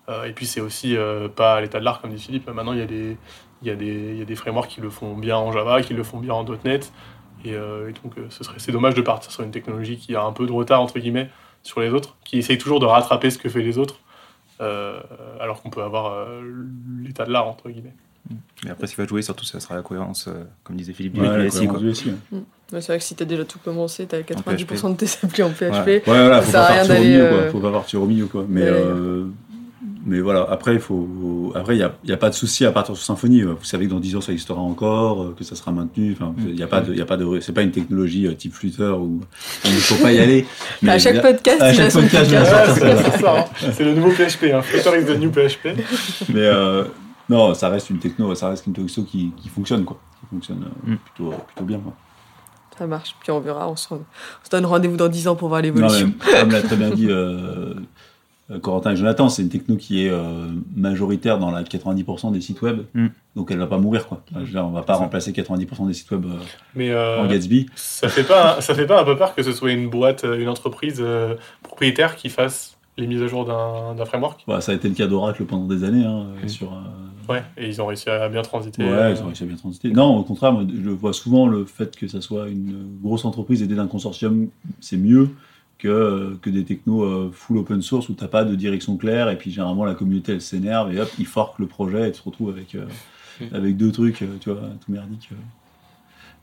Euh, 0.09 0.25
et 0.25 0.31
puis 0.33 0.45
c'est 0.45 0.59
aussi 0.61 0.97
euh, 0.97 1.27
pas 1.29 1.53
à 1.55 1.61
l'état 1.61 1.79
de 1.79 1.85
l'art, 1.85 2.01
comme 2.01 2.11
dit 2.11 2.21
Philippe. 2.21 2.49
Maintenant, 2.49 2.73
il 2.73 2.79
y, 2.79 2.81
a 2.81 2.85
des, 2.87 3.15
il, 3.61 3.67
y 3.67 3.71
a 3.71 3.75
des, 3.75 3.85
il 4.13 4.17
y 4.17 4.21
a 4.21 4.25
des 4.25 4.35
frameworks 4.35 4.69
qui 4.69 4.81
le 4.81 4.89
font 4.89 5.15
bien 5.15 5.37
en 5.37 5.51
Java, 5.51 5.81
qui 5.81 5.93
le 5.93 6.03
font 6.03 6.17
bien 6.17 6.33
en 6.33 6.43
.NET. 6.65 6.91
Et, 7.45 7.53
euh, 7.53 7.89
et 7.89 7.93
donc, 7.93 8.17
euh, 8.17 8.25
ce 8.29 8.43
serait, 8.43 8.57
c'est 8.57 8.71
dommage 8.71 8.95
de 8.95 9.01
partir 9.01 9.31
sur 9.31 9.43
une 9.43 9.51
technologie 9.51 9.97
qui 9.97 10.15
a 10.15 10.23
un 10.23 10.33
peu 10.33 10.45
de 10.45 10.51
retard, 10.51 10.81
entre 10.81 10.99
guillemets, 10.99 11.29
sur 11.63 11.79
les 11.79 11.89
autres, 11.91 12.15
qui 12.25 12.37
essaye 12.39 12.57
toujours 12.57 12.79
de 12.79 12.85
rattraper 12.85 13.29
ce 13.29 13.37
que 13.37 13.47
fait 13.49 13.61
les 13.61 13.77
autres, 13.77 13.99
euh, 14.61 14.99
alors 15.39 15.61
qu'on 15.61 15.69
peut 15.69 15.83
avoir 15.83 16.07
euh, 16.13 16.41
l'état 17.03 17.25
de 17.25 17.31
l'art, 17.31 17.47
entre 17.47 17.69
guillemets. 17.69 17.93
Et 18.65 18.69
après, 18.69 18.87
ce 18.87 18.95
qui 18.95 19.01
va 19.01 19.07
jouer, 19.07 19.21
surtout, 19.21 19.45
ça 19.45 19.59
sera 19.59 19.75
la 19.75 19.81
cohérence, 19.81 20.27
euh, 20.27 20.43
comme 20.63 20.75
disait 20.75 20.93
Philippe, 20.93 21.13
du 21.13 21.21
Ouais, 21.21 21.43
du 21.45 21.49
SI. 21.49 21.67
Ouais, 21.67 22.81
c'est 22.81 22.87
vrai 22.87 22.97
que 22.99 23.03
si 23.03 23.15
t'as 23.15 23.25
déjà 23.25 23.45
tout 23.45 23.57
commencé, 23.63 24.05
t'as 24.05 24.19
90% 24.19 24.65
PHP. 24.65 24.89
de 24.91 24.93
tes 24.95 25.07
applis 25.25 25.43
en 25.43 25.49
PHP. 25.49 25.61
Ouais. 25.71 25.85
Ouais, 25.87 26.01
voilà, 26.05 26.41
faut 26.41 26.51
Ça 26.51 26.59
pas 26.59 26.67
sert 26.67 26.77
à 26.77 26.81
rien 26.83 26.87
partir 26.87 26.95
au 26.95 26.97
d'aller, 26.97 27.09
milieu, 27.09 27.23
euh, 27.23 27.41
quoi. 27.43 27.51
Faut 27.51 27.59
pas 27.59 27.71
partir 27.71 28.01
au 28.01 28.05
milieu, 28.05 28.25
quoi. 28.27 28.45
Mais, 28.47 28.61
Ouais. 28.63 28.69
euh, 28.69 29.25
mais 30.05 30.21
voilà, 30.21 30.47
après, 30.49 30.73
il 30.73 30.79
faut, 30.79 31.51
après, 31.55 31.75
il 31.75 31.79
y 31.79 32.11
a, 32.13 32.17
pas 32.17 32.29
de 32.29 32.33
souci 32.35 32.65
à 32.65 32.71
partir 32.71 32.95
sur 32.95 33.03
Symfony. 33.03 33.41
Vous 33.41 33.57
savez 33.63 33.85
que 33.85 33.91
dans 33.91 33.99
10 33.99 34.15
ans, 34.15 34.21
ça 34.21 34.31
existera 34.31 34.59
encore, 34.61 35.21
euh, 35.23 35.35
que 35.37 35.43
ça 35.43 35.55
sera 35.55 35.71
maintenu. 35.71 36.13
Enfin, 36.13 36.33
Mm. 36.37 36.49
il 36.49 36.59
y 36.59 36.63
a 36.63 36.67
pas 36.67 36.81
de, 36.81 36.93
il 36.93 36.97
y 36.97 37.01
a 37.01 37.05
pas 37.05 37.17
de, 37.17 37.39
c'est 37.41 37.51
pas 37.53 37.63
une 37.63 37.71
technologie 37.71 38.27
euh, 38.27 38.33
type 38.33 38.53
Flutter 38.53 38.91
où 38.97 39.19
il 39.65 39.71
ne 39.71 39.77
faut 39.79 40.01
pas 40.01 40.11
y 40.13 40.19
aller. 40.21 40.45
Mais 40.81 40.91
à 40.91 40.99
chaque 40.99 41.21
podcast, 41.21 41.61
à 41.61 41.73
chaque 41.73 41.91
podcast, 41.91 42.29
c'est, 42.75 43.21
ça, 43.21 43.39
hein. 43.39 43.45
c'est 43.73 43.83
le 43.83 43.93
nouveau 43.93 44.11
PHP, 44.11 44.53
hein. 44.53 44.61
Flutter 44.61 44.99
is 45.01 45.05
the 45.05 45.19
new 45.19 45.31
PHP. 45.31 45.77
Mais 46.33 46.45
euh, 46.45 46.85
non, 47.29 47.53
ça 47.53 47.69
reste 47.69 47.89
une 47.89 47.99
techno, 47.99 48.33
ça 48.35 48.49
reste 48.49 48.65
une 48.67 48.73
techno 48.73 49.03
qui, 49.03 49.31
qui 49.35 49.49
fonctionne, 49.49 49.83
quoi. 49.83 49.99
Qui 50.21 50.25
fonctionne 50.33 50.63
euh, 50.63 50.91
Mm. 50.93 50.97
plutôt, 50.97 51.33
plutôt 51.47 51.65
bien, 51.65 51.79
quoi. 51.79 51.93
Ça 52.77 52.87
marche, 52.87 53.13
puis 53.19 53.29
on 53.31 53.41
verra, 53.41 53.69
on 53.69 53.75
se, 53.75 53.93
on 53.93 53.99
se 54.43 54.49
donne 54.49 54.65
rendez-vous 54.65 54.95
dans 54.95 55.09
10 55.09 55.27
ans 55.27 55.35
pour 55.35 55.49
voir 55.49 55.61
l'évolution. 55.61 56.13
comme 56.39 56.51
l'a 56.51 56.61
très 56.61 56.77
bien 56.77 56.91
dit 56.91 57.07
euh, 57.09 57.73
Corentin 58.61 58.91
et 58.91 58.95
Jonathan, 58.95 59.29
c'est 59.29 59.41
une 59.43 59.49
techno 59.49 59.75
qui 59.75 60.05
est 60.05 60.09
euh, 60.09 60.47
majoritaire 60.75 61.37
dans 61.37 61.51
la 61.51 61.63
90% 61.63 62.31
des 62.31 62.41
sites 62.41 62.61
web, 62.61 62.79
Mm. 62.95 63.07
donc 63.35 63.51
elle 63.51 63.59
va 63.59 63.67
pas 63.67 63.77
mourir 63.77 64.07
quoi. 64.07 64.21
Enfin, 64.31 64.39
je 64.41 64.45
veux 64.47 64.51
dire, 64.53 64.65
on 64.65 64.71
va 64.71 64.81
pas 64.81 64.95
remplacer 64.95 65.31
90% 65.31 65.87
des 65.87 65.93
sites 65.93 66.09
web 66.11 66.25
euh, 66.25 66.29
Mais 66.75 66.89
euh, 66.89 67.19
en 67.21 67.27
Gatsby. 67.27 67.67
ça 67.75 68.09
fait 68.09 68.23
pas 68.23 68.59
ça 68.61 68.73
fait 68.73 68.87
pas 68.87 69.01
un 69.01 69.03
peu 69.05 69.15
peur 69.17 69.35
que 69.35 69.43
ce 69.43 69.51
soit 69.51 69.71
une 69.71 69.89
boîte, 69.89 70.23
euh, 70.23 70.39
une 70.39 70.49
entreprise 70.49 70.97
euh, 70.99 71.35
propriétaire 71.63 72.15
qui 72.15 72.29
fasse 72.29 72.75
les 72.97 73.07
mises 73.07 73.21
à 73.21 73.27
jour 73.27 73.45
d'un, 73.45 74.03
framework. 74.05 74.41
Bah, 74.47 74.59
ça 74.61 74.73
a 74.73 74.75
été 74.75 74.89
le 74.89 74.95
cas 74.95 75.07
d'Oracle 75.07 75.45
pendant 75.45 75.67
des 75.67 75.83
années 75.83 76.05
hein, 76.05 76.25
Mm. 76.43 76.47
sur. 76.47 76.73
euh, 76.73 76.77
Ouais, 77.31 77.43
et 77.57 77.67
ils 77.67 77.79
ont 77.79 77.85
réussi 77.85 78.09
à 78.09 78.27
bien 78.27 78.41
transiter. 78.41 78.83
Ouais, 78.83 78.89
euh, 78.89 79.11
ils 79.15 79.21
ont 79.21 79.27
réussi 79.27 79.43
à 79.43 79.45
bien 79.45 79.55
transiter. 79.55 79.91
Non, 79.91 80.17
au 80.17 80.23
contraire, 80.23 80.51
moi, 80.51 80.63
je 80.67 80.89
vois 80.89 81.13
souvent 81.13 81.45
le 81.45 81.63
fait 81.65 81.95
que 81.95 82.07
ça 82.07 82.21
soit 82.21 82.47
une 82.49 82.97
grosse 83.03 83.23
entreprise 83.23 83.61
aidée 83.61 83.75
d'un 83.75 83.85
consortium, 83.85 84.47
c'est 84.79 84.97
mieux 84.97 85.29
que, 85.79 86.37
que 86.41 86.49
des 86.51 86.63
technos 86.65 87.03
euh, 87.03 87.31
full 87.33 87.57
open 87.57 87.81
source 87.81 88.09
où 88.09 88.13
t'as 88.13 88.27
pas 88.27 88.43
de 88.43 88.53
direction 88.53 88.97
claire 88.97 89.29
et 89.29 89.37
puis 89.37 89.49
généralement 89.49 89.85
la 89.85 89.95
communauté 89.95 90.33
elle 90.33 90.41
s'énerve 90.41 90.93
et 90.93 90.99
hop, 91.01 91.09
ils 91.17 91.25
forquent 91.25 91.57
le 91.59 91.65
projet 91.67 92.09
et 92.09 92.11
tu 92.11 92.19
te 92.21 92.25
retrouves 92.25 92.49
avec, 92.49 92.75
euh, 92.75 92.85
Mm. 93.39 93.55
avec 93.55 93.77
deux 93.77 93.91
trucs, 93.93 94.21
euh, 94.21 94.35
tu 94.41 94.49
vois, 94.49 94.59
tout 94.85 94.91
merdique. 94.91 95.29
euh. 95.31 95.35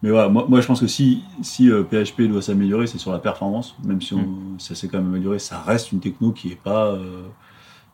Mais 0.03 0.11
voilà, 0.11 0.29
moi, 0.31 0.47
moi 0.49 0.61
je 0.63 0.67
pense 0.67 0.81
que 0.81 0.87
si, 0.87 1.23
si 1.43 1.71
euh, 1.71 1.83
PHP 1.83 2.23
doit 2.23 2.41
s'améliorer, 2.41 2.87
c'est 2.87 2.97
sur 2.99 3.13
la 3.13 3.19
performance, 3.19 3.77
même 3.85 4.01
si 4.01 4.15
on, 4.15 4.59
ça 4.59 4.75
s'est 4.75 4.89
quand 4.89 4.99
même 4.99 5.09
amélioré, 5.09 5.39
ça 5.39 5.61
reste 5.61 5.93
une 5.93 6.01
techno 6.01 6.33
qui 6.33 6.53
est 6.53 6.61
pas. 6.63 6.87
euh, 6.87 7.23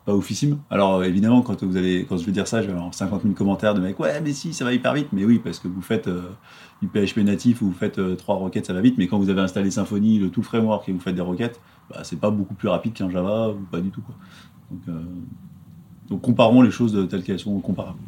pas 0.05 0.15
oufissime. 0.15 0.59
Alors 0.71 1.05
évidemment, 1.05 1.43
quand 1.43 1.63
vous 1.63 1.77
allez, 1.77 2.07
quand 2.09 2.17
je 2.17 2.25
vais 2.25 2.33
dire 2.33 2.49
ça, 2.49 2.63
je 2.63 2.67
vais 2.67 2.73
avoir 2.73 2.93
50 2.93 3.23
000 3.23 3.35
commentaires 3.35 3.75
de 3.75 3.81
mecs. 3.81 3.99
Ouais, 4.01 4.21
mais 4.21 4.33
si, 4.33 4.53
ça 4.53 4.65
va 4.65 4.73
hyper 4.73 4.95
vite. 4.95 5.09
Mais 5.13 5.25
oui, 5.25 5.41
parce 5.43 5.59
que 5.59 5.69
vous 5.69 5.83
faites 5.83 6.09
euh, 6.09 6.31
du 6.81 6.89
PHP 6.89 7.19
natif 7.19 7.63
ou 7.63 7.67
vous 7.67 7.73
faites 7.73 7.99
euh, 7.99 8.17
trois 8.17 8.37
requêtes, 8.37 8.67
ça 8.67 8.73
va 8.73 8.81
vite. 8.81 8.97
Mais 8.99 9.07
quand 9.07 9.19
vous 9.19 9.31
avez 9.31 9.41
installé 9.41 9.71
Symfony, 9.71 10.19
le 10.19 10.31
tout 10.31 10.43
framework 10.43 10.89
et 10.89 10.93
vous 10.93 11.01
faites 11.01 11.15
des 11.15 11.23
requêtes, 11.23 11.61
bah, 11.91 12.01
c'est 12.03 12.19
pas 12.19 12.31
beaucoup 12.31 12.55
plus 12.55 12.69
rapide 12.69 12.95
qu'un 12.95 13.11
Java 13.11 13.51
ou 13.51 13.65
pas 13.71 13.81
du 13.81 13.91
tout. 13.91 14.03
Quoi. 14.03 14.15
Donc, 14.71 14.81
euh, 14.89 15.03
donc 16.09 16.21
comparons 16.23 16.63
les 16.63 16.71
choses 16.71 17.09
telles 17.09 17.23
qu'elles 17.23 17.39
sont 17.39 17.59
comparables. 17.61 17.99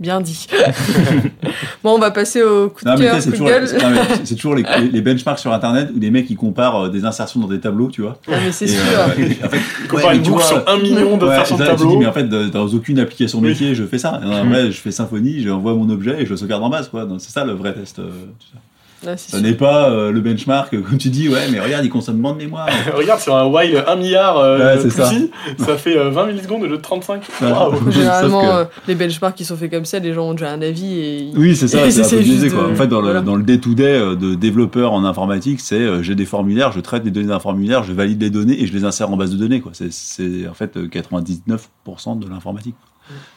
Bien 0.00 0.20
dit. 0.20 0.48
bon, 1.84 1.94
on 1.94 1.98
va 1.98 2.10
passer 2.10 2.42
au 2.42 2.68
coup 2.68 2.84
de 2.84 2.90
Non, 2.90 2.96
cœur, 2.96 3.14
coup 3.14 3.20
c'est 3.20 3.26
de 3.26 3.30
toujours, 3.32 3.46
gueule. 3.48 3.68
c'est- 4.24 4.34
les, 4.54 4.64
les- 4.90 5.00
benchmarks 5.02 5.38
sur 5.38 5.52
Internet 5.52 5.90
où 5.94 6.00
les 6.00 6.10
mecs 6.10 6.28
ils 6.28 6.36
comparent 6.36 6.86
euh, 6.86 6.88
des 6.88 7.04
insertions 7.04 7.38
dans 7.40 7.46
des 7.46 7.60
tableaux, 7.60 7.88
tu 7.90 8.02
vois. 8.02 8.18
Ah, 8.28 8.32
mais 8.44 8.50
c'est 8.50 8.66
sûr. 8.66 8.80
euh, 8.82 9.06
en 9.06 9.48
fait, 9.48 9.60
Ils 9.82 9.88
comparent 9.88 10.08
ouais, 10.10 10.16
une 10.16 10.22
vois, 10.22 10.42
sur 10.42 10.68
un 10.68 10.78
million 10.78 11.16
de 11.16 11.24
Ouais, 11.26 11.36
de 11.38 11.44
tu 11.44 11.54
dis, 11.62 11.82
tableau. 11.84 11.98
mais 11.98 12.06
en 12.06 12.12
fait, 12.12 12.24
dans 12.28 12.66
aucune 12.66 12.98
application 12.98 13.38
Oui. 13.38 13.48
métier, 13.50 13.74
je 13.76 13.84
fais 13.84 13.98
ça. 13.98 14.20
En 14.24 14.44
vrai, 14.46 14.66
je 14.72 14.80
fais 14.80 14.90
Symfony, 14.90 15.42
j'envoie 15.42 15.74
mon 15.74 15.88
objet 15.90 16.20
et 16.22 16.24
je 16.26 16.30
le 16.30 16.36
sauvegarde 16.36 16.62
en 16.64 16.70
base, 16.70 16.88
quoi. 16.88 17.06
C'est 17.18 17.30
ça 17.30 17.44
le 17.44 17.52
vrai 17.52 17.72
test. 17.74 17.98
euh, 18.00 18.10
tout 18.40 18.46
ça. 18.52 18.58
Ah, 19.06 19.16
Ça 19.18 19.36
sûr. 19.36 19.40
n'est 19.40 19.52
pas 19.54 19.90
euh, 19.90 20.10
le 20.10 20.20
benchmark, 20.20 20.72
euh, 20.74 20.80
comme 20.80 20.96
tu 20.98 21.10
dis, 21.10 21.28
ouais, 21.28 21.48
mais 21.52 21.60
regarde, 21.60 21.84
il 21.84 21.90
consomme 21.90 22.18
moins 22.18 22.32
de 22.32 22.38
mémoire. 22.38 22.66
Regarde, 22.96 23.20
sur 23.20 23.36
un 23.36 23.44
while 23.46 23.84
1 23.86 23.96
milliard 23.96 24.38
euh, 24.38 24.58
Ouais, 24.76 24.80
c'est 24.80 24.88
tout 24.88 24.94
ça. 24.96 25.10
petit, 25.10 25.30
ça 25.58 25.76
fait 25.76 25.96
euh, 25.98 26.08
20 26.10 26.26
millisecondes 26.28 26.62
au 26.62 26.66
lieu 26.66 26.76
de 26.78 26.82
35. 26.82 27.22
Ouais. 27.42 27.50
Waouh. 27.50 27.74
Généralement, 27.90 28.40
que- 28.42 28.46
euh, 28.46 28.64
les 28.88 28.94
benchmarks 28.94 29.34
qui 29.36 29.44
sont 29.44 29.56
faits 29.56 29.70
comme 29.70 29.84
ça, 29.84 29.98
les 29.98 30.14
gens 30.14 30.28
ont 30.28 30.32
déjà 30.32 30.50
un 30.50 30.62
avis 30.62 30.98
et 30.98 31.18
ils- 31.18 31.36
Oui, 31.38 31.54
c'est 31.54 31.68
ça, 31.68 31.78
c'est 31.90 32.20
biaisé, 32.20 32.48
quoi. 32.48 32.64
de- 32.68 32.72
En 32.72 32.74
fait, 32.76 32.86
dans 32.86 33.00
le, 33.00 33.04
voilà. 33.08 33.20
dans 33.20 33.36
le 33.36 33.42
day-to-day 33.42 34.16
de 34.16 34.34
développeur 34.34 34.92
en 34.92 35.04
informatique, 35.04 35.60
c'est 35.60 35.74
euh, 35.80 36.02
j'ai 36.02 36.14
des 36.14 36.24
formulaires, 36.26 36.72
je 36.72 36.80
traite 36.80 37.04
les 37.04 37.10
données 37.10 37.28
d'un 37.28 37.40
formulaire, 37.40 37.82
je 37.84 37.92
valide 37.92 38.22
les 38.22 38.30
données 38.30 38.62
et 38.62 38.66
je 38.66 38.72
les 38.72 38.84
insère 38.84 39.10
en 39.10 39.16
base 39.18 39.30
de 39.32 39.36
données. 39.36 39.62
C'est- 39.90 40.48
en 40.48 40.54
fait 40.54 40.76
euh, 40.76 40.88
99% 40.88 42.18
de 42.18 42.28
l'informatique. 42.28 42.76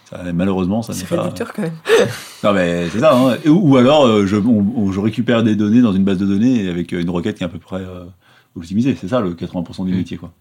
Ça, 0.10 0.22
malheureusement, 0.34 0.82
ça 0.82 0.94
n'est 0.94 1.00
c'est 1.00 1.08
pas. 1.14 1.22
réducteur 1.24 1.52
quand 1.54 1.64
même. 1.64 1.76
Non, 2.44 2.54
mais 2.54 2.88
c'est 2.90 3.00
ça. 3.00 3.14
hein. 3.14 3.36
Ou, 3.46 3.72
ou 3.72 3.78
alors, 3.78 4.06
euh, 4.06 4.26
je, 4.26 4.38
on- 4.38 4.66
on- 4.78 4.92
je 4.92 5.00
récupère 5.02 5.44
des 5.44 5.56
données 5.56 5.82
dans 5.82 5.92
une 5.92 6.06
base 6.06 6.18
de 6.18 6.26
données 6.26 6.70
avec 6.70 6.94
euh, 6.94 7.02
une 7.02 7.10
requête 7.10 7.36
qui 7.38 7.44
est 7.44 7.46
à 7.46 7.50
peu 7.50 7.60
près 7.60 7.82
euh, 7.82 8.06
optimisée. 8.56 8.96
C'est 9.00 9.10
ça 9.10 9.20
le 9.20 9.34
80% 9.34 9.86
du 9.86 9.92
Mm. 9.94 9.98
métier, 9.98 10.18
quoi. 10.18 10.32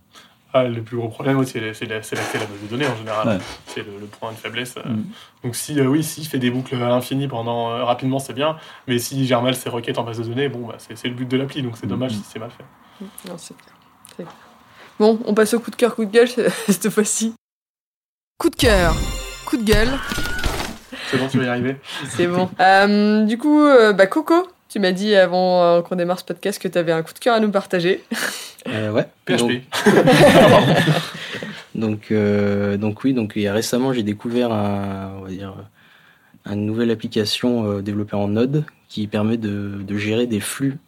Ah, 0.54 0.64
le 0.64 0.80
plus 0.82 0.96
gros 0.96 1.08
problème, 1.08 1.44
c'est 1.44 1.60
la- 1.60 1.74
c'est 1.74 1.84
la- 1.86 1.96
l'accès 1.96 2.16
à 2.16 2.40
la 2.40 2.46
base 2.46 2.62
de 2.62 2.68
données 2.68 2.86
en 2.86 2.96
général. 2.96 3.26
Ouais. 3.28 3.38
C'est 3.66 3.80
le, 3.84 3.98
le 4.00 4.06
point 4.06 4.30
de 4.30 4.36
faiblesse. 4.36 4.76
Mm. 4.76 5.02
Donc 5.42 5.56
si, 5.56 5.80
euh, 5.80 5.86
oui, 5.86 6.04
s'il 6.04 6.26
fait 6.28 6.38
des 6.38 6.50
boucles 6.50 6.76
à 6.76 6.88
l'infini 6.88 7.26
pendant 7.26 7.70
euh, 7.72 7.82
rapidement, 7.84 8.20
c'est 8.20 8.34
bien. 8.34 8.56
Mais 8.86 8.98
s'il 9.00 9.24
gère 9.26 9.42
mal 9.42 9.56
ses 9.56 9.68
requêtes 9.68 9.98
en 9.98 10.04
base 10.04 10.18
de 10.18 10.24
données, 10.24 10.48
bon, 10.48 10.68
bah, 10.68 10.76
c'est 10.78 11.08
le 11.08 11.14
but 11.14 11.28
de 11.28 11.36
l'appli, 11.36 11.62
donc 11.62 11.76
c'est 11.76 11.86
Mm. 11.86 11.90
dommage 11.90 12.12
Mm. 12.12 12.14
si 12.14 12.22
c'est 12.32 12.38
mal 12.38 12.50
fait. 12.50 13.04
Non, 13.28 13.34
c'est. 13.36 13.54
Bon, 15.00 15.18
on 15.26 15.34
passe 15.34 15.52
au 15.54 15.60
coup 15.60 15.70
de 15.72 15.76
cœur, 15.76 15.94
coup 15.96 16.04
de 16.04 16.10
gueule 16.12 16.28
cette 16.68 16.88
fois-ci. 16.90 17.34
Coup 18.38 18.48
de 18.50 18.56
cœur, 18.56 18.94
coup 19.46 19.56
de 19.56 19.64
gueule, 19.64 19.88
C'est 21.10 21.16
bon, 21.18 21.28
tu 21.28 21.38
vas 21.38 21.44
y 21.44 21.48
arriver. 21.48 21.76
c'est 22.08 22.26
bon. 22.26 22.50
Euh, 22.60 23.24
du 23.24 23.38
coup, 23.38 23.62
euh, 23.64 23.92
bah 23.92 24.06
Coco, 24.06 24.48
tu 24.68 24.78
m'as 24.80 24.92
dit 24.92 25.14
avant 25.14 25.62
euh, 25.62 25.82
qu'on 25.82 25.96
démarre 25.96 26.18
ce 26.18 26.24
podcast 26.24 26.60
que 26.60 26.68
tu 26.68 26.76
avais 26.76 26.92
un 26.92 27.02
coup 27.02 27.12
de 27.14 27.18
cœur 27.18 27.34
à 27.36 27.40
nous 27.40 27.50
partager. 27.50 28.02
Euh, 28.68 28.90
ouais. 28.90 29.06
PHP. 29.26 29.36
Donc, 29.38 29.62
donc, 31.74 32.10
euh, 32.10 32.76
donc 32.76 33.04
oui, 33.04 33.12
donc 33.14 33.32
il 33.36 33.42
y 33.42 33.48
a 33.48 33.52
récemment 33.52 33.92
j'ai 33.92 34.02
découvert 34.02 34.52
un, 34.52 35.12
on 35.18 35.22
va 35.22 35.28
dire, 35.30 35.54
une 36.50 36.66
nouvelle 36.66 36.90
application 36.90 37.70
euh, 37.70 37.82
développée 37.82 38.16
en 38.16 38.28
Node 38.28 38.64
qui 38.88 39.06
permet 39.06 39.36
de, 39.36 39.80
de 39.82 39.96
gérer 39.98 40.26
des 40.26 40.40
flux, 40.40 40.78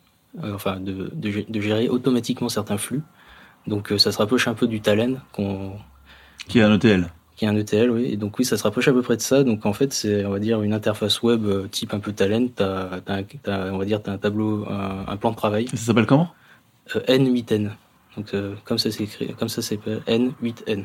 euh, 0.42 0.54
enfin 0.54 0.76
de, 0.80 1.10
de, 1.12 1.30
gé- 1.30 1.50
de 1.50 1.60
gérer 1.60 1.88
automatiquement 1.88 2.48
certains 2.48 2.78
flux. 2.78 3.02
Donc 3.66 3.92
euh, 3.92 3.98
ça 3.98 4.12
se 4.12 4.18
rapproche 4.18 4.48
un 4.48 4.54
peu 4.54 4.66
du 4.66 4.80
Talend 4.80 5.14
qu'on 5.32 5.72
Qui 6.48 6.60
est 6.60 6.62
un 6.62 6.74
ETL. 6.74 7.08
Qui 7.38 7.44
est 7.46 7.48
un 7.48 7.57
ETL, 7.57 7.90
oui. 7.90 8.11
Et 8.12 8.16
donc 8.18 8.38
oui, 8.38 8.44
ça 8.44 8.57
se 8.59 8.62
rapproche 8.64 8.88
à 8.88 8.92
peu 8.92 9.01
près 9.01 9.16
de 9.16 9.22
ça. 9.22 9.44
Donc 9.44 9.64
en 9.64 9.72
fait, 9.72 9.92
c'est 9.94 10.27
on 10.27 10.31
va 10.31 10.40
dire 10.40 10.61
une 10.62 10.74
interface 10.74 11.22
web 11.22 11.46
euh, 11.46 11.66
type 11.68 11.94
un 11.94 12.01
peu 12.01 12.12
Talend. 12.12 12.48
T'as, 12.55 13.01
t'as 13.05 13.14
un- 13.14 13.22
t'as, 13.42 13.70
on 13.72 13.79
va 13.79 13.85
dire 13.87 14.03
t'as 14.03 14.12
un 14.12 14.18
tableau, 14.18 14.66
un, 14.68 15.11
un 15.11 15.16
plan 15.16 15.31
de 15.31 15.37
travail 15.37 15.68
Ça 15.68 15.77
s'appelle 15.79 16.07
comment? 16.07 16.29
Euh, 16.96 17.01
N8N. 17.09 17.70
Donc 18.16 18.35
euh, 18.35 18.55
comme 18.64 18.79
ça 18.79 18.90
s'écrit, 18.90 19.29
comme 19.38 19.48
ça 19.48 19.62
s'appelle 19.62 20.03
N8N. 20.09 20.85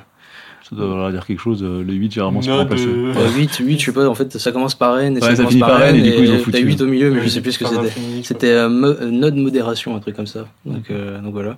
Ça 0.69 0.75
doit 0.77 1.11
dire 1.11 1.25
quelque 1.25 1.39
chose. 1.41 1.61
euh, 1.63 1.83
Le 1.83 1.93
8, 1.93 2.11
généralement, 2.13 2.41
c'est 2.41 2.49
euh, 2.49 3.13
Euh, 3.17 3.29
8, 3.35 3.55
8, 3.57 3.79
je 3.79 3.85
sais 3.85 3.91
pas. 3.91 4.07
En 4.07 4.15
fait, 4.15 4.37
ça 4.37 4.51
commence 4.53 4.75
par 4.75 4.97
N 4.99 5.13
et 5.13 5.15
Ouais, 5.15 5.21
ça, 5.21 5.29
ça 5.31 5.35
commence 5.37 5.51
finit 5.51 5.59
par 5.61 5.81
N, 5.83 5.95
et 5.97 6.01
du 6.01 6.15
coup, 6.15 6.21
ils 6.23 6.31
ont 6.31 6.37
t'as 6.37 6.43
foutu. 6.43 6.57
8 6.63 6.81
au 6.81 6.85
milieu, 6.87 7.11
mais 7.11 7.21
je 7.23 7.27
sais 7.29 7.41
plus 7.41 7.51
ce 7.51 7.59
que 7.59 7.65
c'était. 7.65 8.23
C'était 8.23 8.51
euh, 8.51 8.69
mo- 8.69 8.87
euh, 8.87 9.09
node 9.11 9.35
modération, 9.35 9.95
un 9.95 9.99
truc 9.99 10.15
comme 10.15 10.27
ça. 10.27 10.47
Donc, 10.65 10.89
euh, 10.89 11.19
donc 11.19 11.33
voilà. 11.33 11.57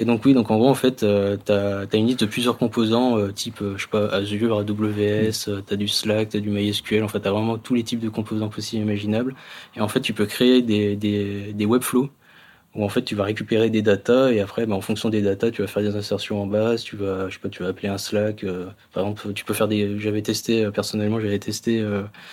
Et 0.00 0.06
donc 0.06 0.24
oui, 0.24 0.32
donc 0.32 0.50
en 0.50 0.56
gros 0.56 0.68
en 0.70 0.74
fait, 0.74 1.02
euh, 1.02 1.36
t'as 1.36 1.82
as 1.82 1.96
une 1.96 2.06
liste 2.06 2.20
de 2.20 2.26
plusieurs 2.26 2.56
composants, 2.56 3.18
euh, 3.18 3.32
type 3.32 3.60
euh, 3.60 3.76
je 3.76 3.82
sais 3.82 3.90
pas 3.90 4.06
Azure, 4.06 4.58
AWS, 4.58 5.48
euh, 5.48 5.60
t'as 5.66 5.76
du 5.76 5.88
Slack, 5.88 6.30
t'as 6.30 6.40
du 6.40 6.48
MySQL. 6.48 7.04
En 7.04 7.08
fait, 7.08 7.20
t'as 7.20 7.30
vraiment 7.30 7.58
tous 7.58 7.74
les 7.74 7.84
types 7.84 8.00
de 8.00 8.08
composants 8.08 8.48
possibles 8.48 8.80
et 8.82 8.86
imaginables. 8.86 9.34
Et 9.76 9.82
en 9.82 9.88
fait, 9.88 10.00
tu 10.00 10.14
peux 10.14 10.24
créer 10.24 10.62
des 10.62 10.96
des, 10.96 11.52
des 11.52 11.66
webflows 11.66 12.08
où 12.74 12.84
en 12.84 12.88
fait 12.88 13.02
tu 13.04 13.14
vas 13.16 13.24
récupérer 13.24 13.70
des 13.70 13.82
datas 13.82 14.30
et 14.32 14.40
après, 14.40 14.66
bah, 14.66 14.76
en 14.76 14.80
fonction 14.80 15.10
des 15.10 15.22
datas, 15.22 15.50
tu 15.50 15.62
vas 15.62 15.68
faire 15.68 15.82
des 15.82 15.96
insertions 15.96 16.42
en 16.42 16.46
base. 16.46 16.82
Tu 16.84 16.96
vas, 16.96 17.28
je 17.28 17.34
sais 17.34 17.40
pas, 17.40 17.50
tu 17.50 17.62
vas 17.62 17.68
appeler 17.70 17.88
un 17.88 17.98
Slack. 17.98 18.44
euh, 18.44 18.66
par 18.92 19.04
exemple, 19.04 19.34
tu 19.34 19.44
peux 19.44 19.54
faire 19.54 19.68
des. 19.68 19.98
J'avais 19.98 20.22
testé 20.22 20.64
euh, 20.64 20.70
personnellement, 20.70 21.20
j'avais 21.20 21.38
testé, 21.38 21.84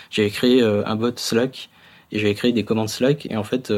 j'avais 0.09 0.29
créé 0.29 0.63
un 0.63 0.95
bot 0.95 1.11
Slack 1.17 1.69
et 2.11 2.19
j'avais 2.19 2.35
créé 2.35 2.53
des 2.53 2.63
commandes 2.63 2.89
Slack 2.89 3.25
et 3.29 3.37
en 3.37 3.43
fait. 3.43 3.73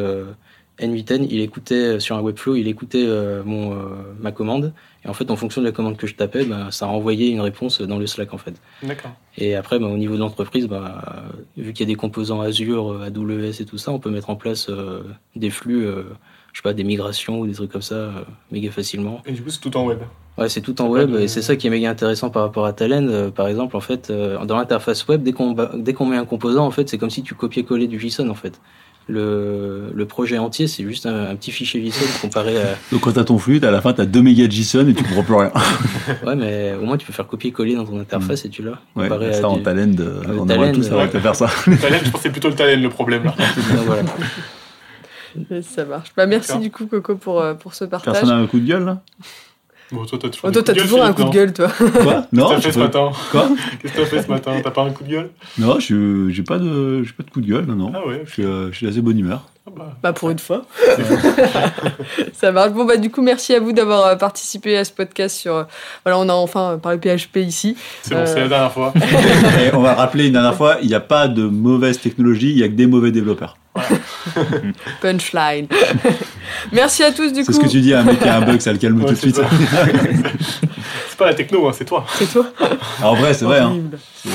Euh, 0.82 0.86
N8N, 0.86 1.28
il 1.30 1.42
écoutait 1.42 1.76
euh, 1.76 2.00
sur 2.00 2.16
un 2.18 2.22
Webflow, 2.22 2.56
il 2.56 2.68
écoutait 2.68 3.06
euh, 3.06 3.44
mon, 3.46 3.74
euh, 3.74 3.76
ma 4.20 4.32
commande. 4.32 4.74
Et 5.06 5.08
en 5.08 5.14
fait, 5.14 5.32
en 5.32 5.36
fonction 5.36 5.62
de 5.62 5.66
la 5.68 5.72
commande 5.72 5.96
que 5.98 6.08
je 6.08 6.16
tapais, 6.16 6.44
bah, 6.46 6.68
ça 6.72 6.86
renvoyait 6.86 7.30
une 7.30 7.42
réponse 7.42 7.82
dans 7.82 7.98
le 7.98 8.06
Slack 8.08 8.34
en 8.34 8.38
fait. 8.38 8.54
D'accord. 8.84 9.12
Et 9.38 9.56
après, 9.56 9.80
bah, 9.80 9.88
au 9.88 9.98
niveau 9.98 10.16
de 10.16 10.20
l'entreprise, 10.20 10.68
bah, 10.68 11.02
vu 11.58 11.72
qu'il 11.74 11.88
y 11.88 11.90
a 11.90 11.94
des 11.94 11.96
composants 11.98 12.42
Azure, 12.42 13.02
AWS 13.04 13.62
et 13.62 13.66
tout 13.66 13.78
ça, 13.78 13.92
on 13.92 14.00
peut 14.00 14.10
mettre 14.10 14.30
en 14.30 14.36
place 14.36 14.70
des 15.36 15.50
flux, 15.50 15.86
je 15.86 16.58
sais 16.60 16.64
pas, 16.64 16.74
des 16.74 16.84
migrations 16.84 17.40
ou 17.40 17.48
des 17.48 17.54
trucs 17.54 17.72
comme 17.72 17.82
ça, 17.82 17.96
euh, 17.96 18.12
méga 18.52 18.72
facilement. 18.72 19.22
Et 19.26 19.32
du 19.32 19.42
coup, 19.42 19.50
c'est 19.50 19.62
tout 19.62 19.76
en 19.78 19.86
web. 19.86 20.00
Ouais, 20.38 20.50
c'est 20.50 20.62
tout 20.62 20.82
en 20.82 20.88
web 20.88 21.12
de- 21.12 21.20
et 21.20 21.28
c'est 21.28 21.42
ça 21.42 21.56
qui 21.56 21.68
est 21.68 21.70
méga 21.70 21.90
intéressant 21.90 22.30
par 22.30 22.44
rapport 22.44 22.66
à 22.66 22.74
Talend. 22.74 23.08
Euh, 23.08 23.30
par 23.30 23.48
exemple, 23.48 23.76
en 23.78 23.82
fait, 23.82 24.10
euh, 24.10 24.44
dans 24.46 24.58
l'interface 24.58 25.08
web, 25.08 25.22
dès 25.24 25.32
qu'on 25.34 25.52
ba- 25.52 25.72
dès 25.76 25.94
qu'on 25.94 26.06
met 26.06 26.18
un 26.18 26.26
composant, 26.26 26.66
en 26.66 26.72
fait, 26.72 26.90
c'est 26.90 26.98
comme 26.98 27.10
si 27.10 27.24
tu 27.24 27.36
copiais-collais 27.36 27.88
du 27.88 28.00
JSON 28.00 28.30
en 28.30 28.34
fait. 28.36 28.60
Le, 29.12 29.92
le 29.92 30.06
projet 30.06 30.38
entier, 30.38 30.68
c'est 30.68 30.84
juste 30.84 31.08
un, 31.08 31.32
un 31.32 31.36
petit 31.36 31.52
fichier 31.52 31.84
JSON 31.84 32.06
comparé 32.22 32.62
à. 32.62 32.76
Donc 32.92 33.02
quand 33.02 33.12
t'as 33.14 33.24
ton 33.24 33.40
flux, 33.40 33.60
à 33.64 33.72
la 33.72 33.82
fin 33.82 33.92
t'as 33.92 34.06
2 34.06 34.22
mégas 34.22 34.46
de 34.46 34.52
JSON 34.52 34.88
et 34.88 34.94
tu 34.94 35.04
comprends 35.04 35.24
plus 35.24 35.34
rien. 35.34 35.52
Ouais, 36.26 36.36
mais 36.36 36.74
au 36.80 36.86
moins 36.86 36.96
tu 36.96 37.08
peux 37.08 37.14
faire 37.14 37.26
copier-coller 37.28 37.76
dans 37.76 37.86
ton 37.86 38.00
interface 38.00 38.46
et 38.46 38.50
tu 38.50 38.62
l'as. 38.62 38.80
Ouais, 38.96 39.04
comparé 39.10 39.30
à 39.30 39.34
ça 39.34 39.50
en 39.50 39.58
du- 39.58 39.64
talent, 39.64 39.92
euh, 40.00 40.22
on 40.40 40.46
talent, 40.46 40.62
aurait 40.62 40.72
tous 40.74 40.88
ouais. 40.90 40.94
arrêté 40.94 41.18
de 41.18 41.24
faire 41.24 41.36
ça. 41.36 41.48
Talent, 41.66 41.98
je 42.04 42.12
c'est 42.22 42.30
plutôt 42.30 42.50
le 42.50 42.56
talent 42.56 42.80
le 42.82 42.90
problème 42.90 43.24
là. 43.24 43.32
Donc, 43.36 43.86
voilà. 43.86 44.04
Ça 45.64 45.86
marche. 45.86 46.10
Bah, 46.16 46.26
merci 46.26 46.58
du 46.60 46.70
coup, 46.72 46.86
Coco, 46.86 47.16
pour, 47.16 47.42
euh, 47.42 47.54
pour 47.54 47.74
ce 47.74 47.86
partage. 47.86 48.14
Personne 48.14 48.30
n'a 48.30 48.36
un 48.36 48.48
coup 48.48 48.60
de 48.60 48.66
gueule 48.68 48.86
là? 48.86 49.02
Bon, 49.92 50.06
toi, 50.06 50.20
t'as 50.22 50.30
toujours, 50.30 50.50
Oh, 50.50 50.52
toi, 50.52 50.62
t'as 50.64 50.74
toujours 50.76 51.04
un 51.04 51.14
coup 51.14 51.24
de 51.24 51.30
gueule, 51.32 51.52
toi. 51.54 51.68
Quoi 51.70 52.26
Non, 52.32 52.50
Qu'est-ce 52.50 52.58
que 52.60 52.62
t'as 52.62 52.62
fait 52.62 52.72
ce 52.74 52.80
matin 52.80 53.12
Quoi 53.32 53.50
Qu'est-ce 53.82 53.94
que 53.94 53.98
t'as 54.00 54.06
fait 54.06 54.22
ce 54.22 54.28
matin 54.28 54.52
T'as 54.64 54.70
pas 54.72 54.84
un 54.84 54.92
coup 54.92 55.04
de 55.04 55.10
gueule 55.10 55.30
Non, 55.58 55.80
je 55.80 56.30
j'ai 56.30 56.44
pas 56.44 56.60
de 56.60 57.04
j'ai 57.04 57.12
pas 57.14 57.24
de 57.24 57.30
coup 57.32 57.42
de 57.42 57.48
gueule, 57.48 57.66
non 57.66 57.76
non. 57.76 57.92
Ah 57.96 58.08
ouais, 58.08 58.22
Je 58.26 58.32
suis, 58.32 58.44
euh, 58.46 58.72
je 58.72 58.78
suis 58.78 58.88
assez 58.88 59.02
bonne 59.02 59.18
humeur. 59.18 59.42
Ah 59.68 59.72
bah, 59.76 59.94
Bah, 60.04 60.14
pour 60.14 60.30
une 60.30 60.38
fois. 60.40 60.64
Ça 62.34 62.52
marche. 62.52 62.72
Bon, 62.72 62.86
bah, 62.86 62.98
du 62.98 63.10
coup, 63.10 63.22
merci 63.22 63.54
à 63.54 63.60
vous 63.60 63.72
d'avoir 63.72 64.06
euh, 64.06 64.16
participé 64.16 64.78
à 64.78 64.84
ce 64.86 64.92
podcast 64.92 65.36
sur. 65.36 65.56
euh, 65.56 65.64
Voilà, 66.06 66.20
on 66.20 66.30
a 66.30 66.34
enfin 66.34 66.80
parlé 66.82 66.98
PHP 67.00 67.38
ici. 67.38 67.76
c'est 68.04 68.16
bon, 68.16 68.26
c'est 68.26 68.40
la 68.42 68.48
dernière 68.48 68.72
fois. 68.72 68.94
Et 69.64 69.74
on 69.76 69.82
va 69.82 69.94
rappeler 69.96 70.28
une 70.28 70.34
dernière 70.34 70.56
fois, 70.56 70.78
il 70.82 70.88
n'y 70.88 70.96
a 70.96 71.00
pas 71.00 71.28
de 71.28 71.44
mauvaise 71.44 72.00
technologie, 72.00 72.52
il 72.52 72.58
y 72.58 72.64
a 72.64 72.68
que 72.68 72.74
des 72.74 72.88
mauvais 72.88 73.12
développeurs. 73.12 73.58
Punchline. 75.02 75.68
merci 76.72 77.04
à 77.04 77.12
tous, 77.12 77.32
du 77.32 77.42
C'est 77.44 77.48
coup. 77.48 77.54
ce 77.54 77.60
que 77.60 77.68
tu 77.68 77.82
dis 77.82 77.94
à 77.94 78.00
un 78.00 78.04
mec 78.04 78.20
qui 78.20 78.28
a 78.28 78.38
un 78.38 78.42
bug, 78.42 78.60
ça 78.60 78.72
le 78.72 78.78
calme 78.78 79.00
Ouais, 79.04 79.08
tout 79.08 79.14
de 79.14 79.20
c'est 79.20 79.34
suite. 79.34 79.42
c'est 81.10 81.18
pas 81.18 81.26
la 81.28 81.34
techno, 81.34 81.68
hein, 81.68 81.72
c'est 81.78 81.86
toi. 81.86 82.06
C'est 82.18 82.32
toi. 82.32 82.46
en 83.04 83.16
vrai, 83.16 83.34
c'est 83.34 83.46
vrai, 83.46 83.60
hein. 83.60 83.76
C'est 84.24 84.30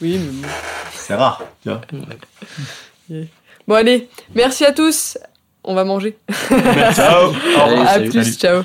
Oui, 0.00 0.18
mais 0.18 0.18
bon. 0.18 0.48
c'est 0.94 1.14
rare. 1.14 1.42
Tu 1.62 1.68
vois. 1.70 1.80
Bon, 3.66 3.74
allez. 3.74 4.08
Merci 4.34 4.64
à 4.64 4.72
tous. 4.72 5.18
On 5.64 5.74
va 5.74 5.84
manger. 5.84 6.16
Ciao. 6.94 7.26
Au 7.26 7.64
revoir. 7.66 7.88
À 7.88 7.98
plus. 7.98 8.12
Salut. 8.12 8.32
Ciao. 8.34 8.62